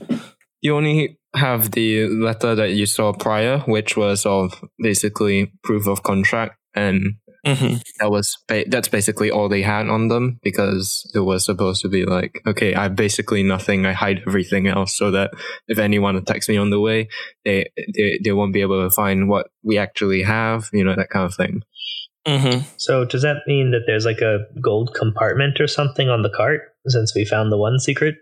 You 0.63 0.77
only 0.77 1.19
have 1.35 1.71
the 1.73 2.07
letter 2.07 2.55
that 2.55 2.73
you 2.73 2.87
saw 2.87 3.13
prior, 3.13 3.61
which 3.61 3.97
was 3.97 4.27
of 4.27 4.63
basically 4.79 5.53
proof 5.65 5.87
of 5.87 6.03
contract, 6.03 6.59
and 6.75 7.17
Mm-hmm. 7.47 7.77
that 7.99 8.11
was 8.11 8.37
ba- 8.49 8.67
that's 8.69 8.89
basically 8.89 9.31
all 9.31 9.49
they 9.49 9.63
had 9.63 9.89
on 9.89 10.09
them 10.09 10.39
because 10.43 11.11
it 11.15 11.21
was 11.21 11.47
supposed 11.47 11.81
to 11.83 11.89
be 11.89 12.05
like, 12.05 12.43
okay, 12.47 12.75
I 12.75 12.85
have 12.85 12.97
basically 12.97 13.43
nothing. 13.43 13.87
I 13.87 13.93
hide 13.93 14.23
everything 14.27 14.67
else 14.67 14.97
so 14.97 15.11
that 15.13 15.31
if 15.67 15.79
anyone 15.79 16.17
attacks 16.17 16.49
me 16.49 16.59
on 16.59 16.71
the 16.71 16.81
way, 16.81 17.09
they 17.45 17.71
they 17.95 18.21
they 18.23 18.33
won't 18.33 18.53
be 18.53 18.61
able 18.61 18.83
to 18.83 18.91
find 18.91 19.29
what 19.29 19.49
we 19.63 19.79
actually 19.79 20.23
have, 20.23 20.69
you 20.73 20.85
know, 20.85 20.95
that 20.95 21.11
kind 21.11 21.25
of 21.25 21.35
thing. 21.35 21.63
Mm-hmm. 22.27 22.67
So, 22.77 23.05
does 23.05 23.23
that 23.23 23.39
mean 23.47 23.71
that 23.71 23.85
there's 23.87 24.05
like 24.05 24.21
a 24.21 24.41
gold 24.61 24.95
compartment 24.95 25.61
or 25.61 25.67
something 25.67 26.09
on 26.09 26.23
the 26.23 26.31
cart 26.31 26.75
since 26.87 27.15
we 27.15 27.25
found 27.25 27.51
the 27.51 27.57
one 27.57 27.79
secret? 27.79 28.17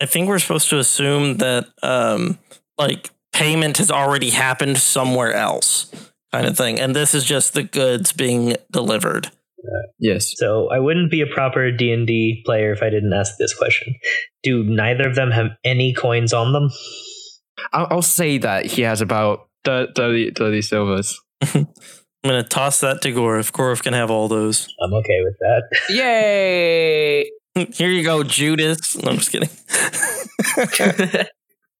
I 0.00 0.06
think 0.06 0.28
we're 0.28 0.38
supposed 0.38 0.70
to 0.70 0.78
assume 0.78 1.36
that 1.38 1.66
um, 1.82 2.38
like 2.78 3.10
payment 3.32 3.78
has 3.78 3.90
already 3.90 4.30
happened 4.30 4.78
somewhere 4.78 5.32
else, 5.32 5.92
kind 6.32 6.46
of 6.46 6.56
thing, 6.56 6.78
and 6.78 6.94
this 6.94 7.14
is 7.14 7.24
just 7.24 7.54
the 7.54 7.62
goods 7.62 8.12
being 8.12 8.56
delivered. 8.70 9.30
Yes. 9.98 10.34
So 10.36 10.70
I 10.70 10.78
wouldn't 10.78 11.10
be 11.10 11.20
a 11.20 11.26
proper 11.26 11.70
D 11.72 11.92
and 11.92 12.06
D 12.06 12.42
player 12.46 12.72
if 12.72 12.82
I 12.82 12.90
didn't 12.90 13.12
ask 13.12 13.36
this 13.38 13.54
question. 13.54 13.94
Do 14.42 14.62
neither 14.62 15.08
of 15.08 15.16
them 15.16 15.30
have 15.32 15.48
any 15.64 15.92
coins 15.92 16.32
on 16.32 16.52
them? 16.52 16.70
I'll, 17.72 17.88
I'll 17.90 18.02
say 18.02 18.38
that 18.38 18.66
he 18.66 18.82
has 18.82 19.00
about 19.00 19.48
thir- 19.64 19.88
30, 19.94 20.32
30 20.32 20.62
silvers. 20.62 21.20
I'm 21.42 21.66
gonna 22.24 22.42
toss 22.42 22.80
that 22.80 23.02
to 23.02 23.12
Gorif. 23.12 23.52
Gorif 23.52 23.82
can 23.82 23.94
have 23.94 24.10
all 24.10 24.28
those. 24.28 24.68
I'm 24.82 24.92
okay 24.94 25.20
with 25.22 25.36
that. 25.40 25.62
Yay! 25.90 27.30
Here 27.72 27.90
you 27.90 28.04
go, 28.04 28.22
Judas. 28.22 28.96
No, 29.02 29.10
I'm 29.10 29.18
just 29.18 29.32
kidding. 29.32 29.48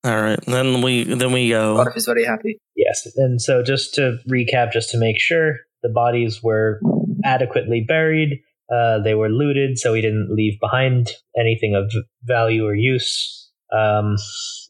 All 0.09 0.22
right, 0.22 0.40
then 0.46 0.80
we 0.80 1.04
then 1.04 1.32
we 1.32 1.50
go. 1.50 1.76
Gorif 1.76 1.96
is 1.96 2.06
very 2.06 2.24
happy. 2.24 2.59
Yes. 2.74 3.06
And 3.16 3.42
so 3.42 3.62
just 3.62 3.94
to 3.96 4.16
recap, 4.26 4.72
just 4.72 4.90
to 4.92 4.98
make 4.98 5.20
sure, 5.20 5.56
the 5.82 5.90
bodies 5.90 6.42
were 6.42 6.80
adequately 7.24 7.84
buried. 7.86 8.40
Uh, 8.72 9.02
they 9.02 9.14
were 9.14 9.28
looted, 9.28 9.78
so 9.78 9.92
we 9.92 10.00
didn't 10.00 10.28
leave 10.30 10.59
behind 10.61 11.11
anything 11.38 11.74
of 11.74 11.92
value 12.22 12.64
or 12.64 12.74
use. 12.74 13.50
Um, 13.70 14.16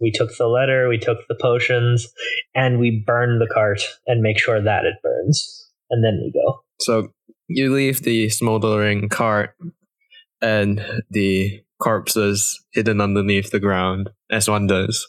we 0.01 0.11
took 0.11 0.37
the 0.37 0.49
letter, 0.49 0.89
we 0.89 0.99
took 0.99 1.19
the 1.29 1.37
potions, 1.41 2.09
and 2.57 2.81
we 2.81 3.05
burned 3.07 3.41
the 3.41 3.47
cart 3.47 3.83
and 4.09 4.23
make 4.23 4.41
sure 4.41 4.61
that 4.61 4.85
it 4.87 4.95
burns. 5.05 5.69
And 5.91 6.05
then 6.05 6.21
we 6.21 6.33
go. 6.33 6.65
So 6.81 7.13
you 7.47 7.73
leave 7.73 8.03
the 8.03 8.29
smoldering 8.29 9.09
cart 9.09 9.55
and 10.43 10.85
the 11.11 11.63
corpses 11.81 12.63
hidden 12.73 13.01
underneath 13.01 13.51
the 13.51 13.61
ground, 13.61 14.11
as 14.31 14.49
one 14.49 14.67
does, 14.67 15.07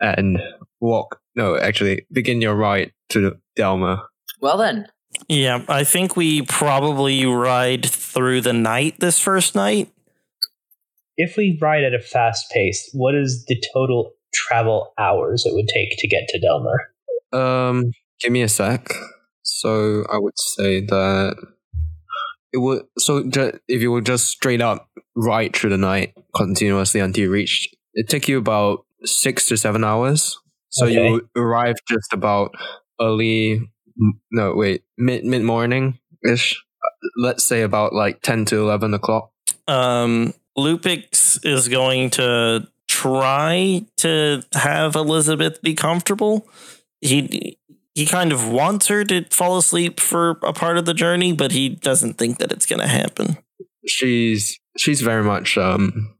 and 0.00 0.40
walk. 0.80 1.20
No, 1.34 1.56
actually, 1.56 2.06
begin 2.12 2.40
your 2.40 2.54
ride 2.54 2.92
to 3.10 3.36
Delma. 3.58 4.04
Well 4.40 4.58
then, 4.58 4.88
Yeah, 5.28 5.64
I 5.68 5.84
think 5.84 6.16
we 6.16 6.42
probably 6.42 7.24
ride 7.26 7.86
through 7.86 8.40
the 8.42 8.52
night 8.52 9.00
this 9.00 9.18
first 9.18 9.54
night. 9.54 9.90
If 11.16 11.36
we 11.36 11.58
ride 11.60 11.84
at 11.84 11.94
a 11.94 12.00
fast 12.00 12.50
pace, 12.50 12.90
what 12.92 13.14
is 13.14 13.44
the 13.46 13.62
total 13.72 14.12
travel 14.32 14.92
hours 14.98 15.46
it 15.46 15.54
would 15.54 15.68
take 15.68 15.96
to 15.98 16.08
get 16.08 16.28
to 16.28 16.40
Delmer? 16.40 16.90
Um, 17.32 17.92
give 18.20 18.32
me 18.32 18.42
a 18.42 18.48
sec. 18.48 18.92
So 19.42 20.04
I 20.12 20.18
would 20.18 20.38
say 20.38 20.80
that 20.80 21.36
it 22.54 22.58
would. 22.58 22.82
So 22.98 23.24
ju- 23.28 23.58
if 23.68 23.82
you 23.82 23.90
would 23.92 24.06
just 24.06 24.26
straight 24.28 24.62
up 24.62 24.88
ride 25.16 25.54
through 25.54 25.70
the 25.70 25.78
night 25.78 26.14
continuously 26.36 27.00
until 27.00 27.24
you 27.24 27.30
reach, 27.30 27.68
it 27.94 28.08
take 28.08 28.28
you 28.28 28.38
about 28.38 28.84
six 29.04 29.46
to 29.46 29.56
seven 29.56 29.84
hours. 29.84 30.38
So 30.70 30.86
Okay. 30.86 30.94
you 30.94 31.28
arrive 31.36 31.76
just 31.88 32.12
about 32.12 32.54
early. 33.00 33.60
No, 34.30 34.54
wait, 34.54 34.82
mid 34.98 35.24
mid 35.24 35.42
morning 35.42 35.98
ish. 36.26 36.62
Let's 37.16 37.44
say 37.44 37.62
about 37.62 37.92
like 37.92 38.22
ten 38.22 38.44
to 38.46 38.58
eleven 38.58 38.94
o'clock. 38.94 39.30
Um, 39.68 40.34
Lupix 40.56 41.38
is 41.44 41.68
going 41.68 42.10
to 42.10 42.66
try 42.88 43.84
to 43.98 44.42
have 44.54 44.94
Elizabeth 44.96 45.60
be 45.62 45.74
comfortable. 45.74 46.46
He 47.00 47.58
he 47.94 48.06
kind 48.06 48.32
of 48.32 48.48
wants 48.48 48.88
her 48.88 49.04
to 49.04 49.24
fall 49.30 49.56
asleep 49.58 50.00
for 50.00 50.30
a 50.42 50.52
part 50.52 50.76
of 50.78 50.84
the 50.84 50.94
journey, 50.94 51.32
but 51.32 51.52
he 51.52 51.68
doesn't 51.68 52.14
think 52.14 52.38
that 52.38 52.52
it's 52.52 52.66
going 52.66 52.80
to 52.80 52.88
happen. 52.88 53.38
She's 53.86 54.58
she's 54.76 55.00
very 55.00 55.22
much 55.22 55.56
um. 55.58 56.10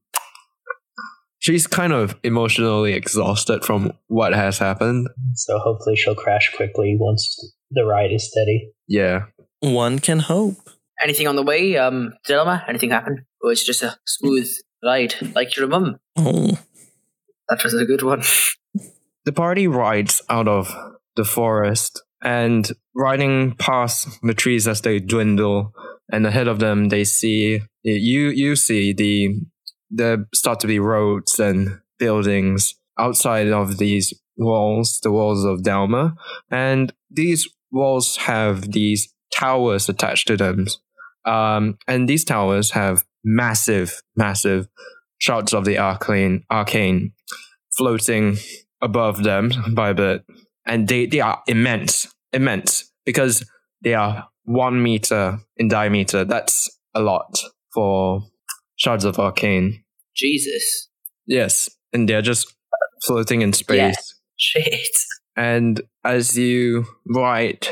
She's 1.41 1.67
kind 1.67 1.93
of 1.93 2.17
emotionally 2.23 2.95
exhausted 2.95 3.65
from 3.67 3.93
what 4.07 4.33
has 4.33 4.57
happened. 4.59 5.09
So 5.35 5.59
hopefully 5.59 5.95
she'll 5.95 6.15
crash 6.15 6.51
quickly 6.57 6.97
once 6.99 7.37
the 7.71 7.85
ride 7.85 8.13
is 8.13 8.31
steady. 8.31 8.71
Yeah, 8.89 9.27
One 9.61 9.99
can 9.99 10.21
hope. 10.21 10.57
anything 11.03 11.29
on 11.29 11.37
the 11.37 11.43
way? 11.43 11.77
Um, 11.77 12.15
Dilma, 12.27 12.67
anything 12.67 12.91
happen? 12.91 13.27
Or 13.43 13.53
it's 13.53 13.63
just 13.65 13.83
a 13.83 13.99
smooth 14.07 14.49
ride, 14.83 15.15
like 15.35 15.55
your 15.57 15.67
mum? 15.67 15.99
Oh, 16.17 16.57
That 17.51 17.63
was 17.63 17.75
a 17.75 17.85
good 17.85 18.03
one. 18.03 18.23
The 19.27 19.33
party 19.33 19.67
rides 19.69 20.23
out 20.31 20.49
of 20.49 20.75
the 21.17 21.25
forest 21.25 22.03
and 22.23 22.71
riding 22.95 23.55
past 23.57 24.09
the 24.23 24.35
trees 24.35 24.67
as 24.67 24.81
they 24.81 24.99
dwindle, 24.99 25.73
and 26.11 26.27
ahead 26.27 26.49
of 26.49 26.59
them 26.59 26.89
they 26.89 27.05
see 27.05 27.61
you. 27.83 28.29
You 28.29 28.57
see 28.57 28.93
the 28.93 29.41
there 29.91 30.27
start 30.35 30.61
to 30.61 30.67
be 30.67 30.79
roads 30.79 31.39
and 31.39 31.81
buildings 31.99 32.75
outside 32.99 33.49
of 33.49 33.79
these 33.79 34.13
walls, 34.37 34.99
the 35.03 35.13
walls 35.13 35.45
of 35.45 35.61
Dalma, 35.61 36.17
and 36.51 36.93
these 37.11 37.49
walls 37.71 38.17
have 38.17 38.73
these 38.73 39.13
towers 39.33 39.89
attached 39.89 40.27
to 40.29 40.37
them, 40.37 40.67
um, 41.25 41.79
and 41.87 42.09
these 42.09 42.25
towers 42.25 42.73
have 42.73 43.05
massive, 43.25 44.01
massive 44.17 44.69
shards 45.19 45.53
of 45.53 45.65
the 45.65 45.79
arcane, 45.79 46.45
arcane 46.51 47.13
floating 47.77 48.37
above 48.81 49.23
them 49.25 49.51
by 49.75 49.91
a 49.91 49.95
bit. 49.95 50.25
And 50.67 50.89
they, 50.89 51.07
they 51.07 51.21
are 51.21 51.43
immense, 51.47 52.13
immense, 52.33 52.91
because 53.05 53.49
they 53.83 53.95
are 53.95 54.29
one 54.45 54.83
meter 54.83 55.39
in 55.57 55.69
diameter. 55.69 56.25
That's 56.25 56.71
a 56.95 57.01
lot 57.01 57.39
for 57.73 58.23
shards 58.77 59.05
of 59.05 59.19
arcane. 59.19 59.85
Jesus. 60.17 60.89
Yes. 61.27 61.69
And 61.93 62.09
they're 62.09 62.23
just 62.23 62.55
floating 63.05 63.43
in 63.43 63.53
space. 63.53 63.79
Yeah. 63.79 63.93
Shit. 64.37 64.91
And 65.37 65.83
as 66.05 66.39
you 66.39 66.87
ride 67.07 67.69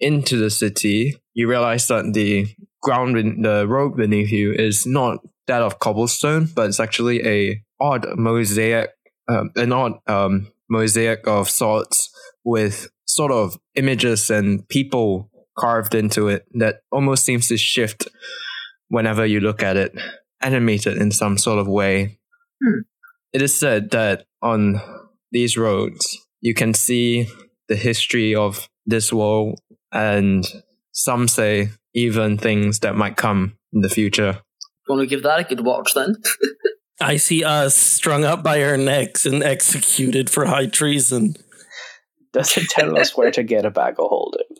into 0.00 0.36
the 0.36 0.50
city, 0.50 1.16
you 1.32 1.48
realize 1.48 1.88
that 1.88 2.12
the 2.12 2.46
ground, 2.82 3.44
the 3.44 3.66
road 3.66 3.96
beneath 3.96 4.30
you 4.30 4.52
is 4.52 4.86
not 4.86 5.18
that 5.46 5.62
of 5.62 5.78
cobblestone, 5.78 6.48
but 6.54 6.68
it's 6.68 6.80
actually 6.80 7.26
a 7.26 7.60
odd 7.80 8.06
mosaic, 8.16 8.90
um, 9.28 9.50
an 9.56 9.72
odd 9.72 9.94
um, 10.06 10.48
mosaic 10.68 11.26
of 11.26 11.48
sorts 11.48 12.10
with 12.44 12.88
sort 13.06 13.32
of 13.32 13.58
images 13.74 14.30
and 14.30 14.68
people 14.68 15.30
carved 15.56 15.94
into 15.94 16.28
it 16.28 16.46
that 16.52 16.80
almost 16.90 17.24
seems 17.24 17.48
to 17.48 17.56
shift 17.56 18.08
whenever 18.88 19.24
you 19.24 19.40
look 19.40 19.62
at 19.62 19.76
it, 19.76 19.94
animated 20.40 20.96
in 20.96 21.10
some 21.10 21.38
sort 21.38 21.58
of 21.58 21.66
way. 21.66 22.18
Hmm. 22.62 22.80
It 23.32 23.42
is 23.42 23.56
said 23.56 23.90
that 23.90 24.26
on 24.42 24.80
these 25.32 25.56
roads, 25.56 26.18
you 26.40 26.54
can 26.54 26.74
see 26.74 27.28
the 27.68 27.76
history 27.76 28.34
of 28.34 28.68
this 28.86 29.12
world, 29.12 29.60
and 29.92 30.44
some 30.92 31.26
say 31.26 31.70
even 31.94 32.36
things 32.36 32.80
that 32.80 32.94
might 32.94 33.16
come 33.16 33.56
in 33.72 33.80
the 33.80 33.88
future. 33.88 34.40
Want 34.88 35.00
to 35.00 35.06
give 35.06 35.22
that 35.22 35.40
a 35.40 35.44
good 35.44 35.64
watch 35.64 35.94
then? 35.94 36.16
I 37.00 37.16
see 37.16 37.42
us 37.42 37.74
strung 37.74 38.24
up 38.24 38.42
by 38.42 38.62
our 38.62 38.76
necks 38.76 39.26
and 39.26 39.42
executed 39.42 40.30
for 40.30 40.46
high 40.46 40.66
treason. 40.66 41.36
Does 42.34 42.54
it 42.58 42.68
tell 42.68 42.98
us 42.98 43.16
where 43.16 43.30
to 43.30 43.42
get 43.42 43.64
a 43.64 43.70
bag 43.70 43.94
of 43.98 44.08
holding? 44.08 44.42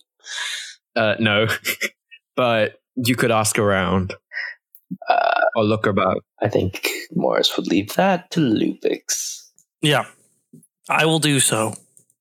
Uh, 0.96 1.16
no, 1.18 1.48
but 2.36 2.80
you 2.94 3.16
could 3.16 3.32
ask 3.32 3.58
around 3.58 4.14
Uh, 5.08 5.40
or 5.56 5.64
look 5.64 5.86
about. 5.88 6.22
I 6.40 6.48
think 6.48 6.88
Morris 7.12 7.56
would 7.56 7.66
leave 7.66 7.94
that 7.96 8.30
to 8.30 8.40
Lupix. 8.40 9.42
Yeah, 9.82 10.04
I 10.88 11.04
will 11.04 11.18
do 11.18 11.40
so. 11.40 11.74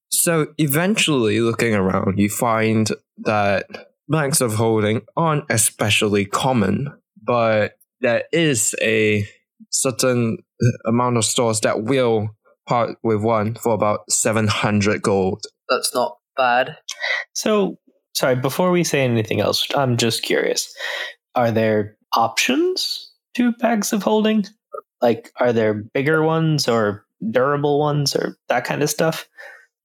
So 0.10 0.48
eventually, 0.58 1.40
looking 1.40 1.76
around, 1.76 2.18
you 2.18 2.30
find 2.30 2.90
that 3.20 3.68
bags 4.10 4.42
of 4.42 4.56
holding 4.56 5.04
aren't 5.16 5.46
especially 5.52 6.26
common, 6.26 6.92
but 7.22 7.78
there 8.02 8.24
is 8.32 8.76
a 8.82 9.28
certain 9.70 10.40
amount 10.86 11.18
of 11.18 11.26
stores 11.26 11.60
that 11.62 11.84
will 11.84 12.30
part 12.68 12.98
with 13.04 13.22
one 13.22 13.56
for 13.56 13.74
about 13.74 14.10
700 14.10 15.02
gold. 15.02 15.44
That's 15.70 15.94
not 15.94 16.18
bad. 16.38 16.78
So, 17.34 17.78
sorry, 18.14 18.36
before 18.36 18.72
we 18.72 18.84
say 18.84 19.04
anything 19.04 19.42
else, 19.42 19.68
I'm 19.76 19.98
just 19.98 20.24
curious. 20.24 20.74
Are 21.36 21.52
there 21.52 21.98
options 22.16 23.12
to 23.36 23.54
bags 23.54 23.94
of 23.94 24.04
holding? 24.04 24.46
Like, 25.02 25.32
are 25.40 25.54
there 25.54 25.74
bigger 25.74 26.24
ones 26.24 26.68
or 26.68 27.06
durable 27.32 27.80
ones 27.80 28.16
or 28.16 28.38
that 28.50 28.66
kind 28.66 28.84
of 28.84 28.90
stuff? 28.90 29.28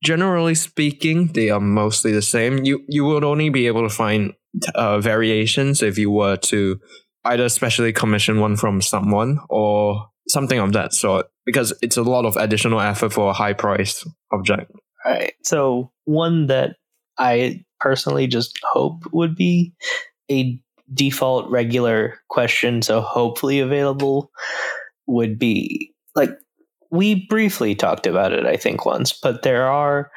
Generally 0.05 0.55
speaking, 0.55 1.29
they 1.29 1.51
are 1.51 1.61
mostly 1.61 2.13
the 2.13 2.23
same. 2.23 2.65
You 2.65 2.85
you 2.89 3.05
would 3.05 3.25
only 3.25 3.49
be 3.49 3.67
able 3.67 3.83
to 3.83 3.93
find 3.93 4.33
uh, 4.75 5.01
variations 5.01 5.83
if 5.83 5.99
you 5.99 6.11
were 6.11 6.37
to 6.37 6.81
either 7.25 7.49
specially 7.49 7.93
commission 7.93 8.39
one 8.39 8.57
from 8.57 8.81
someone 8.81 9.41
or 9.49 10.09
something 10.29 10.59
of 10.59 10.73
that 10.73 10.93
sort, 10.93 11.27
because 11.45 11.73
it's 11.83 11.97
a 11.97 12.03
lot 12.03 12.25
of 12.25 12.37
additional 12.37 12.81
effort 12.81 13.13
for 13.13 13.31
a 13.31 13.35
high 13.35 13.53
price 13.53 14.07
object. 14.33 14.71
All 15.05 15.13
right. 15.13 15.33
So, 15.43 15.93
one 16.05 16.47
that 16.47 16.77
I 17.19 17.65
personally 17.81 18.27
just 18.27 18.59
hope 18.73 19.03
would 19.13 19.35
be 19.35 19.73
a 20.31 20.61
default 20.93 21.51
regular 21.51 22.19
question, 22.29 22.83
so 22.83 23.01
hopefully 23.01 23.61
available, 23.61 24.31
would 25.07 25.39
be 25.39 25.93
like 26.15 26.31
we 26.91 27.27
briefly 27.29 27.75
talked 27.75 28.07
about 28.07 28.33
it, 28.33 28.47
I 28.47 28.57
think, 28.57 28.87
once, 28.87 29.13
but 29.13 29.43
there 29.43 29.67
are 29.67 30.11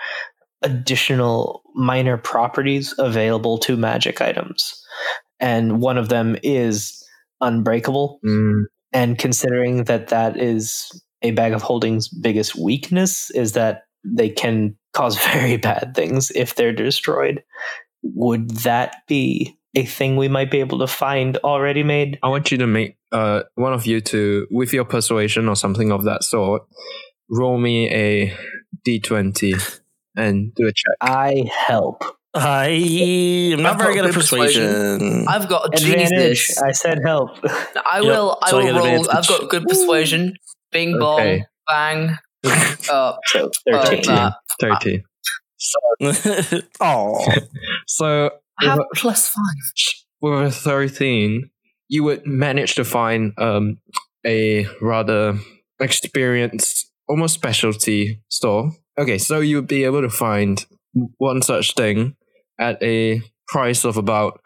additional 0.62 1.64
minor 1.76 2.18
properties 2.18 2.93
available 2.97 3.57
to 3.59 3.76
magic 3.76 4.22
items. 4.22 4.78
and 5.39 5.82
one 5.82 5.97
of 5.97 6.09
them 6.09 6.38
is 6.43 7.03
unbreakable. 7.41 8.20
Mm, 8.24 8.66
And 8.94 9.18
considering 9.18 9.86
that 9.86 10.10
that 10.10 10.38
is 10.38 11.04
a 11.22 11.32
bag 11.32 11.54
of 11.54 11.62
holding's 11.62 12.08
biggest 12.08 12.56
weakness, 12.56 13.30
is 13.32 13.54
that 13.54 13.84
they 14.04 14.30
can 14.30 14.76
cause 14.94 15.18
very 15.34 15.58
bad 15.58 15.94
things 15.96 16.32
if 16.32 16.56
they're 16.56 16.74
destroyed. 16.74 17.44
Would 18.04 18.50
that 18.62 18.98
be 19.08 19.58
a 19.76 19.86
thing 19.86 20.18
we 20.18 20.28
might 20.28 20.52
be 20.52 20.60
able 20.60 20.80
to 20.80 20.88
find 20.88 21.38
already 21.38 21.84
made? 21.84 22.20
I 22.24 22.30
want 22.30 22.52
you 22.52 22.58
to 22.58 22.68
make 22.68 22.98
uh 23.12 23.44
one 23.56 23.74
of 23.74 23.86
you 23.86 24.02
to 24.02 24.48
with 24.50 24.74
your 24.74 24.86
persuasion 24.86 25.48
or 25.48 25.56
something 25.56 25.92
of 25.92 26.04
that 26.06 26.24
sort. 26.24 26.64
Roll 27.30 27.58
me 27.58 27.89
a 27.89 28.36
d20 28.88 29.80
and 30.16 30.54
do 30.56 30.68
a 30.68 30.74
check. 30.74 30.96
I 31.00 31.50
help. 31.68 32.04
I 32.34 32.68
am 33.54 33.62
not 33.64 33.74
I've 33.74 33.78
very 33.80 33.94
good 33.96 34.06
at 34.06 34.14
persuasion. 34.14 34.64
persuasion. 35.00 35.26
I've 35.28 35.50
got 35.50 35.74
Advantage. 35.76 36.10
genius. 36.10 36.62
I 36.62 36.72
said 36.72 37.00
help. 37.06 37.32
I 37.44 38.00
Yep, 38.00 38.04
will. 38.04 38.38
I 38.42 38.50
so 38.50 38.60
I 38.60 38.64
will 38.64 38.72
get 38.72 38.76
roll. 38.80 38.86
advantage. 39.02 39.08
I've 39.16 39.28
got 39.28 39.50
good 39.50 39.64
persuasion. 39.66 40.34
Bing 40.72 40.98
bong, 40.98 41.20
Okay. 41.20 41.44
bang. 41.68 42.18
Uh, 42.90 43.14
So 43.28 43.52
uh, 43.74 43.86
13. 43.86 44.02
that. 44.16 44.34
30. 44.62 45.04
oh, 46.80 47.26
So 47.88 48.32
I 48.60 48.66
have 48.66 48.78
with 48.78 48.88
a- 48.94 49.00
plus 49.00 49.28
five. 49.28 49.44
with 50.22 50.48
a 50.48 50.52
13, 50.52 51.50
you 51.90 52.04
would 52.04 52.26
manage 52.26 52.76
to 52.76 52.84
find 52.86 53.34
um 53.38 53.78
a 54.26 54.66
rather 54.82 55.38
experienced, 55.80 56.92
almost 57.08 57.34
specialty 57.36 58.22
store. 58.30 58.72
Okay, 58.98 59.18
so 59.18 59.40
you 59.40 59.58
would 59.58 59.68
be 59.68 59.84
able 59.84 60.02
to 60.02 60.10
find 60.10 60.66
one 61.18 61.42
such 61.42 61.74
thing 61.76 62.16
at 62.62 62.82
a 62.82 63.22
price 63.47 63.84
of 63.84 63.97
about 63.97 64.39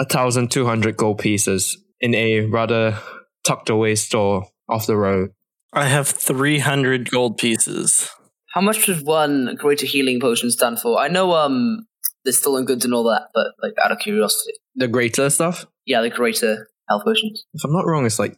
a 0.00 0.04
thousand 0.04 0.50
two 0.50 0.66
hundred 0.66 0.96
gold 0.96 1.18
pieces 1.18 1.76
in 2.00 2.14
a 2.14 2.40
rather 2.46 2.98
tucked 3.46 3.68
away 3.70 3.94
store 3.94 4.46
off 4.68 4.86
the 4.86 4.96
road. 4.96 5.30
I 5.74 5.86
have 5.86 6.08
300 6.08 7.10
gold 7.10 7.38
pieces. 7.38 8.10
How 8.54 8.60
much 8.60 8.86
does 8.86 9.02
one 9.02 9.54
greater 9.58 9.86
healing 9.86 10.20
potion 10.20 10.50
stand 10.50 10.80
for? 10.80 10.98
I 10.98 11.08
know 11.08 11.32
um 11.32 11.86
there's 12.24 12.38
stolen 12.38 12.64
goods 12.64 12.84
and 12.84 12.94
all 12.94 13.04
that, 13.04 13.28
but 13.34 13.48
like 13.62 13.72
out 13.84 13.92
of 13.92 13.98
curiosity. 13.98 14.52
The 14.74 14.88
greater 14.88 15.30
stuff, 15.30 15.66
Yeah, 15.86 16.00
the 16.02 16.10
greater 16.10 16.68
health 16.88 17.04
potions. 17.04 17.44
if 17.54 17.64
I'm 17.64 17.72
not 17.72 17.86
wrong, 17.86 18.04
it's 18.06 18.18
like 18.18 18.36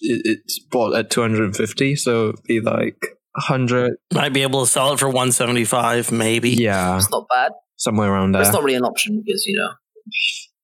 it's 0.00 0.58
bought 0.70 0.94
at 0.96 1.10
two 1.10 1.20
hundred 1.20 1.44
and 1.44 1.56
fifty, 1.56 1.96
so 1.96 2.30
it'd 2.30 2.42
be 2.44 2.60
like 2.60 2.96
hundred. 3.36 3.94
Might 4.12 4.32
be 4.32 4.42
able 4.42 4.64
to 4.64 4.70
sell 4.70 4.92
it 4.92 4.98
for 4.98 5.06
175, 5.08 6.12
maybe. 6.12 6.50
Yeah, 6.50 6.96
It's 6.96 7.10
not 7.10 7.26
bad. 7.28 7.52
Somewhere 7.82 8.10
around 8.12 8.32
But 8.32 8.38
there. 8.38 8.46
it's 8.48 8.54
not 8.54 8.62
really 8.62 8.76
an 8.76 8.84
option 8.84 9.22
because, 9.24 9.44
you 9.46 9.58
know, 9.58 9.70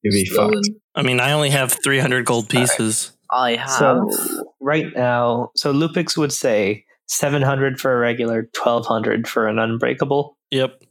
You'd 0.02 0.12
be 0.12 0.24
fucked. 0.26 0.68
I 0.94 1.02
mean, 1.02 1.18
I 1.20 1.32
only 1.32 1.50
have 1.50 1.72
300 1.84 2.24
gold 2.24 2.48
pieces. 2.48 3.12
I 3.30 3.56
have 3.56 3.70
So 3.70 4.08
right 4.60 4.86
now, 4.94 5.50
so 5.56 5.72
Lupix 5.72 6.16
would 6.16 6.32
say 6.32 6.84
700 7.08 7.80
for 7.80 7.92
a 7.92 7.98
regular, 7.98 8.48
1200 8.54 9.26
for 9.28 9.48
an 9.48 9.58
unbreakable. 9.58 10.38
Yep. 10.52 10.82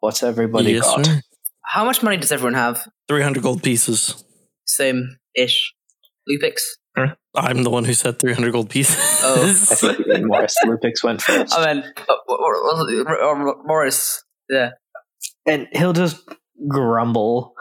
What's 0.00 0.22
everybody 0.22 0.72
yes, 0.72 0.84
got? 0.84 1.04
sir. 1.06 1.20
how 1.64 1.84
much 1.84 2.02
money 2.02 2.16
does 2.16 2.32
everyone 2.32 2.54
have? 2.54 2.88
300 3.08 3.42
gold 3.42 3.62
pieces. 3.62 4.24
Same 4.66 5.18
ish. 5.34 5.74
Lupix. 6.28 6.62
I'm 7.34 7.62
the 7.62 7.70
one 7.70 7.84
who 7.84 7.92
said 7.92 8.18
300 8.18 8.52
gold 8.52 8.70
pieces. 8.70 8.96
Oh. 9.22 9.44
I 9.44 9.94
think 9.94 10.26
Morris. 10.26 10.54
Lupix 10.64 11.04
went 11.04 11.20
first. 11.20 11.52
I 11.54 11.74
mean, 11.74 11.84
uh, 11.84 12.14
what- 12.24 12.40
what 12.40 12.76
was? 12.78 13.06
Uh, 13.06 13.62
Morris. 13.66 14.24
Yeah. 14.48 14.70
And 15.46 15.68
he'll 15.72 15.92
just 15.92 16.22
grumble 16.68 17.54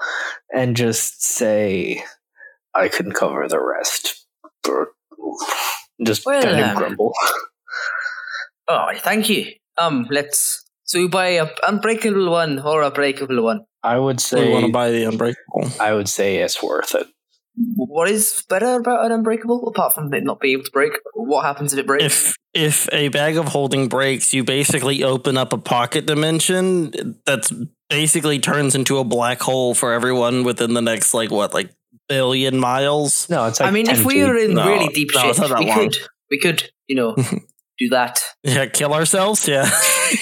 and 0.54 0.76
just 0.76 1.24
say, 1.24 2.04
I 2.74 2.90
can 2.90 3.12
cover 3.12 3.48
the 3.48 3.62
rest. 3.62 4.26
Just 6.04 6.26
Well, 6.26 6.42
kind 6.42 6.60
of 6.60 6.70
um, 6.70 6.76
grumble. 6.76 7.14
Oh, 8.68 8.88
thank 8.98 9.30
you. 9.30 9.46
Um, 9.78 10.08
let's. 10.10 10.64
So 10.86 11.00
we 11.00 11.08
buy 11.08 11.28
a 11.28 11.48
unbreakable 11.68 12.32
one 12.32 12.58
or 12.58 12.82
a 12.82 12.90
breakable 12.90 13.44
one. 13.44 13.62
I 13.84 14.00
would 14.00 14.20
say. 14.20 14.48
we 14.48 14.52
want 14.52 14.66
to 14.66 14.72
buy 14.72 14.90
the 14.90 15.04
unbreakable. 15.04 15.70
I 15.80 15.94
would 15.94 16.10
say 16.10 16.38
it's 16.38 16.64
worth 16.64 16.96
it. 16.96 17.06
What 17.76 18.10
is 18.10 18.44
better 18.50 18.80
about 18.80 19.06
an 19.06 19.12
unbreakable 19.12 19.68
apart 19.68 19.94
from 19.94 20.12
it 20.14 20.24
not 20.24 20.40
being 20.40 20.54
able 20.54 20.64
to 20.64 20.72
break? 20.72 20.94
What 21.14 21.46
happens 21.46 21.74
if 21.74 21.80
it 21.80 21.86
breaks? 21.86 22.04
If 22.04 22.36
if 22.56 22.90
a 22.92 23.10
bag 23.10 23.38
of 23.38 23.50
holding 23.50 23.88
breaks, 23.88 24.34
you 24.34 24.44
basically 24.44 25.04
open 25.04 25.38
up 25.38 25.54
a 25.54 25.58
pocket 25.58 26.08
dimension 26.08 27.20
that's 27.26 27.54
basically 27.90 28.40
turns 28.40 28.76
into 28.76 28.98
a 28.98 29.04
black 29.04 29.42
hole 29.42 29.74
for 29.74 29.94
everyone 29.94 30.44
within 30.44 30.74
the 30.74 30.82
next 30.82 31.14
like 31.14 31.32
what 31.32 31.54
like 31.54 31.70
billion 32.08 32.58
miles. 32.60 33.30
No, 33.30 33.46
it's 33.46 33.60
like 33.60 33.70
I 33.70 33.72
mean, 33.72 33.86
10 33.86 33.96
if 33.96 34.06
we 34.06 34.24
were 34.24 34.38
in 34.38 34.54
No, 34.54 34.68
really 34.68 34.88
deep 34.94 35.10
no, 35.14 35.22
shit, 35.22 35.30
it's 35.32 35.40
not 35.40 35.50
that 35.50 35.60
we 35.60 35.66
long. 35.68 35.78
could, 35.90 35.98
we 36.30 36.40
could, 36.40 36.70
you 36.88 36.96
know, 36.96 37.16
do 37.78 37.90
that. 37.90 38.22
Yeah, 38.44 38.66
kill 38.68 38.94
ourselves. 38.94 39.48
Yeah. 39.48 39.70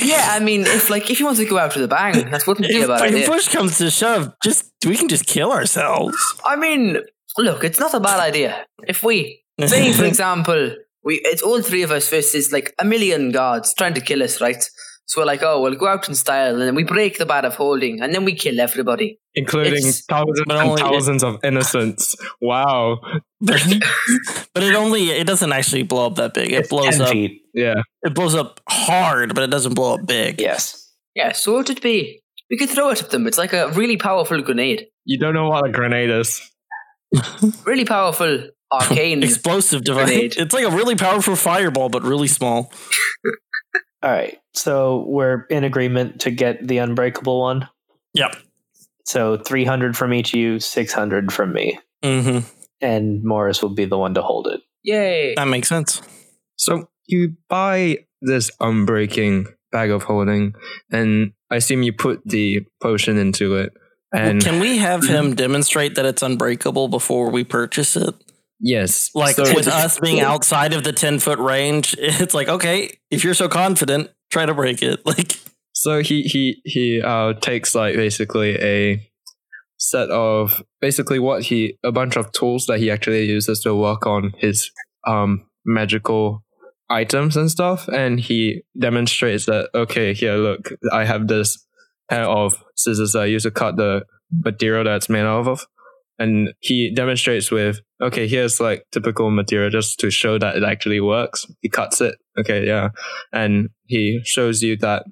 Yeah, 0.01 0.27
I 0.31 0.39
mean, 0.39 0.61
if 0.61 0.89
like 0.89 1.09
if 1.09 1.19
you 1.19 1.25
want 1.25 1.37
to 1.37 1.45
go 1.45 1.57
out 1.57 1.75
with 1.75 1.83
a 1.83 1.87
bang, 1.87 2.29
that 2.31 2.47
wouldn't 2.47 2.67
be 2.67 2.77
a 2.77 2.81
if, 2.83 2.87
bad 2.87 3.01
if 3.01 3.15
idea. 3.15 3.27
push 3.27 3.49
comes 3.49 3.77
to 3.79 3.91
shove, 3.91 4.33
just 4.43 4.71
we 4.85 4.95
can 4.95 5.09
just 5.09 5.25
kill 5.25 5.51
ourselves. 5.51 6.15
I 6.45 6.55
mean, 6.55 6.97
look, 7.37 7.63
it's 7.63 7.79
not 7.79 7.93
a 7.93 7.99
bad 7.99 8.19
idea. 8.19 8.65
If 8.87 9.03
we 9.03 9.43
say, 9.59 9.91
for 9.91 10.05
example, 10.13 10.75
we 11.03 11.15
it's 11.25 11.41
all 11.41 11.61
three 11.61 11.83
of 11.83 11.91
us 11.91 12.09
versus 12.09 12.51
like 12.53 12.73
a 12.79 12.85
million 12.85 13.31
guards 13.31 13.73
trying 13.77 13.93
to 13.95 14.01
kill 14.01 14.23
us, 14.23 14.39
right? 14.39 14.63
So 15.05 15.21
we're 15.21 15.25
like, 15.25 15.43
oh, 15.43 15.61
we'll 15.61 15.75
go 15.75 15.87
out 15.87 16.07
in 16.07 16.15
style, 16.15 16.53
and 16.53 16.61
then 16.61 16.75
we 16.75 16.83
break 16.83 17.17
the 17.17 17.25
bag 17.25 17.43
of 17.45 17.55
holding, 17.55 18.01
and 18.01 18.13
then 18.15 18.23
we 18.25 18.33
kill 18.35 18.59
everybody. 18.59 19.19
including 19.35 19.73
It's- 19.73 20.05
thousands 20.07 20.43
But 20.45 20.57
and 20.57 20.69
only- 20.69 20.81
thousands 20.81 21.23
of 21.23 21.39
innocents. 21.43 22.15
Wow. 22.41 22.99
but, 23.41 23.61
but 24.53 24.63
it 24.63 24.75
only 24.75 25.09
it 25.09 25.25
doesn't 25.27 25.51
actually 25.51 25.83
blow 25.83 26.05
up 26.07 26.15
that 26.15 26.33
big. 26.33 26.51
It 26.51 26.59
It's 26.61 26.69
blows 26.69 26.99
up. 26.99 27.09
feet. 27.09 27.41
Yeah. 27.53 27.81
It 28.03 28.13
blows 28.15 28.35
up 28.35 28.59
hard, 28.69 29.33
but 29.35 29.43
it 29.43 29.49
doesn't 29.49 29.73
blow 29.73 29.95
up 29.95 30.05
big. 30.05 30.39
Yes. 30.39 30.91
Yeah, 31.15 31.31
so 31.33 31.51
what 31.53 31.67
would 31.67 31.77
it 31.77 31.81
be? 31.83 32.21
We 32.49 32.57
could 32.57 32.69
throw 32.69 32.89
it 32.91 33.01
at 33.03 33.09
them. 33.11 33.25
It's 33.27 33.37
like 33.37 33.53
a 33.53 33.69
really 33.69 33.97
powerful 33.97 34.41
grenade, 34.41 34.85
You 35.05 35.17
don't 35.19 35.33
know 35.33 35.49
what 35.49 35.67
a 35.67 35.71
grenade 35.71 36.09
is. 36.11 36.41
really 37.65 37.85
powerful 37.85 38.49
arcane. 38.71 39.21
Explosive 39.23 39.83
device. 39.83 40.05
Grenade. 40.05 40.33
It's 40.37 40.53
like 40.53 40.65
a 40.65 40.71
really 40.71 40.95
powerful 40.95 41.35
fireball, 41.35 41.89
but 41.89 42.03
really 42.03 42.27
small. 42.27 42.71
All 44.03 44.11
right. 44.11 44.37
So 44.53 45.05
we're 45.07 45.45
in 45.49 45.63
agreement 45.63 46.21
to 46.21 46.31
get 46.31 46.67
the 46.67 46.79
unbreakable 46.79 47.39
one. 47.39 47.69
Yep. 48.13 48.35
So 49.05 49.37
300 49.37 49.97
from 49.97 50.13
each 50.13 50.33
of 50.33 50.39
you, 50.39 50.59
600 50.59 51.31
from 51.31 51.53
me. 51.53 51.79
hmm 52.03 52.39
And 52.81 53.23
Morris 53.23 53.61
will 53.61 53.73
be 53.73 53.85
the 53.85 53.97
one 53.97 54.13
to 54.15 54.21
hold 54.21 54.47
it. 54.47 54.61
Yay! 54.83 55.33
That 55.35 55.47
makes 55.47 55.69
sense. 55.69 56.01
So 56.57 56.89
you 57.07 57.35
buy 57.49 57.99
this 58.21 58.51
unbreaking 58.61 59.45
bag 59.71 59.91
of 59.91 60.03
holding, 60.03 60.53
and 60.91 61.31
I 61.49 61.55
assume 61.55 61.83
you 61.83 61.93
put 61.93 62.21
the 62.25 62.61
potion 62.81 63.17
into 63.17 63.55
it. 63.55 63.73
And 64.13 64.43
Can 64.43 64.59
we 64.59 64.77
have 64.77 65.03
him 65.03 65.35
demonstrate 65.35 65.95
that 65.95 66.05
it's 66.05 66.21
unbreakable 66.21 66.87
before 66.89 67.31
we 67.31 67.43
purchase 67.43 67.95
it? 67.95 68.13
Yes, 68.63 69.11
Like 69.13 69.35
so 69.35 69.43
with 69.53 69.67
us 69.67 69.99
being 69.99 70.21
outside 70.21 70.73
of 70.73 70.83
the 70.83 70.93
10 70.93 71.19
foot 71.19 71.37
range, 71.37 71.95
it's 71.99 72.33
like, 72.33 72.47
okay, 72.47 72.97
if 73.11 73.23
you're 73.23 73.35
so 73.35 73.47
confident, 73.47 74.09
try 74.31 74.45
to 74.45 74.53
break 74.53 74.81
it. 74.81 75.01
Like, 75.05 75.37
So 75.73 76.01
he 76.01 76.23
he 76.23 76.61
he 76.65 77.01
uh 77.01 77.33
takes 77.33 77.75
like 77.75 77.95
basically 77.95 78.55
a 78.55 79.09
set 79.77 80.09
of 80.09 80.63
basically 80.79 81.19
what 81.19 81.43
he 81.43 81.77
a 81.83 81.91
bunch 81.91 82.15
of 82.15 82.31
tools 82.31 82.65
that 82.67 82.79
he 82.79 82.89
actually 82.89 83.25
uses 83.25 83.59
to 83.61 83.75
work 83.75 84.05
on 84.07 84.33
his 84.37 84.71
um 85.05 85.45
magical 85.65 86.43
items 86.89 87.35
and 87.35 87.51
stuff 87.51 87.87
and 87.89 88.19
he 88.19 88.61
demonstrates 88.79 89.45
that 89.45 89.69
okay 89.75 90.13
here 90.13 90.35
look 90.35 90.71
I 90.91 91.05
have 91.05 91.27
this 91.27 91.65
pair 92.09 92.23
of 92.23 92.63
scissors 92.75 93.11
that 93.13 93.23
I 93.23 93.25
use 93.25 93.43
to 93.43 93.51
cut 93.51 93.75
the 93.75 94.05
material 94.31 94.83
that's 94.83 95.09
made 95.09 95.25
out 95.25 95.47
of 95.47 95.67
and 96.23 96.53
he 96.59 96.91
demonstrates 96.93 97.51
with 97.51 97.79
okay 98.01 98.27
here's 98.27 98.59
like 98.59 98.83
typical 98.91 99.29
material 99.31 99.69
just 99.69 99.99
to 99.99 100.09
show 100.11 100.37
that 100.39 100.55
it 100.55 100.63
actually 100.63 100.99
works 100.99 101.45
he 101.61 101.69
cuts 101.69 102.01
it 102.01 102.15
okay 102.39 102.65
yeah 102.65 102.89
and 103.31 103.69
he 103.85 104.19
shows 104.23 104.61
you 104.61 104.77
that 104.77 105.03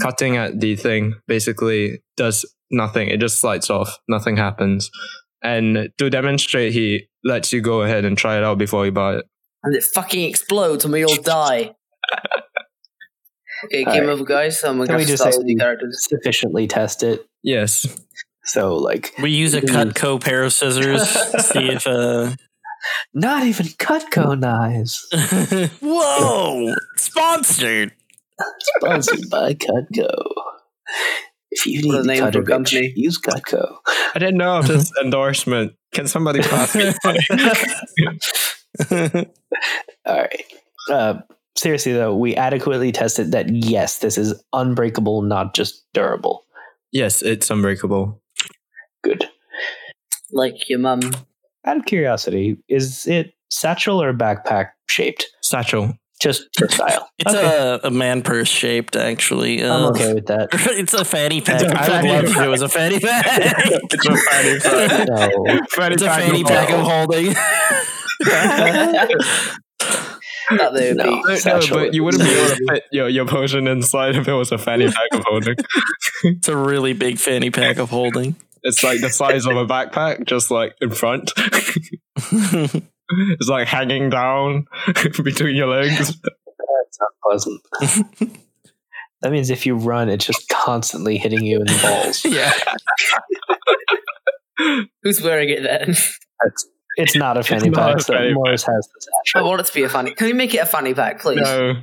cutting 0.00 0.36
at 0.36 0.60
the 0.60 0.74
thing 0.76 1.14
basically 1.28 2.02
does 2.16 2.44
nothing. 2.70 3.08
It 3.08 3.20
just 3.20 3.40
slides 3.40 3.70
off. 3.70 3.98
Nothing 4.08 4.36
happens. 4.36 4.90
And 5.42 5.90
to 5.98 6.10
demonstrate, 6.10 6.72
he 6.72 7.06
lets 7.22 7.52
you 7.52 7.60
go 7.60 7.82
ahead 7.82 8.04
and 8.04 8.16
try 8.18 8.36
it 8.36 8.44
out 8.44 8.58
before 8.58 8.84
you 8.84 8.92
buy 8.92 9.16
it. 9.16 9.24
and 9.62 9.74
it 9.76 9.84
fucking 9.84 10.28
explodes 10.28 10.84
and 10.84 10.92
we 10.92 11.04
all 11.08 11.14
die. 11.22 11.74
okay, 13.66 13.84
game 13.84 13.86
Alright. 13.86 14.08
over, 14.08 14.24
guys. 14.24 14.62
I'm 14.64 14.78
Can 14.78 14.86
gonna 14.86 14.98
we 14.98 15.04
just 15.04 15.22
start 15.22 15.34
say 15.34 15.40
some 15.40 15.58
characters. 15.58 16.04
sufficiently 16.08 16.66
test 16.66 17.02
it? 17.02 17.24
Yes. 17.42 17.86
So, 18.46 18.76
like, 18.76 19.12
we 19.22 19.30
use 19.30 19.54
a 19.54 19.60
Cutco 19.62 20.20
pair 20.20 20.42
of 20.44 20.52
scissors. 20.52 21.08
see 21.08 21.68
if, 21.70 21.86
uh, 21.86 22.32
not 23.14 23.44
even 23.46 23.66
Cutco 23.66 24.38
knives. 24.38 25.06
whoa, 25.82 26.74
sponsored. 26.96 27.92
Sponsored 28.78 29.30
by 29.30 29.54
Cutco. 29.54 30.10
If 31.50 31.66
you 31.66 31.88
What 31.88 32.00
a 32.00 32.02
need 32.02 32.02
to 32.02 32.06
name 32.08 32.18
cut 32.20 32.32
for 32.34 32.38
a 32.40 32.42
a 32.42 32.46
company. 32.46 32.92
use 32.96 33.18
Cutco. 33.20 33.76
I 34.14 34.18
didn't 34.18 34.36
know 34.38 34.58
of 34.58 34.66
this 34.66 34.90
endorsement. 35.02 35.72
Can 35.94 36.06
somebody 36.08 36.40
pass 36.40 36.74
me? 36.74 36.92
All 40.06 40.16
right. 40.18 40.44
Uh, 40.90 41.14
seriously 41.56 41.92
though, 41.92 42.14
we 42.14 42.34
adequately 42.36 42.92
tested 42.92 43.32
that. 43.32 43.48
Yes, 43.54 43.98
this 43.98 44.18
is 44.18 44.34
unbreakable, 44.52 45.22
not 45.22 45.54
just 45.54 45.84
durable. 45.94 46.44
yes, 46.92 47.22
it's 47.22 47.48
unbreakable. 47.50 48.20
Good. 49.04 49.28
Like 50.32 50.68
your 50.68 50.80
mum. 50.80 51.00
Out 51.66 51.76
of 51.76 51.84
curiosity, 51.86 52.56
is 52.68 53.06
it 53.06 53.34
satchel 53.50 54.02
or 54.02 54.12
backpack 54.12 54.70
shaped? 54.88 55.26
Satchel. 55.42 55.94
Just 56.20 56.44
for 56.58 56.68
style. 56.68 57.08
It's 57.18 57.32
Okay. 57.34 57.44
a, 57.84 57.88
a 57.88 57.90
man 57.90 58.22
purse 58.22 58.48
shaped, 58.48 58.96
actually. 58.96 59.62
I'm 59.62 59.70
Uh, 59.84 59.90
okay 59.90 60.14
with 60.14 60.26
that. 60.26 60.48
it's 60.52 60.94
a 60.94 61.04
fanny 61.04 61.40
pack. 61.40 61.60
a 61.62 61.66
I 61.66 61.68
would 61.68 61.78
fanny 61.86 62.08
love 62.08 62.24
pack. 62.26 62.36
if 62.36 62.42
it 62.42 62.48
was 62.48 62.62
a 62.62 62.68
fanny 62.68 63.00
pack. 63.00 63.26
It's 63.92 64.06
a 64.06 64.16
fanny 64.16 64.58
pack. 64.60 65.08
No. 65.08 65.60
Fanny 65.70 65.94
it's 65.94 66.02
a 66.02 66.06
fanny 66.06 66.40
of 66.42 66.46
pack 66.46 66.70
of 66.70 66.80
holding. 66.80 67.34
holding. 67.34 67.34
That 70.50 70.74
they 70.74 70.92
No. 70.92 71.04
No, 71.04 71.20
no, 71.44 71.60
but 71.70 71.94
you 71.94 72.04
wouldn't 72.04 72.22
be 72.22 72.28
able 72.30 72.48
to 72.48 72.66
fit 72.70 72.82
your, 72.92 73.08
your 73.08 73.26
potion 73.26 73.66
inside 73.66 74.14
if 74.16 74.28
it 74.28 74.32
was 74.32 74.52
a 74.52 74.58
fanny 74.58 74.86
pack 74.86 75.08
of 75.12 75.24
holding. 75.26 75.56
it's 76.24 76.48
a 76.48 76.56
really 76.56 76.92
big 76.92 77.18
fanny 77.18 77.50
pack 77.50 77.78
of 77.78 77.88
holding. 77.90 78.36
It's 78.64 78.82
like 78.82 79.00
the 79.02 79.10
size 79.10 79.46
of 79.46 79.56
a 79.56 79.66
backpack, 79.66 80.24
just 80.24 80.50
like 80.50 80.74
in 80.80 80.90
front. 80.90 81.30
it's 81.36 83.48
like 83.48 83.68
hanging 83.68 84.08
down 84.08 84.64
between 85.22 85.54
your 85.54 85.68
legs. 85.68 85.98
That's 85.98 86.98
not 86.98 87.10
pleasant. 87.22 87.60
that 89.20 89.30
means 89.30 89.50
if 89.50 89.66
you 89.66 89.76
run, 89.76 90.08
it's 90.08 90.24
just 90.24 90.48
constantly 90.48 91.18
hitting 91.18 91.44
you 91.44 91.60
in 91.60 91.66
the 91.66 91.78
balls. 91.82 92.24
yeah. 92.24 92.52
Who's 95.02 95.20
wearing 95.20 95.50
it 95.50 95.62
then? 95.62 95.94
It's 96.96 97.16
not 97.16 97.36
a 97.36 97.42
fanny 97.42 97.68
not 97.68 97.90
pack, 97.90 97.96
a 97.96 98.00
so 98.00 98.14
fanny 98.14 98.32
Morris 98.32 98.62
has 98.62 98.88
the 98.88 99.40
I 99.40 99.42
want 99.42 99.60
it 99.60 99.66
to 99.66 99.74
be 99.74 99.82
a 99.82 99.90
fanny. 99.90 100.12
Can 100.12 100.28
we 100.28 100.32
make 100.32 100.54
it 100.54 100.58
a 100.58 100.66
fanny 100.66 100.94
pack, 100.94 101.20
please? 101.20 101.40
No. 101.40 101.74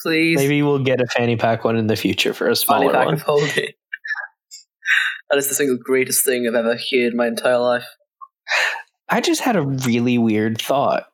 Please. 0.00 0.36
Maybe 0.36 0.62
we'll 0.62 0.82
get 0.82 1.00
a 1.00 1.06
fanny 1.06 1.36
pack 1.36 1.64
one 1.64 1.76
in 1.76 1.88
the 1.88 1.96
future 1.96 2.32
for 2.32 2.46
a 2.46 2.56
fanny 2.56 2.86
smaller 2.86 2.92
pack 2.92 3.04
one. 3.06 3.14
of 3.14 3.22
holding. 3.22 3.68
That 5.32 5.38
is 5.38 5.48
the 5.48 5.54
single 5.54 5.78
greatest 5.78 6.26
thing 6.26 6.46
I've 6.46 6.54
ever 6.54 6.74
heard 6.74 7.12
in 7.12 7.16
my 7.16 7.26
entire 7.26 7.56
life. 7.56 7.86
I 9.08 9.22
just 9.22 9.40
had 9.40 9.56
a 9.56 9.62
really 9.62 10.18
weird 10.18 10.60
thought. 10.60 11.06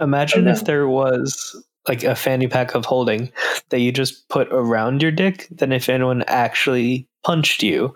Imagine 0.00 0.48
if 0.48 0.64
there 0.64 0.88
was 0.88 1.54
like 1.86 2.02
a 2.02 2.16
fanny 2.16 2.48
pack 2.48 2.74
of 2.74 2.86
holding 2.86 3.30
that 3.68 3.80
you 3.80 3.92
just 3.92 4.26
put 4.30 4.48
around 4.50 5.02
your 5.02 5.10
dick, 5.10 5.48
then 5.50 5.70
if 5.70 5.90
anyone 5.90 6.22
actually 6.28 7.06
punched 7.24 7.62
you, 7.62 7.94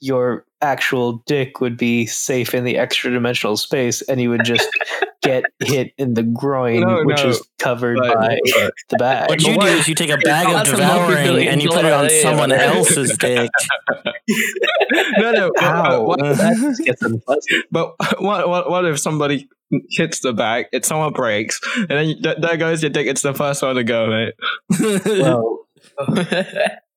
your 0.00 0.46
actual 0.62 1.22
dick 1.26 1.60
would 1.60 1.76
be 1.76 2.06
safe 2.06 2.54
in 2.54 2.64
the 2.64 2.78
extra 2.78 3.10
dimensional 3.10 3.58
space 3.58 4.00
and 4.02 4.22
you 4.22 4.30
would 4.30 4.44
just 4.44 4.68
get 5.24 5.44
hit 5.60 5.92
in 5.98 6.14
the 6.14 6.22
groin, 6.22 6.80
No, 6.82 7.02
which 7.04 7.22
no. 7.24 7.30
is 7.30 7.42
covered 7.58 7.98
But- 7.98 8.14
by 8.14 8.38
but- 8.54 8.72
the 8.90 8.96
bag. 8.98 9.28
What 9.30 9.42
you 9.42 9.58
do 9.58 9.66
is 9.66 9.88
you 9.88 9.94
take 9.96 10.10
a 10.10 10.18
bag 10.18 10.46
of 10.46 10.52
That's 10.52 10.70
devouring 10.70 11.48
and 11.48 11.60
you 11.62 11.70
put 11.70 11.84
it 11.84 11.92
on 11.92 12.08
someone 12.10 12.50
man. 12.50 12.60
else's 12.76 13.16
dick. 13.18 13.50
no, 15.18 15.32
no. 15.32 15.50
But, 15.54 15.64
Ow, 15.64 16.02
what, 18.18 18.68
but 18.68 18.84
if 18.86 18.98
somebody 19.00 19.48
hits 19.90 20.20
the 20.20 20.32
bag, 20.32 20.66
it 20.72 20.84
someone 20.84 21.12
breaks, 21.12 21.60
and 21.76 21.88
then 21.88 22.08
you, 22.10 22.20
th- 22.22 22.36
there 22.40 22.56
goes 22.56 22.82
your 22.82 22.90
dick. 22.90 23.06
It's 23.06 23.22
the 23.22 23.34
first 23.34 23.62
one 23.62 23.74
to 23.76 23.84
go, 23.84 24.06
mate. 24.06 24.34
Well, 25.06 25.66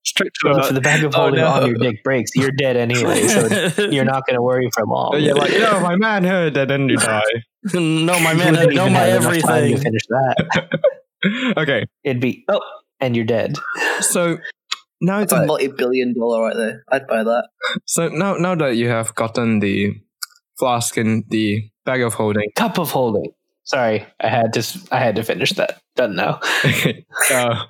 Straight 0.05 0.31
to 0.35 0.49
well, 0.49 0.55
the 0.61 0.67
if 0.69 0.73
the 0.73 0.79
bag 0.81 1.03
of 1.03 1.13
Oh, 1.15 1.19
holding 1.23 1.41
no. 1.41 1.47
on 1.47 1.65
your 1.67 1.75
dick 1.77 2.01
breaks, 2.03 2.31
you're 2.33 2.51
dead 2.51 2.77
anyway, 2.77 3.27
so 3.27 3.89
you're 3.89 4.05
not 4.05 4.25
going 4.25 4.35
to 4.35 4.41
worry 4.41 4.69
for 4.73 4.85
long. 4.85 5.19
You're 5.19 5.35
like, 5.35 5.51
no, 5.51 5.81
my 5.81 5.97
man 5.97 6.23
heard, 6.23 6.55
and 6.55 6.69
then 6.69 6.87
you 6.87 6.95
die. 6.97 7.21
No, 7.73 8.19
my 8.19 8.33
man, 8.33 8.53
wouldn't 8.53 8.75
no, 8.75 8.89
my 8.89 9.07
everything. 9.07 9.39
enough 9.39 9.49
time 9.49 9.71
to 9.71 9.77
finish 9.77 10.01
that. 10.09 10.79
okay, 11.57 11.85
It'd 12.03 12.21
be 12.21 12.45
oh, 12.49 12.59
and 12.99 13.15
you're 13.15 13.25
dead. 13.25 13.55
so 14.01 14.37
now 15.01 15.19
it's 15.19 15.31
a 15.33 15.45
multi-billion 15.45 16.13
dollar 16.13 16.43
right 16.43 16.55
there. 16.55 16.83
I'd 16.91 17.07
buy 17.07 17.23
that. 17.23 17.49
so 17.85 18.09
now 18.09 18.35
now 18.35 18.55
that 18.55 18.75
you 18.75 18.89
have 18.89 19.13
gotten 19.15 19.59
the 19.59 19.93
flask 20.57 20.97
and 20.97 21.23
the 21.29 21.69
bag 21.85 22.01
of 22.01 22.13
holding, 22.15 22.49
Cup 22.55 22.77
of 22.79 22.91
holding. 22.91 23.31
Sorry, 23.63 24.05
I 24.19 24.29
had 24.29 24.53
to. 24.53 24.79
I 24.91 24.99
had 24.99 25.15
to 25.17 25.23
finish 25.23 25.51
that. 25.53 25.81
Done 25.95 26.15
now. 26.15 26.39
uh, 27.31 27.63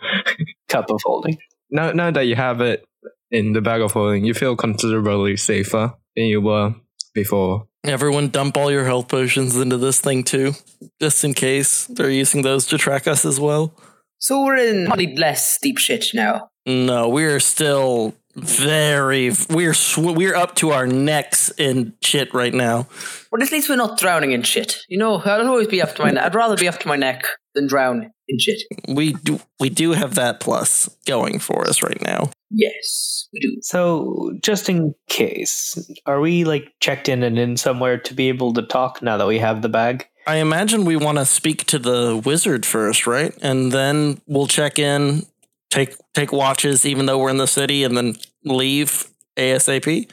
Cup 0.69 0.89
of 0.91 1.01
holding. 1.03 1.37
now 1.71 1.91
now 1.91 2.11
that 2.11 2.27
you 2.27 2.35
have 2.35 2.61
it 2.61 2.85
in 3.31 3.53
the 3.53 3.61
bag 3.61 3.81
of 3.81 3.91
holding, 3.93 4.23
you 4.23 4.33
feel 4.33 4.55
considerably 4.55 5.35
safer 5.37 5.93
than 6.15 6.25
you 6.25 6.39
were 6.41 6.75
before. 7.17 7.67
Everyone 7.83 8.29
dump 8.29 8.55
all 8.57 8.71
your 8.71 8.85
health 8.85 9.07
potions 9.07 9.55
into 9.57 9.77
this 9.77 9.99
thing 9.99 10.23
too, 10.23 10.53
just 11.01 11.23
in 11.23 11.33
case 11.33 11.85
they're 11.87 12.09
using 12.11 12.43
those 12.43 12.65
to 12.67 12.77
track 12.77 13.07
us 13.07 13.25
as 13.25 13.39
well. 13.39 13.73
So 14.19 14.43
we're 14.43 14.57
in 14.57 14.85
probably 14.85 15.15
less 15.15 15.57
deep 15.61 15.77
shit 15.77 16.07
now. 16.13 16.49
No, 16.65 17.09
we're 17.09 17.39
still 17.39 18.13
very 18.35 19.31
we're 19.49 19.73
sw- 19.73 19.97
we're 19.97 20.35
up 20.35 20.55
to 20.55 20.69
our 20.71 20.85
necks 20.85 21.51
in 21.57 21.93
shit 22.03 22.33
right 22.33 22.53
now. 22.53 22.87
But 23.31 23.41
at 23.41 23.51
least 23.51 23.69
we're 23.69 23.77
not 23.77 23.97
drowning 23.97 24.31
in 24.31 24.43
shit. 24.43 24.77
You 24.87 24.97
know, 24.97 25.17
I'd 25.19 25.41
always 25.41 25.67
be 25.67 25.81
up 25.81 25.95
to 25.95 26.03
my 26.03 26.11
neck. 26.11 26.23
I'd 26.23 26.35
rather 26.35 26.55
be 26.55 26.67
up 26.67 26.79
to 26.79 26.87
my 26.87 26.95
neck 26.95 27.25
than 27.55 27.67
drown 27.67 28.11
in 28.27 28.39
shit. 28.39 28.61
We 28.87 29.13
do 29.13 29.39
we 29.59 29.69
do 29.69 29.93
have 29.93 30.15
that 30.15 30.39
plus 30.39 30.89
going 31.05 31.39
for 31.39 31.67
us 31.67 31.81
right 31.81 32.01
now. 32.01 32.29
Yes, 32.51 32.77
we 32.77 32.85
do. 32.87 33.16
So, 33.61 34.33
just 34.41 34.69
in 34.69 34.93
case, 35.09 35.77
are 36.05 36.19
we 36.19 36.43
like 36.43 36.73
checked 36.79 37.09
in 37.09 37.23
and 37.23 37.37
in 37.37 37.57
somewhere 37.57 37.97
to 37.97 38.13
be 38.13 38.29
able 38.29 38.53
to 38.53 38.61
talk 38.61 39.01
now 39.01 39.17
that 39.17 39.27
we 39.27 39.39
have 39.39 39.61
the 39.61 39.69
bag? 39.69 40.07
I 40.25 40.37
imagine 40.37 40.83
we 40.85 40.97
want 40.97 41.17
to 41.17 41.25
speak 41.25 41.65
to 41.67 41.79
the 41.79 42.21
wizard 42.25 42.65
first, 42.65 43.07
right? 43.07 43.33
And 43.41 43.71
then 43.71 44.19
we'll 44.27 44.47
check 44.47 44.77
in, 44.77 45.25
take 45.69 45.95
take 46.13 46.31
watches, 46.31 46.85
even 46.85 47.05
though 47.05 47.17
we're 47.17 47.29
in 47.29 47.37
the 47.37 47.47
city, 47.47 47.83
and 47.83 47.95
then 47.95 48.15
leave 48.43 49.07
ASAP. 49.37 50.09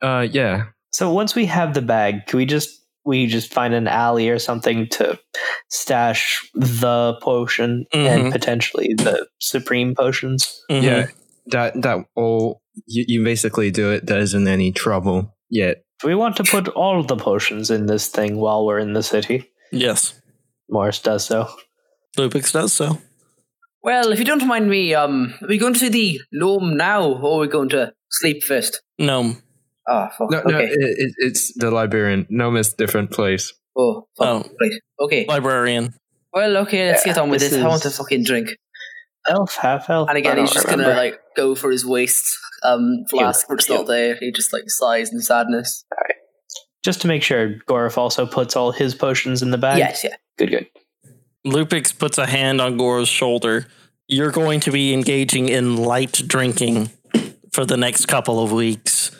Uh, 0.00 0.26
yeah. 0.30 0.64
So 0.92 1.12
once 1.12 1.34
we 1.34 1.46
have 1.46 1.74
the 1.74 1.82
bag, 1.82 2.26
can 2.26 2.36
we 2.38 2.46
just 2.46 2.80
we 3.04 3.26
just 3.26 3.52
find 3.52 3.74
an 3.74 3.88
alley 3.88 4.28
or 4.28 4.38
something 4.38 4.86
to 4.88 5.18
stash 5.68 6.40
the 6.54 7.14
potion 7.20 7.84
and 7.92 8.26
Mhm. 8.26 8.32
potentially 8.32 8.94
the 8.96 9.26
supreme 9.40 9.94
potions? 9.94 10.62
Mhm. 10.70 10.82
Yeah, 10.82 11.06
that 11.46 11.80
that 11.82 12.04
all 12.14 12.62
you, 12.86 13.04
you 13.06 13.24
basically 13.24 13.70
do 13.70 13.90
it. 13.90 14.06
There 14.06 14.20
isn't 14.20 14.48
any 14.48 14.72
trouble 14.72 15.34
yet. 15.48 15.84
Do 16.00 16.08
we 16.08 16.14
want 16.14 16.36
to 16.36 16.44
put 16.44 16.68
all 16.68 17.02
the 17.02 17.16
potions 17.16 17.70
in 17.70 17.86
this 17.86 18.08
thing 18.08 18.36
while 18.36 18.66
we're 18.66 18.78
in 18.80 18.92
the 18.92 19.02
city? 19.02 19.50
Yes. 19.70 20.20
Morris 20.68 20.98
does 20.98 21.24
so. 21.24 21.48
Lupix 22.16 22.52
does 22.52 22.72
so. 22.72 22.98
Well, 23.82 24.12
if 24.12 24.18
you 24.18 24.24
don't 24.24 24.46
mind 24.46 24.68
me, 24.68 24.94
um, 24.94 25.34
are 25.42 25.48
we 25.48 25.58
going 25.58 25.74
to 25.74 25.90
the 25.90 26.20
gnome 26.32 26.76
now, 26.76 27.04
or 27.04 27.38
are 27.38 27.40
we 27.40 27.48
going 27.48 27.68
to 27.70 27.92
sleep 28.10 28.42
first? 28.42 28.80
No. 28.98 29.36
Oh, 29.88 30.08
fuck. 30.16 30.30
No, 30.30 30.42
no, 30.46 30.56
okay. 30.56 30.68
it, 30.70 30.78
it, 30.78 31.14
it's 31.18 31.52
the 31.56 31.70
librarian. 31.70 32.26
Gnome 32.30 32.56
is 32.56 32.72
different 32.74 33.10
place. 33.10 33.52
oh, 33.76 34.06
fuck. 34.16 34.46
Oh. 34.46 34.50
Right. 34.60 34.72
Okay. 35.00 35.26
Librarian. 35.28 35.94
Well, 36.32 36.56
okay, 36.58 36.86
let's 36.88 37.04
Yeah, 37.04 37.12
get 37.14 37.22
on 37.22 37.30
with 37.30 37.40
this 37.40 37.50
this. 37.50 37.62
I 37.62 37.68
want 37.68 37.84
a 37.84 37.90
fucking 37.90 38.24
drink. 38.24 38.50
Elf, 39.26 39.56
half 39.56 39.88
elf. 39.88 40.08
And 40.08 40.18
again, 40.18 40.38
he's 40.38 40.50
just 40.52 40.66
remember. 40.66 40.84
gonna 40.92 40.96
like 40.96 41.20
go 41.36 41.54
for 41.54 41.70
his 41.70 41.86
waist 41.86 42.24
um 42.64 43.04
flask, 43.08 43.46
but 43.48 43.54
it's 43.54 43.68
not 43.68 43.86
there. 43.86 44.16
He 44.16 44.32
just 44.32 44.52
like 44.52 44.64
sighs 44.68 45.12
in 45.12 45.20
sadness. 45.20 45.84
just 46.84 47.00
to 47.02 47.08
make 47.08 47.22
sure, 47.22 47.54
Gorif 47.68 47.96
also 47.96 48.26
puts 48.26 48.56
all 48.56 48.72
his 48.72 48.94
potions 48.94 49.42
in 49.42 49.50
the 49.50 49.58
bag. 49.58 49.78
Yes, 49.78 50.02
yeah. 50.04 50.16
good, 50.38 50.50
good. 50.50 50.66
Lupix 51.46 51.96
puts 51.96 52.18
a 52.18 52.26
hand 52.26 52.60
on 52.60 52.76
Gorif's 52.76 53.08
shoulder. 53.08 53.66
You're 54.08 54.30
going 54.30 54.60
to 54.60 54.70
be 54.70 54.92
engaging 54.92 55.48
in 55.48 55.76
light 55.76 56.22
drinking 56.26 56.90
for 57.52 57.64
the 57.64 57.76
next 57.76 58.06
couple 58.06 58.42
of 58.42 58.52
weeks. 58.52 59.10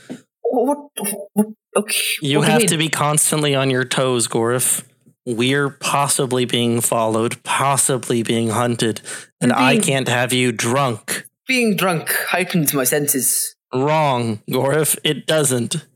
What? 0.42 0.78
what, 0.98 1.28
what 1.32 1.46
okay. 1.76 1.96
You 2.20 2.40
what 2.40 2.48
have 2.48 2.60
mean? 2.60 2.68
to 2.68 2.76
be 2.76 2.88
constantly 2.88 3.54
on 3.54 3.70
your 3.70 3.84
toes, 3.84 4.28
Gorif. 4.28 4.84
We're 5.26 5.70
possibly 5.70 6.44
being 6.44 6.80
followed, 6.80 7.42
possibly 7.44 8.22
being 8.22 8.48
hunted, 8.50 9.00
and 9.40 9.50
You're 9.50 9.58
I 9.60 9.78
can't 9.78 10.08
have 10.08 10.32
you 10.32 10.50
drunk. 10.52 11.26
being 11.46 11.76
drunk 11.76 12.10
heightens 12.30 12.74
my 12.74 12.84
senses. 12.84 13.54
Wrong, 13.72 14.42
Gorif. 14.50 14.98
It 15.04 15.26
doesn't. 15.26 15.86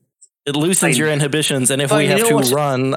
It 0.46 0.54
loosens 0.54 0.94
Fine. 0.94 0.96
your 0.96 1.10
inhibitions, 1.10 1.70
and 1.72 1.82
if 1.82 1.90
we 1.92 2.06
have 2.06 2.26
to 2.28 2.34
what? 2.36 2.50
run, 2.52 2.94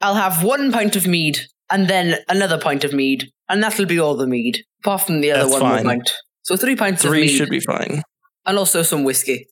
I'll 0.00 0.14
have 0.14 0.42
one 0.42 0.72
pint 0.72 0.96
of 0.96 1.06
mead 1.06 1.38
and 1.70 1.88
then 1.88 2.16
another 2.28 2.58
pint 2.58 2.84
of 2.84 2.92
mead, 2.94 3.30
and 3.48 3.62
that'll 3.62 3.84
be 3.86 3.98
all 4.00 4.16
the 4.16 4.26
mead, 4.26 4.64
apart 4.82 5.02
from 5.02 5.20
the 5.20 5.30
other 5.32 5.48
That's 5.50 5.60
one 5.60 5.60
fine. 5.60 5.84
pint. 5.84 6.12
So 6.42 6.56
three 6.56 6.74
pints 6.76 7.04
of 7.04 7.10
three 7.10 7.22
mead 7.22 7.36
should 7.36 7.50
be 7.50 7.60
fine. 7.60 8.02
and 8.46 8.58
also 8.58 8.82
some 8.82 9.04
whiskey. 9.04 9.46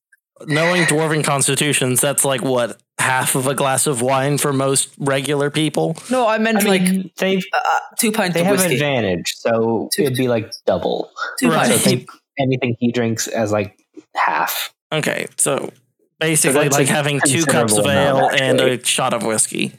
Knowing 0.47 0.83
dwarven 0.85 1.25
constitutions, 1.25 2.01
that's 2.01 2.25
like 2.25 2.43
what 2.43 2.81
half 2.99 3.35
of 3.35 3.47
a 3.47 3.55
glass 3.55 3.87
of 3.87 4.01
wine 4.03 4.39
for 4.39 4.53
most 4.53 4.91
regular 4.99 5.51
people. 5.51 5.97
No, 6.11 6.27
I 6.27 6.39
meant 6.39 6.59
I 6.59 6.69
like 6.69 6.83
mean, 6.83 7.11
they 7.19 7.37
uh, 7.37 7.41
uh, 7.55 7.79
two 7.99 8.13
pints 8.13 8.35
they 8.35 8.41
of 8.41 8.47
have 8.47 8.57
whiskey. 8.57 8.75
advantage, 8.75 9.35
so 9.37 9.89
Two- 9.95 10.03
it'd 10.05 10.17
be 10.17 10.29
like 10.29 10.53
double. 10.67 11.11
Two 11.41 11.49
Right. 11.51 11.67
So 11.67 11.71
pints. 11.73 11.85
think 11.85 12.09
anything 12.39 12.77
he 12.79 12.93
drinks 12.93 13.27
as 13.29 13.51
like 13.53 13.77
half. 14.15 14.73
Okay, 14.93 15.27
so 15.39 15.73
basically 16.21 16.63
that's 16.65 16.77
like 16.79 16.89
a 16.89 16.93
having 16.93 17.21
two 17.27 17.45
cups 17.45 17.77
of 17.77 17.87
ale 17.87 18.29
and 18.31 18.61
a 18.61 18.85
shot 18.85 19.15
of 19.15 19.25
whiskey. 19.25 19.73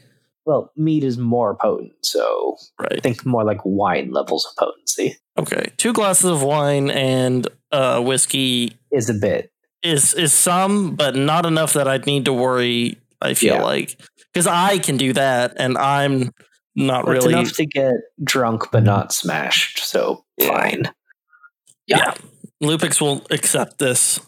Well, 0.45 0.71
meat 0.75 1.05
is 1.05 1.17
more 1.17 1.55
potent, 1.55 1.93
so 2.01 2.57
I 2.79 2.83
Right. 2.83 3.01
think 3.03 3.25
more 3.25 3.45
like 3.45 3.59
wine 3.63 4.11
levels 4.11 4.45
of 4.45 4.57
potency 4.57 5.17
Okay. 5.39 5.71
Two 5.77 5.93
glasses 5.93 6.25
of 6.25 6.43
wine 6.43 6.89
and 6.91 7.47
uh, 7.71 8.01
whiskey 8.01 8.73
is 8.91 9.09
a 9.09 9.13
bit. 9.15 9.51
Is 9.83 10.13
is 10.13 10.33
some, 10.33 10.95
but 10.95 11.15
not 11.15 11.45
enough 11.45 11.73
that 11.73 11.87
I'd 11.87 12.05
need 12.05 12.25
to 12.25 12.33
worry. 12.33 12.97
I 13.21 13.33
feel 13.33 13.55
Yeah. 13.55 13.63
like 13.63 13.99
because 14.33 14.47
I 14.47 14.79
can 14.79 14.97
do 14.97 15.13
that, 15.13 15.53
and 15.57 15.77
I'm 15.77 16.31
not 16.75 17.01
It's 17.01 17.09
really. 17.25 17.33
enough 17.33 17.53
to 17.53 17.65
get 17.65 17.93
drunk 18.23 18.71
but 18.71 18.83
not 18.83 19.13
smashed, 19.13 19.79
so 19.79 20.25
fine. 20.41 20.83
yeah. 21.87 22.13
Lupix 22.61 23.01
will 23.01 23.25
accept 23.29 23.77
this 23.79 24.19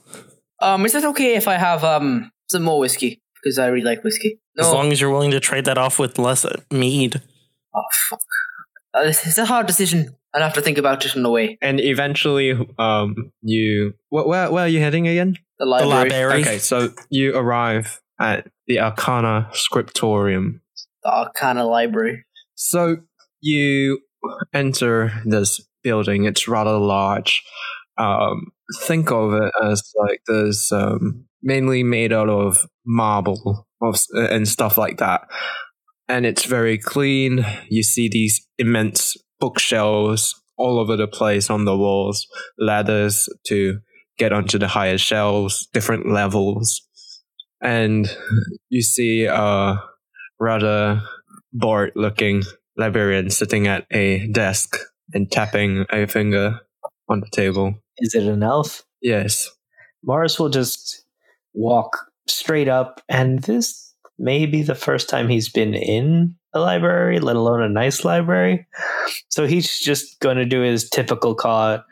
Um, 0.62 0.86
is 0.86 0.94
it 0.96 1.04
okay 1.06 1.36
if 1.36 1.48
I 1.48 1.56
have 1.58 1.84
um 1.84 2.32
some 2.52 2.64
more 2.64 2.80
whiskey? 2.80 3.22
Because 3.42 3.58
I 3.60 3.68
really 3.68 3.86
like 3.86 4.04
whiskey. 4.04 4.40
No. 4.58 4.66
as 4.68 4.72
long 4.74 4.92
as 4.92 5.00
you're 5.02 5.12
willing 5.12 5.32
to 5.32 5.40
trade 5.40 5.66
that 5.66 5.78
off 5.78 6.00
with 6.00 6.18
less 6.18 6.46
mead. 6.72 7.22
oh 7.76 7.84
fuck. 8.10 8.20
Uh, 8.94 9.04
this 9.04 9.26
is 9.28 9.38
a 9.38 9.46
hard 9.46 9.68
decision. 9.68 10.16
I'll 10.34 10.42
have 10.42 10.54
to 10.54 10.62
think 10.62 10.78
about 10.78 11.06
it 11.06 11.16
on 11.16 11.24
the 11.24 11.30
way. 11.30 11.58
And 11.62 11.80
eventually, 11.82 12.52
um, 12.78 13.32
you 13.42 13.94
wh- 14.10 14.26
where 14.28 14.52
where 14.52 14.66
are 14.66 14.70
you 14.70 14.80
heading 14.80 15.08
again? 15.08 15.36
The 15.60 15.66
The 15.66 15.70
library. 15.70 16.10
library. 16.10 16.42
Okay, 16.42 16.58
so 16.60 16.90
you 17.10 17.36
arrive 17.36 18.02
at 18.20 18.48
the 18.68 18.80
Arcana 18.80 19.50
Scriptorium. 19.54 20.62
The 21.04 21.12
Arcana 21.12 21.66
Library. 21.66 22.26
So 22.56 22.98
you 23.42 24.00
enter 24.54 25.12
this 25.26 25.62
building. 25.84 26.26
It's 26.26 26.48
rather 26.48 26.78
large. 26.78 27.44
Um, 27.98 28.48
think 28.82 29.12
of 29.12 29.34
it 29.34 29.52
as 29.64 29.84
like 29.98 30.22
this, 30.28 30.72
um, 30.72 31.26
mainly 31.44 31.84
made 31.84 32.12
out 32.12 32.30
of 32.30 32.66
marble 32.86 33.68
of, 33.82 33.98
and 34.14 34.48
stuff 34.48 34.78
like 34.78 34.98
that. 34.98 35.22
And 36.08 36.26
it's 36.26 36.46
very 36.46 36.78
clean. 36.78 37.46
You 37.70 37.84
see 37.84 38.10
these 38.10 38.46
immense 38.58 39.16
bookshelves 39.40 40.34
all 40.58 40.80
over 40.80 40.96
the 40.96 41.08
place 41.08 41.50
on 41.50 41.66
the 41.66 41.78
walls, 41.78 42.26
ladders 42.58 43.28
to 43.48 43.80
get 44.18 44.34
onto 44.34 44.58
the 44.58 44.68
higher 44.68 44.98
shelves, 44.98 45.68
different 45.74 46.10
levels. 46.10 46.82
And 47.62 48.08
you 48.70 48.82
see 48.82 49.26
a 49.26 49.82
rather 50.40 51.02
bored 51.54 51.94
looking 51.96 52.44
librarian 52.78 53.30
sitting 53.30 53.68
at 53.68 53.86
a 53.92 54.28
desk 54.28 54.78
and 55.14 55.32
tapping 55.32 55.86
a 55.90 56.08
finger 56.08 56.60
on 57.10 57.22
the 57.22 57.30
table. 57.32 57.76
Is 57.98 58.14
it 58.16 58.24
an 58.24 58.44
elf? 58.44 58.84
Yes. 59.02 59.50
Morris 60.04 60.40
will 60.40 60.50
just 60.50 61.06
walk 61.54 61.98
straight 62.28 62.68
up, 62.68 63.02
and 63.08 63.40
this 63.44 63.94
may 64.20 64.46
be 64.46 64.62
the 64.62 64.76
first 64.76 65.10
time 65.10 65.28
he's 65.28 65.50
been 65.50 65.74
in 65.74 66.36
a 66.54 66.60
library, 66.60 67.20
let 67.20 67.36
alone 67.36 67.62
a 67.62 67.70
nice 67.70 68.04
library. 68.04 68.68
So 69.30 69.46
he's 69.46 69.80
just 69.80 70.20
going 70.20 70.38
to 70.38 70.46
do 70.46 70.62
his 70.62 70.90
typical 70.90 71.36
call 71.36 71.62
out, 71.62 71.84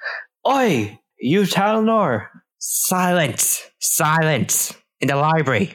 Oi, 0.47 0.99
you 1.23 1.43
Talnor. 1.43 2.27
Silence! 2.59 3.61
Silence! 3.79 4.73
In 4.99 5.07
the 5.07 5.15
library. 5.15 5.73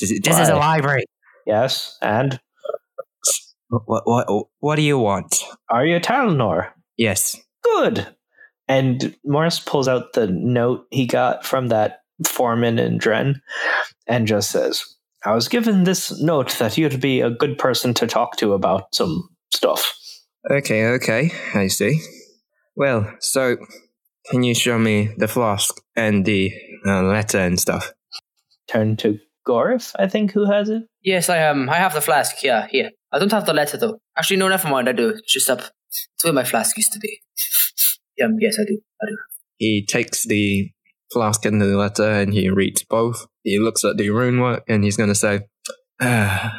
This 0.00 0.10
is 0.10 0.48
a 0.48 0.56
library. 0.56 1.04
Yes, 1.46 1.96
and 2.02 2.38
What, 3.68 4.02
what, 4.06 4.46
what 4.60 4.76
do 4.76 4.82
you 4.82 4.98
want? 4.98 5.42
are 5.70 5.84
you 5.84 6.00
Talnor? 6.00 6.70
Yes. 6.96 7.36
Good. 7.62 8.06
And 8.66 9.14
Morris 9.24 9.60
pulls 9.60 9.88
out 9.88 10.12
the 10.14 10.26
note 10.26 10.86
he 10.90 11.06
got 11.06 11.44
from 11.44 11.68
that 11.68 12.00
foreman 12.26 12.78
in 12.78 12.98
Dren 12.98 13.40
and 14.06 14.26
just 14.26 14.50
says, 14.50 14.84
I 15.24 15.34
was 15.34 15.48
given 15.48 15.84
this 15.84 16.20
note 16.20 16.56
that 16.58 16.76
you'd 16.78 17.00
be 17.00 17.20
a 17.20 17.30
good 17.30 17.58
person 17.58 17.94
to 17.94 18.06
talk 18.06 18.36
to 18.38 18.52
about 18.52 18.94
some 18.94 19.28
stuff. 19.54 19.94
Okay, 20.50 20.86
okay. 20.86 21.30
I 21.54 21.68
see. 21.68 22.00
Well, 22.76 23.12
so 23.20 23.56
can 24.30 24.42
you 24.42 24.54
show 24.54 24.78
me 24.78 25.10
the 25.16 25.28
flask 25.28 25.80
and 25.96 26.24
the 26.24 26.52
uh, 26.86 27.02
letter 27.02 27.38
and 27.38 27.58
stuff? 27.58 27.92
Turn 28.68 28.96
to 28.98 29.18
Gorif, 29.46 29.92
I 29.98 30.08
think, 30.08 30.32
who 30.32 30.44
has 30.50 30.68
it. 30.68 30.82
Yes, 31.02 31.28
I 31.28 31.46
um 31.46 31.68
I 31.70 31.76
have 31.76 31.94
the 31.94 32.00
flask. 32.00 32.42
Yeah, 32.42 32.66
here. 32.68 32.90
I 33.12 33.18
don't 33.18 33.32
have 33.32 33.46
the 33.46 33.54
letter 33.54 33.76
though. 33.78 33.98
Actually, 34.16 34.36
no, 34.36 34.48
never 34.48 34.68
mind. 34.68 34.88
I 34.88 34.92
do. 34.92 35.08
It's 35.10 35.32
just 35.32 35.48
up. 35.48 35.60
It's 35.60 36.24
where 36.24 36.32
my 36.32 36.44
flask 36.44 36.76
used 36.76 36.92
to 36.92 36.98
be. 36.98 37.20
Um, 38.20 38.34
yes, 38.40 38.56
I 38.60 38.64
do. 38.64 38.80
I 39.00 39.06
do. 39.06 39.16
He 39.58 39.86
takes 39.86 40.24
the 40.26 40.72
flask 41.12 41.44
and 41.44 41.62
the 41.62 41.66
letter 41.66 42.02
and 42.02 42.34
he 42.34 42.50
reads 42.50 42.82
both. 42.82 43.28
He 43.44 43.60
looks 43.60 43.84
at 43.84 43.96
the 43.96 44.10
rune 44.10 44.40
work 44.40 44.64
and 44.66 44.82
he's 44.82 44.96
going 44.96 45.10
to 45.10 45.14
say, 45.14 45.42
ah, 46.00 46.52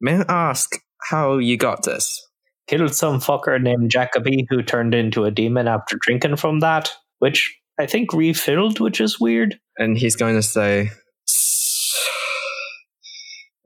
May 0.00 0.16
I 0.16 0.24
ask 0.28 0.70
how 1.10 1.36
you 1.38 1.56
got 1.56 1.84
this? 1.84 2.26
Killed 2.70 2.94
some 2.94 3.18
fucker 3.18 3.60
named 3.60 3.90
Jacoby 3.90 4.46
who 4.48 4.62
turned 4.62 4.94
into 4.94 5.24
a 5.24 5.32
demon 5.32 5.66
after 5.66 5.98
drinking 6.00 6.36
from 6.36 6.60
that, 6.60 6.92
which 7.18 7.58
I 7.80 7.86
think 7.86 8.12
refilled, 8.12 8.78
which 8.78 9.00
is 9.00 9.18
weird. 9.18 9.58
And 9.76 9.98
he's 9.98 10.14
going 10.14 10.36
to 10.36 10.42
say, 10.42 10.92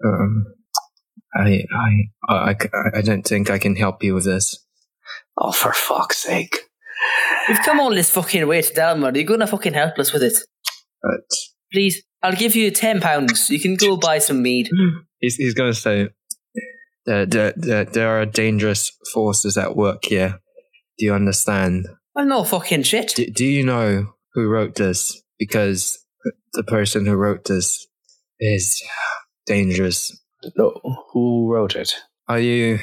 um, 0.02 0.46
I, 1.36 1.64
I, 2.30 2.50
I, 2.50 2.56
I 2.94 3.02
don't 3.02 3.26
think 3.26 3.50
I 3.50 3.58
can 3.58 3.76
help 3.76 4.02
you 4.02 4.14
with 4.14 4.24
this. 4.24 4.64
Oh, 5.36 5.52
for 5.52 5.74
fuck's 5.74 6.16
sake. 6.16 6.60
We've 7.46 7.60
come 7.60 7.80
all 7.80 7.90
this 7.90 8.08
fucking 8.08 8.46
way 8.46 8.62
to 8.62 8.72
Dalmor. 8.72 9.14
You're 9.14 9.24
gonna 9.24 9.46
fucking 9.46 9.74
help 9.74 9.98
us 9.98 10.14
with 10.14 10.22
it, 10.22 10.38
But 11.02 11.20
please. 11.70 12.02
I'll 12.22 12.32
give 12.32 12.56
you 12.56 12.70
ten 12.70 13.02
pounds. 13.02 13.50
You 13.50 13.60
can 13.60 13.76
go 13.76 13.98
buy 13.98 14.16
some 14.16 14.40
mead. 14.40 14.70
he's, 15.20 15.36
he's 15.36 15.52
going 15.52 15.74
to 15.74 15.78
say, 15.78 16.08
there, 17.06 17.26
there, 17.26 17.52
there, 17.56 17.84
there 17.84 18.20
are 18.20 18.26
dangerous 18.26 18.92
forces 19.12 19.56
at 19.56 19.76
work 19.76 20.04
here. 20.04 20.40
Do 20.98 21.06
you 21.06 21.14
understand? 21.14 21.86
Well, 22.14 22.26
no 22.26 22.44
fucking 22.44 22.84
shit. 22.84 23.14
Do, 23.16 23.26
do 23.26 23.44
you 23.44 23.64
know 23.64 24.14
who 24.32 24.48
wrote 24.48 24.76
this? 24.76 25.22
Because 25.38 25.98
the 26.52 26.62
person 26.62 27.06
who 27.06 27.14
wrote 27.14 27.44
this 27.44 27.86
is 28.38 28.82
dangerous. 29.46 30.16
No, 30.56 30.80
who 31.12 31.52
wrote 31.52 31.74
it? 31.76 31.94
Are 32.28 32.38
you? 32.38 32.78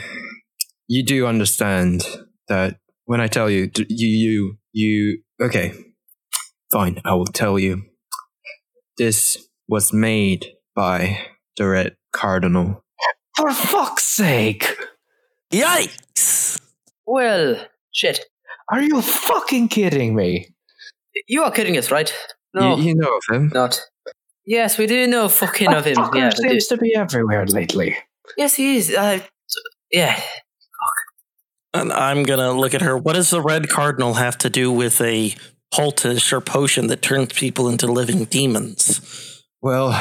You 0.87 1.03
do 1.03 1.25
understand 1.25 2.05
that 2.47 2.77
when 3.05 3.21
I 3.21 3.27
tell 3.27 3.49
you, 3.49 3.71
you, 3.87 4.07
you, 4.07 4.57
you. 4.73 5.21
Okay, 5.41 5.73
fine. 6.71 7.01
I 7.05 7.13
will 7.13 7.25
tell 7.25 7.57
you. 7.57 7.83
This 8.97 9.47
was 9.67 9.93
made 9.93 10.47
by 10.75 11.25
the 11.57 11.67
Red 11.67 11.95
Cardinal. 12.11 12.83
For 13.41 13.51
fuck's 13.51 14.03
sake! 14.03 14.77
Yikes! 15.51 16.61
Well, 17.07 17.65
shit. 17.91 18.19
Are 18.69 18.83
you 18.83 19.01
fucking 19.01 19.69
kidding 19.69 20.13
me? 20.13 20.53
You 21.27 21.41
are 21.41 21.49
kidding 21.49 21.75
us, 21.75 21.89
right? 21.89 22.13
No, 22.53 22.75
You, 22.75 22.83
you 22.83 22.95
know 22.95 23.17
of 23.17 23.35
him. 23.35 23.49
not. 23.51 23.81
Yes, 24.45 24.77
we 24.77 24.85
do 24.85 25.07
know 25.07 25.27
fucking 25.27 25.73
of 25.73 25.85
him. 25.85 25.95
Fucker 25.95 26.15
Yeah, 26.15 26.31
we 26.37 26.49
seems 26.49 26.67
to 26.67 26.77
be 26.77 26.93
everywhere 26.95 27.47
lately. 27.47 27.97
Yes, 28.37 28.53
he 28.53 28.77
is. 28.77 28.93
Uh, 28.93 29.21
yeah. 29.91 30.21
And 31.73 31.91
I'm 31.91 32.21
gonna 32.21 32.51
look 32.53 32.75
at 32.75 32.83
her. 32.83 32.95
What 32.95 33.13
does 33.13 33.31
the 33.31 33.41
red 33.41 33.69
cardinal 33.69 34.13
have 34.13 34.37
to 34.37 34.51
do 34.51 34.71
with 34.71 35.01
a 35.01 35.33
poultice 35.73 36.31
or 36.31 36.41
potion 36.41 36.85
that 36.87 37.01
turns 37.01 37.33
people 37.33 37.69
into 37.69 37.87
living 37.87 38.25
demons? 38.25 39.30
Well, 39.61 39.91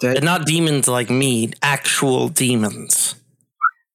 that, 0.00 0.16
And 0.16 0.24
not 0.24 0.46
demons 0.46 0.86
like 0.86 1.10
me, 1.10 1.50
actual 1.60 2.28
demons. 2.28 3.16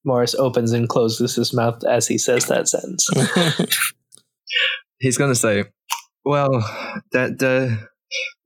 Morris 0.05 0.35
opens 0.35 0.73
and 0.73 0.89
closes 0.89 1.35
his 1.35 1.53
mouth 1.53 1.83
as 1.85 2.07
he 2.07 2.17
says 2.17 2.47
that 2.47 2.67
sentence. 2.67 3.07
he's 4.99 5.17
gonna 5.17 5.35
say, 5.35 5.65
"Well, 6.25 6.59
that 7.13 7.39
the 7.39 7.87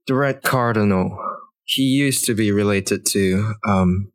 the 0.06 0.14
Red 0.14 0.42
Cardinal, 0.42 1.18
he 1.64 1.82
used 1.82 2.24
to 2.26 2.34
be 2.34 2.52
related 2.52 3.04
to 3.06 3.54
um, 3.66 4.12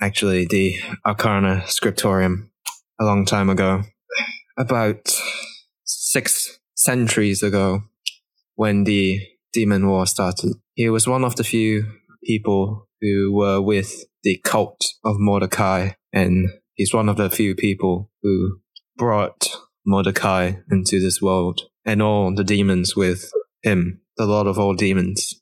actually 0.00 0.46
the 0.46 0.76
Arcana 1.04 1.64
Scriptorium 1.66 2.52
a 3.00 3.04
long 3.04 3.24
time 3.24 3.50
ago, 3.50 3.82
about 4.56 5.20
six 5.84 6.60
centuries 6.74 7.42
ago, 7.42 7.82
when 8.54 8.84
the 8.84 9.20
Demon 9.52 9.88
War 9.88 10.06
started. 10.06 10.52
He 10.76 10.90
was 10.90 11.08
one 11.08 11.24
of 11.24 11.36
the 11.36 11.44
few 11.44 11.86
people 12.22 12.86
who 13.00 13.32
were 13.34 13.62
with 13.62 14.04
the 14.22 14.38
cult 14.44 14.78
of 15.04 15.16
Mordecai, 15.18 15.92
and 16.12 16.50
he's 16.74 16.92
one 16.92 17.08
of 17.08 17.16
the 17.16 17.30
few 17.30 17.54
people 17.54 18.10
who 18.22 18.60
brought 18.96 19.48
Mordecai 19.86 20.52
into 20.70 21.00
this 21.00 21.20
world 21.22 21.62
and 21.86 22.02
all 22.02 22.34
the 22.34 22.44
demons 22.44 22.94
with 22.94 23.30
him, 23.62 24.02
the 24.18 24.26
Lord 24.26 24.46
of 24.46 24.58
all 24.58 24.74
demons, 24.74 25.40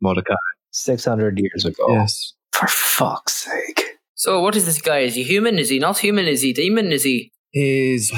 Mordecai. 0.00 0.34
600 0.70 1.36
years 1.38 1.64
ago. 1.64 1.84
Yes. 1.88 2.34
For 2.52 2.68
fuck's 2.68 3.34
sake. 3.34 3.82
So, 4.14 4.40
what 4.40 4.54
is 4.54 4.66
this 4.66 4.80
guy? 4.80 5.00
Is 5.00 5.16
he 5.16 5.24
human? 5.24 5.58
Is 5.58 5.68
he 5.68 5.80
not 5.80 5.98
human? 5.98 6.26
Is 6.26 6.42
he 6.42 6.52
demon? 6.52 6.92
Is 6.92 7.02
he? 7.02 7.32
He's 7.50 8.12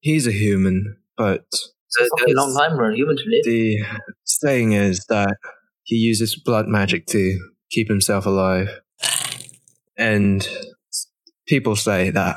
he's 0.00 0.26
a 0.26 0.32
human, 0.32 0.98
but 1.16 1.44
It's 1.50 2.10
a 2.28 2.32
long 2.34 2.54
time 2.54 2.76
for 2.76 2.90
a 2.90 2.94
human 2.94 3.16
to 3.16 3.22
live. 3.26 3.44
the 3.44 3.78
saying 4.24 4.72
is 4.72 5.06
that 5.08 5.36
he 5.84 5.96
uses 5.96 6.34
blood 6.34 6.66
magic 6.66 7.06
to 7.06 7.38
keep 7.70 7.88
himself 7.88 8.26
alive. 8.26 8.80
And 9.96 10.46
people 11.46 11.76
say 11.76 12.10
that 12.10 12.36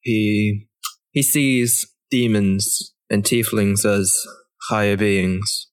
he 0.00 0.66
he 1.10 1.22
sees 1.22 1.92
demons 2.10 2.94
and 3.10 3.24
tieflings 3.24 3.84
as 3.84 4.26
higher 4.68 4.96
beings. 4.96 5.68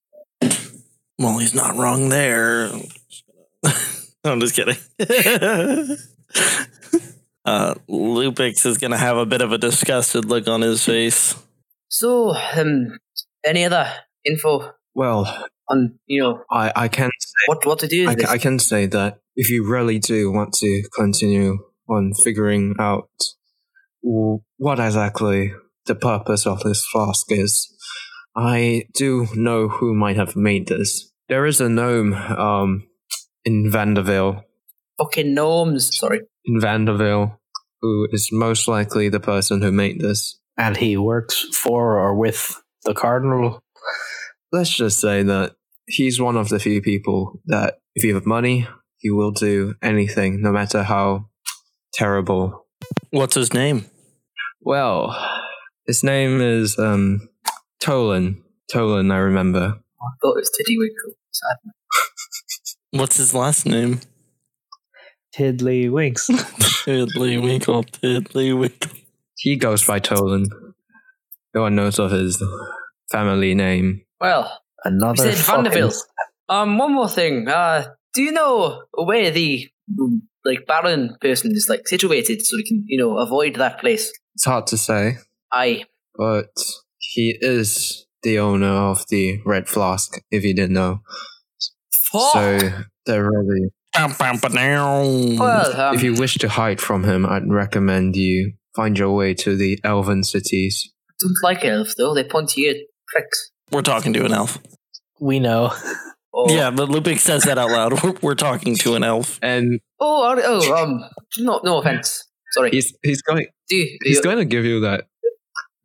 Well, 1.18 1.38
he's 1.38 1.54
not 1.54 1.76
wrong 1.76 2.10
there. 2.10 2.72
I'm 4.24 4.40
just 4.40 4.56
kidding. 4.56 4.76
uh, 7.46 7.76
Lupix 7.90 8.66
is 8.66 8.78
going 8.78 8.92
to 8.92 8.98
have 8.98 9.18
a 9.18 9.26
bit 9.26 9.42
of 9.42 9.52
a 9.52 9.58
disgusted 9.58 10.26
look 10.26 10.48
on 10.48 10.62
his 10.62 10.84
face. 10.84 11.36
So, 11.90 12.36
um, 12.36 12.98
any 13.46 13.66
other 13.66 13.92
info 14.26 14.74
Well, 14.94 15.48
on 15.70 16.00
you 16.06 16.22
know 16.22 16.44
I, 16.52 16.72
I 16.76 16.88
can 16.88 17.10
what 17.48 17.66
what 17.66 17.80
to 17.80 17.88
do? 17.88 18.10
I, 18.10 18.16
I 18.28 18.38
can 18.38 18.60
say 18.60 18.86
that 18.88 19.20
if 19.36 19.50
you 19.50 19.70
really 19.70 20.00
do 20.00 20.32
want 20.32 20.54
to 20.56 20.84
continue 20.96 21.60
on 21.90 22.14
figuring 22.14 22.76
out 22.80 23.10
what 24.02 24.80
exactly 24.80 25.54
the 25.86 25.96
purpose 25.96 26.46
of 26.46 26.62
this 26.62 26.86
flask 26.92 27.32
is, 27.32 27.74
I 28.36 28.84
do 28.94 29.28
know 29.36 29.68
who 29.68 29.94
might 29.94 30.16
have 30.16 30.36
made 30.36 30.68
this. 30.68 31.12
There 31.30 31.46
is 31.46 31.62
a 31.62 31.70
gnome 31.70 32.14
um, 32.14 32.88
in 33.46 33.72
Vanderville, 33.72 34.44
Fucking 34.98 35.34
gnomes. 35.34 35.90
Sorry. 35.98 36.20
in 36.46 36.60
Vanderville, 36.60 37.38
who 37.82 38.08
is 38.12 38.30
most 38.32 38.68
likely 38.68 39.10
the 39.10 39.20
person 39.20 39.62
who 39.62 39.72
made 39.72 40.00
this. 40.00 40.40
And 40.58 40.78
he 40.78 40.98
works 40.98 41.46
for 41.56 42.00
or 42.00 42.16
with 42.16 42.62
the 42.84 42.94
Cardinal. 42.94 43.64
Let's 44.52 44.76
just 44.76 45.00
say 45.00 45.24
that 45.24 45.56
he's 45.88 46.20
one 46.20 46.38
of 46.38 46.50
the 46.50 46.60
few 46.60 46.82
people 46.82 47.40
that, 47.46 47.76
if 47.96 48.04
you 48.04 48.16
have 48.16 48.26
money, 48.26 48.68
he 48.98 49.10
will 49.10 49.32
do 49.32 49.76
anything, 49.82 50.42
no 50.42 50.52
matter 50.52 50.84
how 50.84 51.30
terrible 51.94 52.62
What's 53.12 53.36
his 53.36 53.54
name? 53.54 53.86
Well, 54.62 55.16
his 55.86 56.04
name 56.04 56.40
is 56.42 56.78
um 56.80 57.30
Tolan. 57.82 58.42
Tolan, 58.74 59.12
I 59.12 59.18
remember. 59.18 59.60
I 59.60 60.10
thought 60.22 60.38
it 60.38 60.42
was 60.42 60.52
Titty 60.58 60.78
Winkle. 60.78 61.18
What's 62.92 63.18
his 63.18 63.34
last 63.34 63.66
name? 63.66 64.00
Tiddly 65.34 65.90
winks. 65.90 66.28
Tiddly 66.86 67.38
Winkle, 67.38 67.84
Tiddly 67.84 68.54
Winkle. 68.54 68.92
He 69.38 69.56
goes 69.56 69.86
by 69.86 70.00
Tolan. 70.00 70.46
No 71.54 71.62
one 71.62 71.76
knows 71.76 72.00
of 72.00 72.12
his 72.12 72.42
family 73.12 73.54
name. 73.56 74.04
Well, 74.22 74.60
Another 74.86 75.32
said 75.32 75.46
Vanderbilt. 75.46 75.96
um, 76.48 76.78
one 76.78 76.94
more 76.94 77.10
thing. 77.10 77.48
Uh, 77.48 77.86
do 78.14 78.22
you 78.22 78.32
know 78.32 78.84
where 78.94 79.32
the 79.32 79.68
like 80.46 80.66
Baron 80.68 81.16
person 81.20 81.52
is 81.52 81.68
like 81.70 81.88
situated, 81.88 82.46
so 82.46 82.56
we 82.56 82.64
can 82.64 82.84
you 82.88 82.98
know 82.98 83.18
avoid 83.18 83.56
that 83.56 83.80
place? 83.80 84.12
It's 84.36 84.46
hard 84.46 84.68
to 84.68 84.78
say, 84.78 85.18
Aye, 85.52 85.86
but 86.16 86.54
he 87.00 87.36
is 87.42 88.06
the 88.24 88.40
owner 88.40 88.68
of 88.92 89.06
the 89.10 89.40
Red 89.46 89.68
Flask, 89.68 90.14
if 90.32 90.44
you 90.44 90.54
didn't 90.54 90.74
know. 90.74 91.00
fuck. 92.12 92.34
So 92.34 92.60
they're 93.06 93.30
really 93.30 93.70
Bam, 93.94 94.14
bam, 94.18 94.38
ba-dow. 94.38 95.02
well, 95.38 95.82
um, 95.82 95.96
if 95.96 96.02
you 96.04 96.14
wish 96.14 96.36
to 96.38 96.48
hide 96.48 96.80
from 96.80 97.04
him, 97.04 97.26
I'd 97.26 97.50
recommend 97.52 98.16
you 98.16 98.54
find 98.76 98.98
your 98.98 99.14
way 99.16 99.34
to 99.34 99.56
the 99.58 99.80
elven 99.84 100.24
cities. 100.24 100.94
don't 101.20 101.34
like 101.44 101.66
elves 101.66 101.96
though. 101.96 102.14
They 102.14 102.24
pointy 102.24 102.62
eared 102.62 102.78
pricks. 103.08 103.52
We're 103.72 103.82
talking 103.82 104.14
to 104.14 104.26
an 104.26 104.34
elf. 104.34 104.58
We 105.20 105.40
know. 105.40 105.74
Oh, 106.34 106.54
Yeah, 106.54 106.72
but 106.72 106.90
Lupix 106.90 107.20
says 107.20 107.44
that 107.44 107.58
out 107.58 107.70
loud. 107.72 108.02
We're, 108.04 108.14
we're 108.22 108.36
talking 108.36 108.76
to 108.78 108.96
an 108.96 109.04
elf. 109.04 109.38
And 109.42 109.80
Oh, 110.00 110.36
oh, 110.44 110.84
um, 110.84 111.04
no, 111.38 111.60
no 111.64 111.78
offense. 111.80 112.28
Sorry. 112.54 112.70
he's 112.72 112.94
he's 113.04 113.22
going 113.22 113.46
do 113.70 113.76
you, 113.76 113.98
he's 114.04 114.18
you- 114.18 114.24
going 114.24 114.38
to 114.38 114.46
give 114.46 114.66
you 114.66 114.80
that 114.82 115.06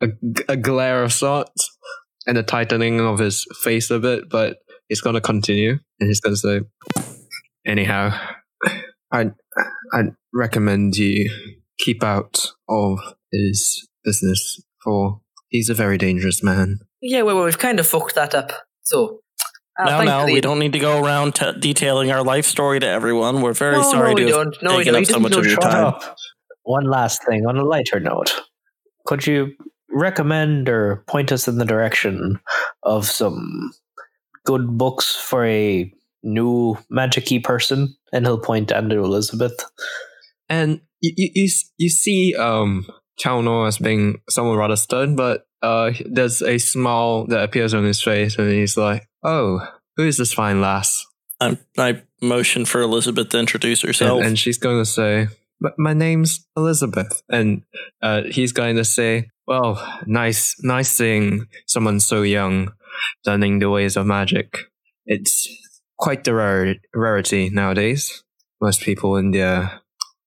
a, 0.01 0.07
a 0.49 0.57
glare 0.57 1.03
of 1.03 1.13
sorts 1.13 1.77
and 2.25 2.37
a 2.37 2.43
tightening 2.43 2.99
of 2.99 3.19
his 3.19 3.45
face 3.63 3.89
a 3.89 3.99
bit, 3.99 4.29
but 4.29 4.57
he's 4.89 4.99
going 5.01 5.13
to 5.15 5.21
continue 5.21 5.79
and 5.99 6.07
he's 6.07 6.19
going 6.19 6.35
to 6.35 6.37
say, 6.37 6.61
"Anyhow, 7.65 8.17
I 9.11 9.31
I 9.93 10.03
recommend 10.33 10.97
you 10.97 11.29
keep 11.79 12.03
out 12.03 12.51
of 12.67 12.99
his 13.31 13.87
business, 14.03 14.61
for 14.83 15.21
he's 15.49 15.69
a 15.69 15.73
very 15.73 15.97
dangerous 15.97 16.43
man." 16.43 16.79
Yeah, 17.01 17.21
well, 17.23 17.43
we've 17.43 17.57
kind 17.57 17.79
of 17.79 17.87
fucked 17.87 18.15
that 18.15 18.33
up. 18.35 18.51
So, 18.81 19.21
uh, 19.79 19.85
no, 19.85 19.91
no, 19.91 19.97
thankfully- 20.05 20.33
we 20.33 20.41
don't 20.41 20.59
need 20.59 20.73
to 20.73 20.79
go 20.79 21.03
around 21.03 21.35
t- 21.35 21.51
detailing 21.59 22.11
our 22.11 22.23
life 22.23 22.45
story 22.45 22.79
to 22.79 22.87
everyone. 22.87 23.41
We're 23.41 23.53
very 23.53 23.77
No, 23.77 23.83
sorry 23.91 24.09
no, 24.09 24.15
we 24.15 24.21
to 24.21 24.27
have 24.27 24.35
don't. 24.45 24.63
No, 24.63 24.77
taken 24.77 24.93
don't. 24.93 25.03
up 25.03 25.09
so 25.09 25.19
much 25.19 25.35
of 25.35 25.45
your 25.45 25.57
time. 25.57 25.85
up. 25.85 26.15
One 26.63 26.85
last 26.85 27.25
thing 27.25 27.45
on 27.47 27.57
a 27.57 27.63
lighter 27.63 27.99
note. 27.99 28.41
Could 29.05 29.25
you 29.25 29.53
recommend 29.89 30.67
or 30.67 31.03
point 31.07 31.31
us 31.31 31.47
in 31.47 31.57
the 31.57 31.65
direction 31.65 32.39
of 32.83 33.05
some 33.05 33.71
good 34.45 34.77
books 34.77 35.15
for 35.15 35.45
a 35.45 35.91
new 36.23 36.77
magic 36.89 37.43
person? 37.43 37.95
And 38.11 38.25
he'll 38.25 38.39
point 38.39 38.67
down 38.69 38.89
to 38.89 38.97
Elizabeth. 38.97 39.63
And 40.49 40.81
you 41.01 41.13
you 41.15 41.29
you, 41.35 41.49
you 41.77 41.89
see 41.89 42.35
um 42.35 42.85
Chalnor 43.23 43.67
as 43.67 43.77
being 43.77 44.19
someone 44.29 44.57
rather 44.57 44.75
stern, 44.75 45.15
but 45.15 45.46
uh 45.61 45.91
there's 46.05 46.41
a 46.41 46.57
smile 46.57 47.25
that 47.27 47.43
appears 47.43 47.73
on 47.73 47.83
his 47.83 48.01
face, 48.01 48.37
and 48.37 48.51
he's 48.51 48.77
like, 48.77 49.07
"Oh, 49.23 49.59
who 49.95 50.05
is 50.07 50.17
this 50.17 50.33
fine 50.33 50.61
lass?" 50.61 51.05
I, 51.39 51.57
I 51.77 52.01
motion 52.21 52.65
for 52.65 52.81
Elizabeth 52.81 53.29
to 53.29 53.39
introduce 53.39 53.81
herself. 53.81 54.23
and 54.23 54.37
she's 54.39 54.57
going 54.57 54.81
to 54.81 54.85
say, 54.89 55.27
"My 55.77 55.93
name's 55.93 56.45
Elizabeth," 56.55 57.21
and 57.29 57.61
uh, 58.01 58.23
he's 58.23 58.51
going 58.51 58.75
to 58.77 58.85
say, 58.85 59.29
"Well, 59.45 59.77
nice, 60.05 60.55
nice 60.63 60.91
seeing 60.91 61.47
someone 61.67 61.99
so 61.99 62.21
young 62.23 62.73
learning 63.25 63.59
the 63.59 63.69
ways 63.69 63.95
of 63.97 64.05
magic. 64.07 64.57
It's 65.05 65.47
quite 65.99 66.23
the 66.23 66.33
rare- 66.33 66.75
rarity 66.95 67.49
nowadays. 67.49 68.23
Most 68.59 68.81
people 68.81 69.15
in 69.17 69.31
their 69.31 69.81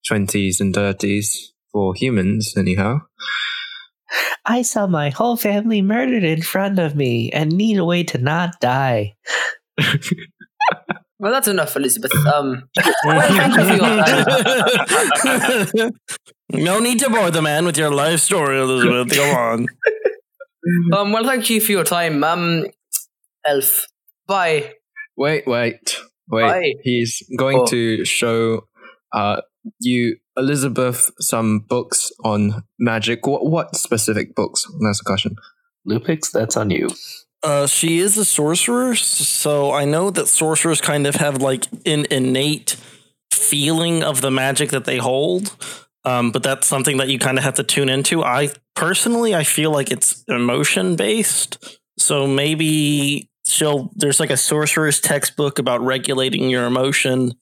twenties 0.06 0.60
and 0.60 0.74
thirties, 0.74 1.52
for 1.72 1.94
humans, 1.94 2.54
anyhow." 2.56 3.00
I 4.44 4.62
saw 4.62 4.86
my 4.86 5.10
whole 5.10 5.36
family 5.36 5.82
murdered 5.82 6.24
in 6.24 6.42
front 6.42 6.78
of 6.78 6.94
me 6.96 7.30
and 7.30 7.52
need 7.52 7.78
a 7.78 7.84
way 7.84 8.02
to 8.04 8.18
not 8.18 8.60
die. 8.60 9.14
well, 11.18 11.32
that's 11.32 11.48
enough, 11.48 11.76
Elizabeth. 11.76 12.12
Um, 12.26 12.68
well, 13.04 13.28
thank 13.28 13.56
you 13.56 13.64
for 13.64 13.74
your 13.74 14.04
time. 15.76 15.90
no 16.52 16.78
need 16.80 16.98
to 17.00 17.10
bore 17.10 17.30
the 17.30 17.42
man 17.42 17.64
with 17.64 17.76
your 17.76 17.90
life 17.90 18.20
story, 18.20 18.58
Elizabeth. 18.60 19.14
Go 19.14 19.30
on. 19.36 19.66
Um, 20.92 21.12
well, 21.12 21.24
thank 21.24 21.48
you 21.50 21.60
for 21.60 21.72
your 21.72 21.84
time. 21.84 22.22
Um, 22.24 22.66
Elf. 23.46 23.86
Bye. 24.26 24.74
Wait, 25.16 25.46
wait, 25.46 25.74
wait. 26.28 26.44
Why? 26.44 26.74
He's 26.82 27.22
going 27.36 27.60
Oh. 27.60 27.66
to 27.66 28.04
show 28.04 28.66
uh, 29.12 29.40
you, 29.80 30.16
Elizabeth, 30.40 31.10
some 31.20 31.60
books 31.60 32.10
on 32.24 32.64
magic. 32.78 33.26
What, 33.26 33.46
what 33.46 33.76
specific 33.76 34.34
books? 34.34 34.66
That's 34.80 35.00
a 35.00 35.04
question. 35.04 35.36
Lupix, 35.88 36.32
that's 36.32 36.56
on 36.56 36.70
you. 36.70 36.88
Uh, 37.42 37.66
she 37.66 38.00
is 38.00 38.18
a 38.18 38.24
sorcerer, 38.24 38.94
so 38.94 39.72
I 39.72 39.84
know 39.84 40.10
that 40.10 40.28
sorcerers 40.28 40.80
kind 40.80 41.06
of 41.06 41.14
have 41.16 41.40
like 41.40 41.66
an 41.86 42.06
innate 42.10 42.76
feeling 43.32 44.02
of 44.02 44.20
the 44.20 44.30
magic 44.30 44.70
that 44.70 44.84
they 44.84 44.98
hold. 44.98 45.56
Um, 46.04 46.32
but 46.32 46.42
that's 46.42 46.66
something 46.66 46.96
that 46.96 47.08
you 47.08 47.18
kind 47.18 47.38
of 47.38 47.44
have 47.44 47.54
to 47.54 47.62
tune 47.62 47.88
into. 47.88 48.22
I 48.22 48.50
personally, 48.74 49.34
I 49.34 49.44
feel 49.44 49.70
like 49.70 49.90
it's 49.90 50.24
emotion 50.28 50.96
based. 50.96 51.78
So 51.98 52.26
maybe 52.26 53.30
she'll 53.46 53.90
there's 53.94 54.20
like 54.20 54.30
a 54.30 54.36
sorcerer's 54.36 55.00
textbook 55.00 55.58
about 55.58 55.82
regulating 55.82 56.48
your 56.48 56.64
emotion. 56.64 57.32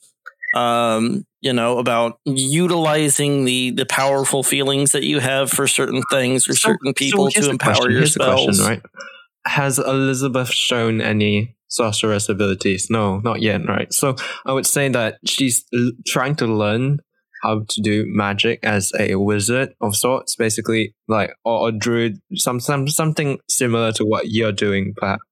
Um, 0.55 1.25
you 1.41 1.53
know, 1.53 1.79
about 1.79 2.19
utilizing 2.25 3.45
the 3.45 3.71
the 3.71 3.87
powerful 3.87 4.43
feelings 4.43 4.93
that 4.93 5.05
you 5.05 5.21
have 5.21 5.51
for 5.51 5.67
certain 5.69 6.03
things 6.11 6.49
or 6.49 6.55
So- 6.55 6.71
certain 6.71 6.95
people 6.95 7.29
here's 7.33 7.47
to 7.47 7.51
empower 7.53 7.75
question, 7.75 7.93
your 7.93 8.03
the 8.07 8.19
question, 8.45 8.65
right? 8.67 8.83
Has 9.47 9.79
Elizabeth 9.79 10.51
shown 10.51 11.01
any 11.01 11.57
sorceress 11.69 12.29
abilities? 12.29 12.89
No, 12.91 13.21
not 13.21 13.41
yet, 13.41 13.67
right? 13.67 13.93
So 13.93 14.17
I 14.47 14.53
would 14.53 14.67
say 14.67 14.89
that 14.89 15.19
she's 15.27 15.65
l- 15.75 15.93
trying 16.07 16.35
to 16.37 16.47
learn 16.47 16.99
how 17.45 17.63
to 17.69 17.81
do 17.81 18.05
magic 18.09 18.59
as 18.65 18.91
a 18.99 19.15
wizard 19.15 19.71
of 19.81 19.95
sorts, 19.95 20.35
basically, 20.35 20.95
like 21.07 21.31
or 21.45 21.69
a 21.69 21.73
druid, 21.73 22.19
some, 22.35 22.59
some 22.59 22.89
something 22.89 23.39
similar 23.49 23.93
to 23.93 24.05
what 24.05 24.25
you're 24.29 24.53
doing, 24.53 24.93
perhaps. 24.97 25.23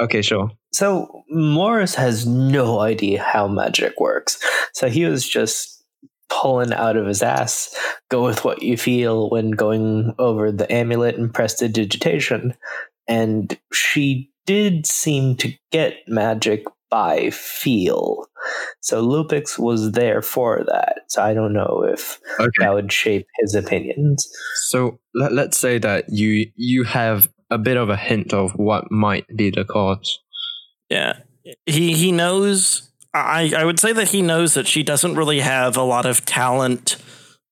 Okay, 0.00 0.22
sure. 0.22 0.50
So 0.74 1.22
Morris 1.30 1.94
has 1.94 2.26
no 2.26 2.80
idea 2.80 3.22
how 3.22 3.46
magic 3.46 4.00
works. 4.00 4.42
So 4.72 4.88
he 4.88 5.04
was 5.04 5.26
just 5.26 5.84
pulling 6.28 6.72
out 6.72 6.96
of 6.96 7.06
his 7.06 7.22
ass, 7.22 7.72
go 8.10 8.24
with 8.24 8.44
what 8.44 8.62
you 8.62 8.76
feel 8.76 9.30
when 9.30 9.52
going 9.52 10.14
over 10.18 10.50
the 10.50 10.70
amulet 10.72 11.14
and 11.16 11.32
prestidigitation. 11.32 12.54
And 13.06 13.56
she 13.72 14.32
did 14.46 14.84
seem 14.86 15.36
to 15.36 15.54
get 15.70 15.94
magic 16.08 16.64
by 16.90 17.30
feel. 17.30 18.26
So 18.80 19.06
Lupix 19.06 19.58
was 19.58 19.92
there 19.92 20.22
for 20.22 20.64
that. 20.66 21.02
So 21.08 21.22
I 21.22 21.34
don't 21.34 21.52
know 21.52 21.86
if 21.88 22.18
Okay. 22.40 22.50
that 22.58 22.74
would 22.74 22.92
shape 22.92 23.26
his 23.38 23.54
opinions. 23.54 24.28
So 24.68 24.98
let, 25.14 25.32
let's 25.32 25.56
say 25.58 25.78
that 25.78 26.06
you 26.08 26.50
you 26.56 26.82
have 26.82 27.28
a 27.50 27.58
bit 27.58 27.76
of 27.76 27.90
a 27.90 27.96
hint 27.96 28.32
of 28.34 28.52
what 28.52 28.90
might 28.90 29.24
be 29.36 29.50
the 29.50 29.64
cause. 29.64 30.18
Yeah. 30.94 31.18
He 31.66 31.94
he 31.94 32.12
knows 32.12 32.88
I 33.12 33.52
I 33.56 33.64
would 33.64 33.80
say 33.80 33.92
that 33.92 34.08
he 34.08 34.22
knows 34.22 34.54
that 34.54 34.66
she 34.66 34.82
doesn't 34.82 35.16
really 35.16 35.40
have 35.40 35.76
a 35.76 35.82
lot 35.82 36.06
of 36.06 36.24
talent 36.24 36.96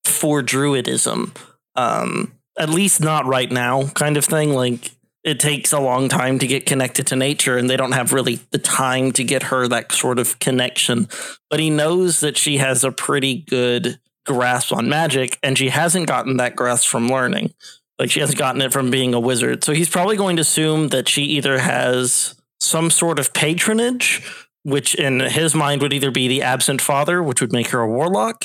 for 0.05 0.43
druidism. 0.43 1.36
Um 1.74 2.34
at 2.59 2.68
least 2.68 3.01
not 3.01 3.26
right 3.26 3.51
now 3.51 3.88
kind 3.88 4.16
of 4.16 4.24
thing 4.24 4.53
like 4.53 4.93
it 5.24 5.40
takes 5.40 5.72
a 5.72 5.80
long 5.80 6.09
time 6.09 6.38
to 6.38 6.47
get 6.47 6.66
connected 6.66 7.07
to 7.07 7.16
nature 7.16 7.57
and 7.57 7.70
they 7.70 7.76
don't 7.76 7.93
have 7.93 8.12
really 8.12 8.40
the 8.51 8.59
time 8.59 9.11
to 9.12 9.24
get 9.24 9.45
her 9.45 9.66
that 9.66 9.90
sort 9.90 10.18
of 10.18 10.38
connection 10.38 11.09
but 11.49 11.61
he 11.61 11.70
knows 11.70 12.20
that 12.20 12.36
she 12.36 12.59
has 12.59 12.84
a 12.84 12.93
pretty 12.93 13.36
good 13.49 13.99
grasp 14.26 14.70
on 14.70 14.86
magic 14.86 15.38
and 15.43 15.57
she 15.57 15.70
hasn't 15.70 16.07
gotten 16.07 16.36
that 16.36 16.55
grasp 16.55 16.86
from 16.86 17.09
learning 17.09 17.55
like 17.99 18.11
she 18.11 18.20
hasn't 18.20 18.38
gotten 18.38 18.61
it 18.61 18.70
from 18.72 18.90
being 18.90 19.14
a 19.14 19.20
wizard 19.20 19.64
so 19.64 19.72
he's 19.72 19.88
probably 19.88 20.16
going 20.16 20.36
to 20.36 20.43
assume 20.43 20.88
that 20.88 21.09
she 21.09 21.22
either 21.22 21.59
has 21.59 22.34
some 22.63 22.91
sort 22.91 23.19
of 23.19 23.33
patronage 23.33 24.23
which 24.65 24.95
in 24.95 25.19
his 25.21 25.55
mind 25.55 25.83
would 25.83 25.93
either 25.93 26.11
be 26.13 26.29
the 26.29 26.41
absent 26.43 26.81
father 26.81 27.21
which 27.23 27.41
would 27.41 27.53
make 27.53 27.69
her 27.71 27.81
a 27.81 27.89
warlock 27.89 28.45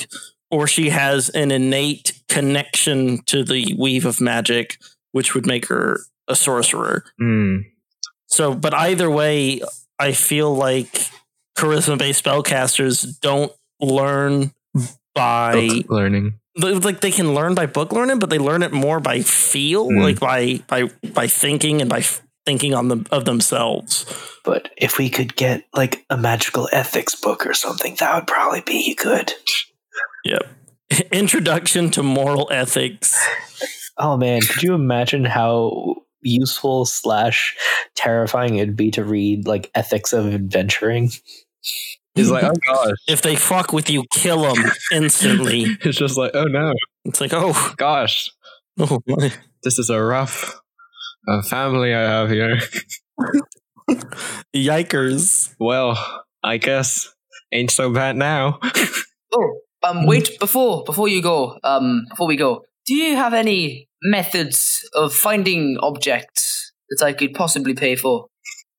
or 0.50 0.66
she 0.66 0.88
has 0.90 1.28
an 1.30 1.50
innate 1.52 2.20
connection 2.28 3.18
to 3.24 3.44
the 3.44 3.74
weave 3.78 4.04
of 4.04 4.20
magic 4.20 4.78
which 5.12 5.34
would 5.34 5.46
make 5.46 5.66
her 5.66 6.00
a 6.26 6.34
sorcerer 6.34 7.04
Hmm. 7.18 7.58
so, 8.26 8.54
but 8.54 8.74
either 8.74 9.10
way, 9.10 9.60
I 9.98 10.12
feel 10.12 10.54
like 10.54 10.92
charisma 11.56 11.96
based 11.98 12.24
spellcasters 12.24 13.18
don't 13.20 13.52
learn 13.80 14.52
by 15.14 15.54
Book 15.54 15.86
learning. 15.88 16.34
like 16.56 17.00
they 17.00 17.10
can 17.10 17.34
learn 17.34 17.54
by 17.54 17.66
book 17.66 17.92
learning, 17.92 18.18
but 18.18 18.30
they 18.30 18.38
learn 18.38 18.62
it 18.62 18.72
more 18.72 19.00
by 19.00 19.22
feel, 19.22 19.88
Mm. 19.88 20.02
like 20.02 20.20
by 20.20 20.60
by 20.68 20.90
by 21.14 21.26
thinking 21.26 21.80
and 21.80 21.88
by 21.90 22.02
thinking 22.48 22.72
on 22.72 22.88
them 22.88 23.04
of 23.10 23.26
themselves. 23.26 24.06
But 24.42 24.70
if 24.78 24.96
we 24.96 25.10
could 25.10 25.36
get 25.36 25.64
like 25.74 26.06
a 26.08 26.16
magical 26.16 26.66
ethics 26.72 27.14
book 27.14 27.44
or 27.44 27.52
something, 27.52 27.94
that 27.96 28.14
would 28.14 28.26
probably 28.26 28.62
be 28.62 28.94
good. 28.94 29.34
Yep. 30.24 30.44
Introduction 31.12 31.90
to 31.90 32.02
moral 32.02 32.48
ethics. 32.50 33.22
Oh 33.98 34.16
man, 34.16 34.40
could 34.40 34.62
you 34.62 34.72
imagine 34.72 35.26
how 35.26 35.96
useful 36.22 36.86
slash 36.86 37.54
terrifying 37.94 38.56
it'd 38.56 38.76
be 38.76 38.90
to 38.92 39.04
read 39.04 39.46
like 39.46 39.70
ethics 39.74 40.14
of 40.14 40.32
adventuring? 40.32 41.10
He's 42.14 42.30
like, 42.30 42.44
oh 42.44 42.54
gosh. 42.66 42.96
If 43.06 43.20
they 43.20 43.36
fuck 43.36 43.74
with 43.74 43.90
you, 43.90 44.04
kill 44.10 44.54
them 44.54 44.72
instantly. 44.90 45.76
It's 45.82 45.98
just 45.98 46.16
like, 46.16 46.30
oh 46.32 46.44
no, 46.44 46.72
It's 47.04 47.20
like, 47.20 47.34
oh, 47.34 47.74
gosh, 47.76 48.30
oh 48.78 49.00
my. 49.06 49.34
this 49.62 49.78
is 49.78 49.90
a 49.90 50.02
rough 50.02 50.58
uh, 51.28 51.42
family 51.42 51.94
I 51.94 52.00
have 52.02 52.30
here. 52.30 52.58
yikers. 54.54 55.54
Well, 55.58 55.98
I 56.42 56.56
guess 56.58 57.12
ain't 57.52 57.70
so 57.70 57.92
bad 57.92 58.16
now. 58.16 58.58
Oh, 59.34 59.60
um, 59.82 60.06
wait 60.06 60.38
before 60.38 60.84
before 60.84 61.08
you 61.08 61.22
go. 61.22 61.58
Um, 61.64 62.04
before 62.10 62.26
we 62.26 62.36
go, 62.36 62.62
do 62.86 62.94
you 62.94 63.16
have 63.16 63.34
any 63.34 63.88
methods 64.02 64.80
of 64.94 65.12
finding 65.12 65.76
objects 65.82 66.72
that 66.90 67.04
I 67.04 67.12
could 67.12 67.34
possibly 67.34 67.74
pay 67.74 67.96
for? 67.96 68.26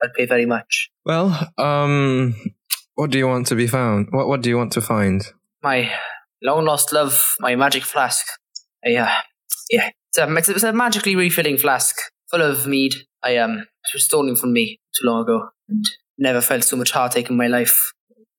I'd 0.02 0.14
pay 0.14 0.26
very 0.26 0.46
much. 0.46 0.90
Well, 1.06 1.50
um, 1.58 2.36
what 2.96 3.10
do 3.12 3.18
you 3.18 3.28
want 3.28 3.48
to 3.48 3.56
be 3.56 3.68
found? 3.68 4.08
What 4.12 4.28
What 4.28 4.42
do 4.42 4.50
you 4.50 4.58
want 4.58 4.72
to 4.74 4.82
find? 4.82 5.22
My 5.62 5.92
long 6.42 6.66
lost 6.66 6.94
love, 6.94 7.36
my 7.40 7.56
magic 7.56 7.84
flask. 7.84 8.26
Yeah, 8.84 9.04
uh, 9.06 9.22
yeah, 9.70 9.90
it's 10.10 10.18
a, 10.18 10.36
it's 10.38 10.50
a- 10.50 10.54
it's 10.54 10.64
a 10.64 10.74
magically 10.74 11.16
refilling 11.16 11.58
flask 11.58 11.96
full 12.30 12.42
of 12.42 12.68
mead. 12.68 12.94
I 13.24 13.38
um, 13.38 13.60
it 13.60 13.94
was 13.94 14.06
stolen 14.06 14.36
from 14.36 14.54
me 14.54 14.80
too 14.96 15.08
long 15.08 15.24
ago, 15.24 15.50
and 15.68 15.86
never 16.18 16.42
felt 16.42 16.64
so 16.64 16.78
much 16.78 16.92
heartache 16.92 17.30
in 17.30 17.38
my 17.38 17.48
life. 17.48 17.92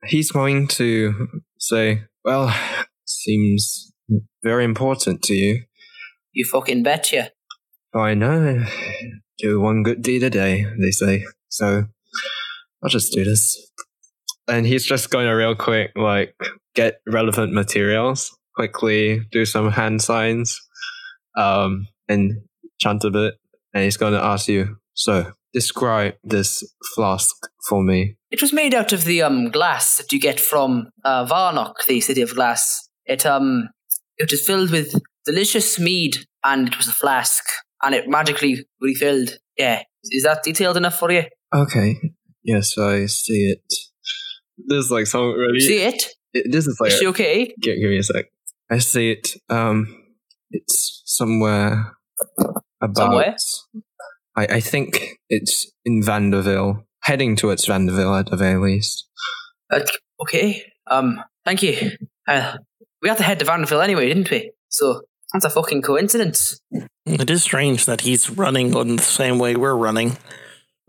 He's 0.06 0.30
going 0.30 0.68
to 0.68 1.28
say, 1.58 2.04
"Well, 2.24 2.54
seems 3.04 3.92
very 4.42 4.64
important 4.64 5.22
to 5.24 5.34
you. 5.34 5.64
You 6.32 6.44
fucking 6.44 6.82
betcha. 6.82 7.32
I 7.94 8.14
know. 8.14 8.64
Do 9.38 9.60
one 9.60 9.82
good 9.82 10.02
deed 10.02 10.22
a 10.22 10.30
day, 10.30 10.66
they 10.80 10.90
say. 10.90 11.24
So 11.48 11.86
I'll 12.82 12.90
just 12.90 13.12
do 13.12 13.24
this." 13.24 13.70
And 14.48 14.66
he's 14.66 14.84
just 14.84 15.10
going 15.10 15.26
to 15.26 15.32
real 15.32 15.54
quick, 15.54 15.92
like, 15.94 16.34
get 16.74 17.00
relevant 17.06 17.52
materials, 17.52 18.36
quickly 18.56 19.20
do 19.30 19.44
some 19.44 19.70
hand 19.70 20.02
signs, 20.02 20.60
um, 21.36 21.86
and 22.08 22.42
chant 22.80 23.04
a 23.04 23.10
bit. 23.10 23.34
And 23.72 23.84
he's 23.84 23.96
going 23.96 24.12
to 24.14 24.22
ask 24.24 24.48
you, 24.48 24.76
so 24.94 25.32
describe 25.52 26.14
this 26.24 26.62
flask 26.94 27.34
for 27.68 27.82
me. 27.82 28.16
It 28.30 28.40
was 28.40 28.52
made 28.52 28.74
out 28.74 28.92
of 28.92 29.04
the 29.04 29.22
um 29.22 29.50
glass 29.50 29.96
that 29.98 30.12
you 30.12 30.20
get 30.20 30.38
from 30.40 30.90
uh, 31.04 31.24
Varnock, 31.24 31.84
the 31.86 32.00
city 32.00 32.22
of 32.22 32.34
glass. 32.34 32.88
It 33.06 33.26
um 33.26 33.68
it 34.18 34.30
was 34.30 34.44
filled 34.46 34.70
with 34.70 34.94
delicious 35.24 35.78
mead, 35.78 36.14
and 36.44 36.68
it 36.68 36.76
was 36.76 36.88
a 36.88 36.92
flask, 36.92 37.44
and 37.82 37.94
it 37.94 38.08
magically 38.08 38.66
refilled. 38.80 39.38
Yeah, 39.56 39.82
is 40.04 40.22
that 40.24 40.42
detailed 40.42 40.76
enough 40.76 40.98
for 40.98 41.10
you? 41.10 41.24
Okay. 41.54 41.96
Yes, 42.44 42.78
I 42.78 43.06
see 43.06 43.52
it. 43.52 43.62
This 44.68 44.84
is 44.86 44.90
like 44.90 45.06
some 45.06 45.32
really. 45.32 45.60
See 45.60 45.82
it? 45.82 46.04
it- 46.32 46.50
this 46.52 46.66
is 46.66 46.76
like. 46.80 46.92
Is 46.92 46.98
she 46.98 47.06
okay? 47.08 47.46
Give, 47.60 47.76
give 47.80 47.90
me 47.90 47.98
a 47.98 48.02
sec. 48.02 48.26
I 48.70 48.78
see 48.78 49.10
it. 49.12 49.28
Um, 49.48 49.96
it's 50.50 51.02
somewhere 51.04 51.96
about. 52.80 52.96
Somewhere? 52.96 53.36
I, 54.36 54.46
I 54.46 54.60
think 54.60 55.18
it's 55.28 55.70
in 55.84 56.02
Vanderville, 56.02 56.84
heading 57.02 57.36
towards 57.36 57.66
Vanderville 57.66 58.18
at 58.18 58.30
the 58.30 58.36
very 58.36 58.60
least. 58.60 59.08
Uh, 59.70 59.80
okay. 60.22 60.62
Um, 60.86 61.22
thank 61.44 61.62
you. 61.62 61.92
Uh, 62.26 62.56
we 63.02 63.08
had 63.08 63.18
to 63.18 63.24
head 63.24 63.38
to 63.40 63.44
Vanderville 63.44 63.82
anyway, 63.82 64.06
didn't 64.06 64.30
we? 64.30 64.52
So 64.68 65.02
that's 65.32 65.44
a 65.44 65.50
fucking 65.50 65.82
coincidence. 65.82 66.60
It 67.06 67.30
is 67.30 67.42
strange 67.42 67.86
that 67.86 68.02
he's 68.02 68.30
running 68.30 68.76
on 68.76 68.96
the 68.96 69.02
same 69.02 69.38
way 69.38 69.56
we're 69.56 69.76
running. 69.76 70.16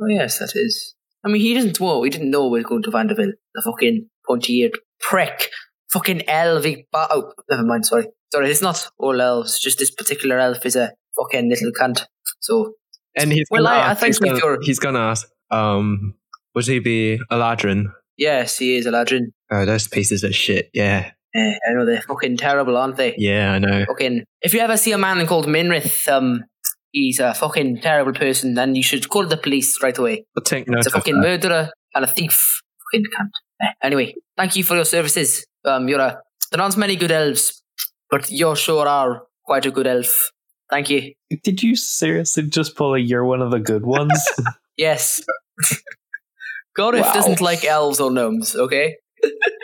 Oh 0.01 0.07
yes, 0.07 0.39
that 0.39 0.51
is. 0.55 0.95
I 1.23 1.29
mean, 1.29 1.41
he 1.41 1.53
doesn't 1.53 1.79
know. 1.79 1.99
We 1.99 2.09
didn't 2.09 2.31
know 2.31 2.47
we 2.47 2.61
were 2.61 2.67
going 2.67 2.83
to 2.83 2.91
Vanderville. 2.91 3.33
The 3.53 3.61
fucking 3.63 4.09
pointy-eared 4.27 4.77
prick. 4.99 5.49
Fucking 5.91 6.21
elvy. 6.21 6.85
Ba- 6.91 7.07
oh, 7.11 7.33
never 7.49 7.63
mind. 7.63 7.85
Sorry, 7.85 8.07
sorry. 8.31 8.49
It's 8.49 8.61
not 8.61 8.89
all 8.97 9.19
elves. 9.19 9.59
Just 9.59 9.77
this 9.77 9.91
particular 9.91 10.39
elf 10.39 10.65
is 10.65 10.75
a 10.75 10.93
fucking 11.17 11.49
little 11.49 11.71
cunt. 11.71 12.05
So 12.39 12.73
And 13.15 13.31
he's 13.31 13.45
Well, 13.51 13.63
gonna 13.65 13.75
I- 13.75 13.91
I 13.91 13.93
think 13.93 14.07
he's, 14.07 14.19
gonna, 14.19 14.35
if 14.37 14.43
you're- 14.43 14.57
he's 14.61 14.79
gonna 14.79 14.99
ask, 14.99 15.27
um, 15.51 16.15
would 16.55 16.65
he 16.65 16.79
be 16.79 17.15
a 17.29 17.35
ladrin? 17.35 17.85
yes, 18.17 18.57
he 18.59 18.75
is 18.77 18.85
a 18.85 18.91
legend. 18.91 19.31
Oh, 19.51 19.65
those 19.65 19.87
pieces 19.87 20.23
of 20.23 20.33
shit. 20.35 20.69
Yeah, 20.73 21.11
Eh, 21.35 21.53
I 21.69 21.73
know 21.73 21.85
they're 21.85 22.01
fucking 22.01 22.37
terrible, 22.37 22.77
aren't 22.77 22.95
they? 22.97 23.15
yeah, 23.17 23.53
I 23.53 23.59
know. 23.59 23.85
Fucking. 23.85 24.23
If 24.41 24.53
you 24.53 24.59
ever 24.61 24.77
see 24.77 24.91
a 24.93 24.97
man 24.97 25.25
called 25.27 25.45
Minrith, 25.47 26.07
um, 26.09 26.43
he's 26.91 27.19
a 27.19 27.33
fucking 27.33 27.81
terrible 27.81 28.13
person, 28.13 28.57
and 28.57 28.75
you 28.77 28.83
should 28.83 29.07
call 29.09 29.25
the 29.25 29.37
police 29.37 29.81
right 29.83 29.97
away. 29.97 30.25
But 30.35 30.45
take 30.45 30.67
note 30.69 30.79
It's 30.79 30.87
a 30.87 30.91
fucking 30.91 31.19
murderer 31.19 31.69
and 31.95 32.03
a 32.05 32.07
thief. 32.07 32.61
Fucking 32.93 33.05
cunt. 33.17 33.73
Anyway, 33.83 34.15
thank 34.37 34.55
you 34.55 34.63
for 34.63 34.75
your 34.75 34.85
services. 34.85 35.45
Um, 35.65 35.87
you're 35.89 35.99
a. 36.01 36.21
There 36.51 36.61
aren't 36.61 36.77
many 36.77 36.95
good 36.97 37.11
elves, 37.11 37.61
but 38.09 38.29
you 38.31 38.55
sure 38.55 38.87
are 38.87 39.23
quite 39.45 39.65
a 39.65 39.71
good 39.71 39.87
elf. 39.87 40.31
Thank 40.71 40.89
you. 40.89 41.13
Did 41.43 41.61
you 41.61 41.75
seriously 41.75 42.43
just 42.49 42.75
pull 42.75 42.95
a 42.95 42.97
you're 42.99 43.25
one 43.25 43.41
of 43.41 43.51
the 43.51 43.59
good 43.59 43.85
ones? 43.85 44.19
Yes. 44.77 45.21
Gorif 46.79 47.01
Wow. 47.01 47.13
doesn't 47.13 47.41
like 47.41 47.63
elves 47.65 47.99
or 47.99 48.09
gnomes, 48.09 48.55
okay? 48.55 48.95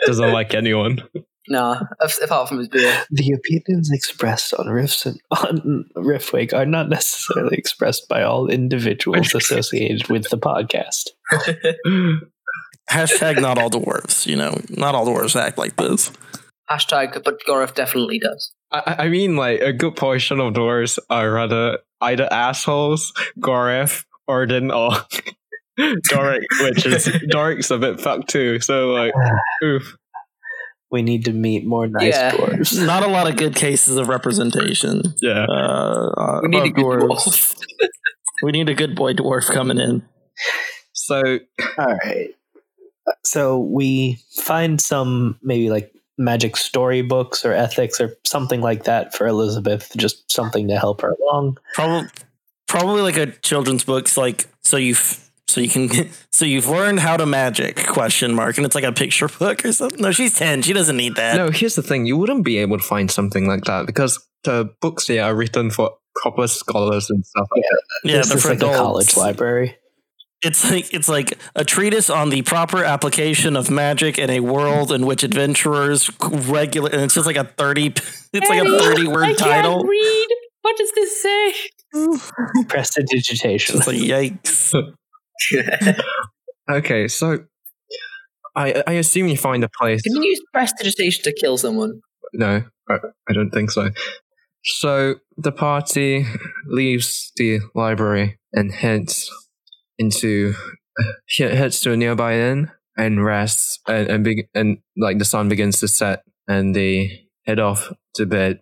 Doesn't 0.06 0.32
like 0.32 0.54
anyone. 0.54 1.02
No, 1.48 1.80
apart 2.22 2.48
from 2.48 2.58
his 2.58 2.68
beer. 2.68 3.04
the 3.10 3.32
opinions 3.32 3.90
expressed 3.90 4.52
on 4.54 4.66
riffs 4.66 5.06
and 5.06 5.18
on 5.30 5.86
Riftwake 5.96 6.52
are 6.52 6.66
not 6.66 6.90
necessarily 6.90 7.56
expressed 7.56 8.06
by 8.06 8.22
all 8.22 8.48
individuals 8.48 9.34
associated 9.34 10.08
with 10.08 10.28
the 10.28 10.36
podcast. 10.38 11.08
Hashtag 12.90 13.40
not 13.40 13.58
all 13.58 13.70
dwarves. 13.70 14.26
You 14.26 14.36
know, 14.36 14.60
not 14.68 14.94
all 14.94 15.06
dwarves 15.06 15.40
act 15.40 15.56
like 15.58 15.76
this. 15.76 16.12
Hashtag, 16.70 17.24
but 17.24 17.40
Gorif 17.48 17.74
definitely 17.74 18.18
does. 18.18 18.52
I, 18.70 18.96
I 19.04 19.08
mean, 19.08 19.36
like 19.36 19.60
a 19.60 19.72
good 19.72 19.96
portion 19.96 20.40
of 20.40 20.54
doors 20.54 20.98
are 21.10 21.30
rather 21.30 21.78
either 22.00 22.28
assholes, 22.30 23.12
Gorif, 23.40 24.04
or 24.26 24.46
then 24.46 24.70
all 24.70 24.96
Doric, 26.10 26.42
which 26.60 26.84
is 26.86 27.04
Doric's 27.30 27.70
a 27.70 27.78
bit 27.78 28.00
fucked 28.00 28.28
too. 28.28 28.60
So 28.60 28.90
like, 28.90 29.12
oof. 29.64 29.96
We 30.90 31.02
need 31.02 31.26
to 31.26 31.32
meet 31.34 31.66
more 31.66 31.86
nice 31.86 32.14
Yeah. 32.14 32.30
dwarves. 32.32 32.86
Not 32.86 33.02
a 33.02 33.08
lot 33.08 33.28
of 33.28 33.36
good 33.36 33.54
cases 33.54 33.98
of 33.98 34.08
representation. 34.08 35.02
Yeah. 35.20 35.44
Uh, 35.46 36.08
uh, 36.16 36.40
We 36.42 36.48
need 36.48 36.62
a 36.62 36.70
good 36.70 36.82
dwarves. 36.82 37.08
dwarf. 37.10 37.60
We 38.42 38.52
need 38.52 38.70
a 38.70 38.74
good 38.74 38.96
boy 38.96 39.12
dwarf 39.12 39.52
coming 39.52 39.78
in. 39.78 40.02
So 40.94 41.20
All 41.78 41.94
right. 42.04 42.30
So 43.22 43.58
we 43.58 44.18
find 44.42 44.80
some 44.80 45.38
maybe 45.42 45.68
like 45.68 45.92
magic 46.18 46.56
storybooks 46.56 47.44
or 47.44 47.52
ethics 47.52 48.00
or 48.00 48.16
something 48.26 48.60
like 48.60 48.84
that 48.84 49.14
for 49.14 49.26
Elizabeth, 49.26 49.92
just 49.96 50.30
something 50.30 50.68
to 50.68 50.78
help 50.78 51.00
her 51.00 51.14
along. 51.22 51.58
Probably, 51.74 52.08
probably 52.66 53.02
like 53.02 53.16
a 53.16 53.26
children's 53.26 53.84
books, 53.84 54.16
like 54.16 54.46
so 54.62 54.76
you've 54.76 55.24
so 55.46 55.60
you 55.60 55.68
can 55.68 56.10
so 56.30 56.44
you've 56.44 56.68
learned 56.68 57.00
how 57.00 57.16
to 57.16 57.26
magic 57.26 57.86
question 57.86 58.34
mark 58.34 58.56
and 58.56 58.66
it's 58.66 58.74
like 58.74 58.84
a 58.84 58.92
picture 58.92 59.28
book 59.28 59.64
or 59.64 59.72
something. 59.72 60.00
No, 60.00 60.12
she's 60.12 60.36
ten. 60.36 60.62
She 60.62 60.72
doesn't 60.72 60.96
need 60.96 61.16
that. 61.16 61.36
No, 61.36 61.50
here's 61.50 61.74
the 61.74 61.82
thing: 61.82 62.06
you 62.06 62.16
wouldn't 62.16 62.44
be 62.44 62.58
able 62.58 62.78
to 62.78 62.84
find 62.84 63.10
something 63.10 63.46
like 63.46 63.64
that 63.64 63.86
because 63.86 64.18
the 64.44 64.72
books 64.80 65.06
here 65.06 65.22
are 65.22 65.34
written 65.34 65.70
for 65.70 65.96
proper 66.16 66.46
scholars 66.48 67.10
and 67.10 67.24
stuff 67.24 67.48
like 67.54 67.62
that. 67.62 67.82
yeah, 68.04 68.16
this 68.18 68.28
they're 68.28 68.36
is 68.38 68.42
for 68.42 68.50
like 68.50 68.62
a 68.62 68.76
college 68.76 69.16
library. 69.16 69.76
It's 70.42 70.70
like 70.70 70.94
it's 70.94 71.08
like 71.08 71.36
a 71.56 71.64
treatise 71.64 72.10
on 72.10 72.30
the 72.30 72.42
proper 72.42 72.84
application 72.84 73.56
of 73.56 73.70
magic 73.70 74.18
in 74.18 74.30
a 74.30 74.38
world 74.40 74.92
in 74.92 75.04
which 75.04 75.24
adventurers 75.24 76.10
regular 76.48 76.90
and 76.90 77.02
it's 77.02 77.14
just 77.14 77.26
like 77.26 77.36
a 77.36 77.44
30 77.44 77.86
it's 78.32 78.48
like 78.48 78.64
a 78.64 78.78
30 78.78 79.08
word 79.08 79.36
title. 79.36 79.82
read. 79.82 80.28
What 80.62 80.76
does 80.76 80.92
this 80.94 81.22
say? 81.22 81.54
Prestidigitation. 82.68 83.78
It's 83.78 83.86
like 83.86 83.96
yikes. 83.96 84.74
Okay, 86.70 87.08
so 87.08 87.44
I 88.54 88.82
I 88.86 88.92
assume 88.92 89.28
you 89.28 89.36
find 89.38 89.64
a 89.64 89.70
place. 89.80 90.02
Can 90.02 90.22
you 90.22 90.28
use 90.28 90.42
prestidigitation 90.52 91.24
to 91.24 91.32
kill 91.32 91.56
someone? 91.56 92.00
No, 92.34 92.64
I, 92.90 92.94
I 93.28 93.32
don't 93.32 93.50
think 93.50 93.70
so. 93.70 93.88
So 94.64 95.14
the 95.38 95.52
party 95.52 96.26
leaves 96.66 97.32
the 97.36 97.60
library 97.74 98.38
and 98.52 98.70
heads 98.70 99.30
into 99.98 100.54
he- 101.26 101.44
heads 101.44 101.80
to 101.80 101.92
a 101.92 101.96
nearby 101.96 102.34
inn 102.34 102.70
and 102.96 103.24
rests 103.24 103.78
and 103.86 104.08
and, 104.08 104.24
be, 104.24 104.48
and 104.54 104.78
like 104.96 105.18
the 105.18 105.24
sun 105.24 105.48
begins 105.48 105.80
to 105.80 105.88
set 105.88 106.22
and 106.46 106.74
they 106.74 107.28
head 107.46 107.58
off 107.58 107.92
to 108.14 108.26
bed. 108.26 108.60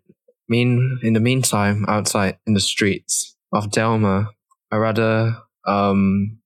Mean 0.48 1.00
in 1.02 1.12
the 1.12 1.20
meantime, 1.20 1.84
outside 1.88 2.38
in 2.46 2.54
the 2.54 2.60
streets 2.60 3.36
of 3.52 3.70
Delma, 3.70 4.28
a 4.70 4.78
rather 4.78 5.36
um 5.66 6.38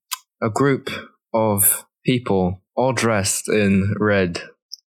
a 0.43 0.49
group 0.49 0.89
of 1.35 1.85
people 2.05 2.63
all 2.75 2.93
dressed 2.93 3.49
in 3.49 3.95
red 3.99 4.41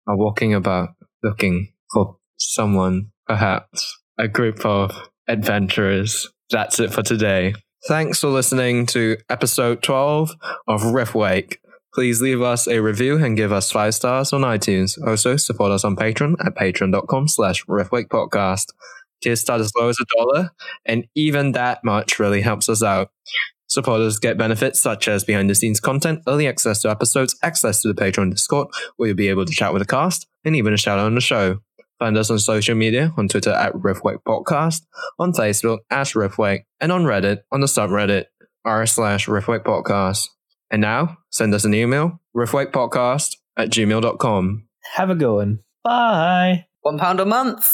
are 0.08 0.16
walking 0.16 0.54
about 0.54 0.90
looking 1.24 1.74
for 1.92 2.18
someone, 2.38 3.12
perhaps 3.28 4.00
a 4.20 4.28
group 4.28 4.66
of 4.66 4.92
adventurers. 5.28 6.28
That's 6.52 6.80
it 6.80 6.94
for 6.94 7.02
today. 7.04 7.56
Thanks 7.88 8.20
for 8.20 8.28
listening 8.28 8.86
to 8.88 9.18
episode 9.30 9.82
12 9.82 10.32
of 10.68 10.82
Riftwake. 10.82 11.58
Please 11.94 12.22
leave 12.22 12.42
us 12.42 12.68
a 12.68 12.82
review 12.82 13.24
and 13.24 13.38
give 13.38 13.52
us 13.52 13.72
five 13.72 13.96
stars 13.96 14.34
on 14.34 14.42
iTunes. 14.42 15.02
Also, 15.08 15.38
support 15.38 15.72
us 15.72 15.84
on 15.86 15.96
Patreon 15.96 16.36
at 16.46 16.56
patreon.com 16.56 17.28
slash 17.28 17.66
Riftwake 17.66 18.10
podcast. 18.10 18.66
Start 19.36 19.62
as 19.62 19.72
low 19.78 19.90
as 19.90 19.98
a 20.00 20.18
dollar, 20.18 20.52
and 20.86 21.06
even 21.16 21.54
that 21.54 21.84
much 21.84 22.20
really 22.20 22.42
helps 22.42 22.70
us 22.70 22.84
out. 22.84 23.12
Supporters 23.68 24.20
get 24.20 24.38
benefits 24.38 24.82
such 24.82 25.08
as 25.08 25.24
behind 25.24 25.50
the 25.50 25.56
scenes 25.56 25.80
content, 25.80 26.22
early 26.28 26.48
access 26.48 26.82
to 26.82 26.90
episodes, 26.90 27.38
access 27.44 27.82
to 27.82 27.92
the 27.92 27.94
Patreon 27.94 28.32
Discord, 28.32 28.68
where 28.98 29.08
you'll 29.08 29.16
be 29.16 29.28
able 29.30 29.46
to 29.46 29.54
chat 29.54 29.74
with 29.74 29.82
the 29.82 29.88
cast, 29.88 30.28
and 30.44 30.56
even 30.56 30.74
a 30.74 30.78
shout 30.78 31.00
out 31.00 31.06
on 31.06 31.16
the 31.16 31.22
show. 31.22 31.60
Find 32.00 32.18
us 32.18 32.30
on 32.30 32.40
social 32.40 32.76
media 32.76 33.14
on 33.18 33.28
Twitter 33.28 33.52
at 33.52 33.74
Riftwake 33.74 34.24
Podcast, 34.26 34.84
on 35.20 35.34
Facebook 35.34 35.80
at 35.92 36.08
Riftwake, 36.08 36.62
and 36.80 36.92
on 36.92 37.04
Reddit 37.04 37.40
on 37.52 37.60
the 37.60 37.68
subreddit 37.68 38.26
r 38.66 38.86
slash 38.86 39.28
Riftwake 39.28 39.64
Podcast. 39.64 40.28
And 40.72 40.82
now, 40.82 41.18
send 41.30 41.54
us 41.54 41.66
an 41.66 41.74
email, 41.74 42.22
riftwakepodcast 42.36 43.36
at 43.58 43.70
gmail.com. 43.70 44.68
Have 44.96 45.10
a 45.10 45.16
good 45.16 45.36
one. 45.36 45.60
Bye. 45.84 46.66
One 46.82 46.98
pound 46.98 47.20
a 47.20 47.26
month. 47.26 47.68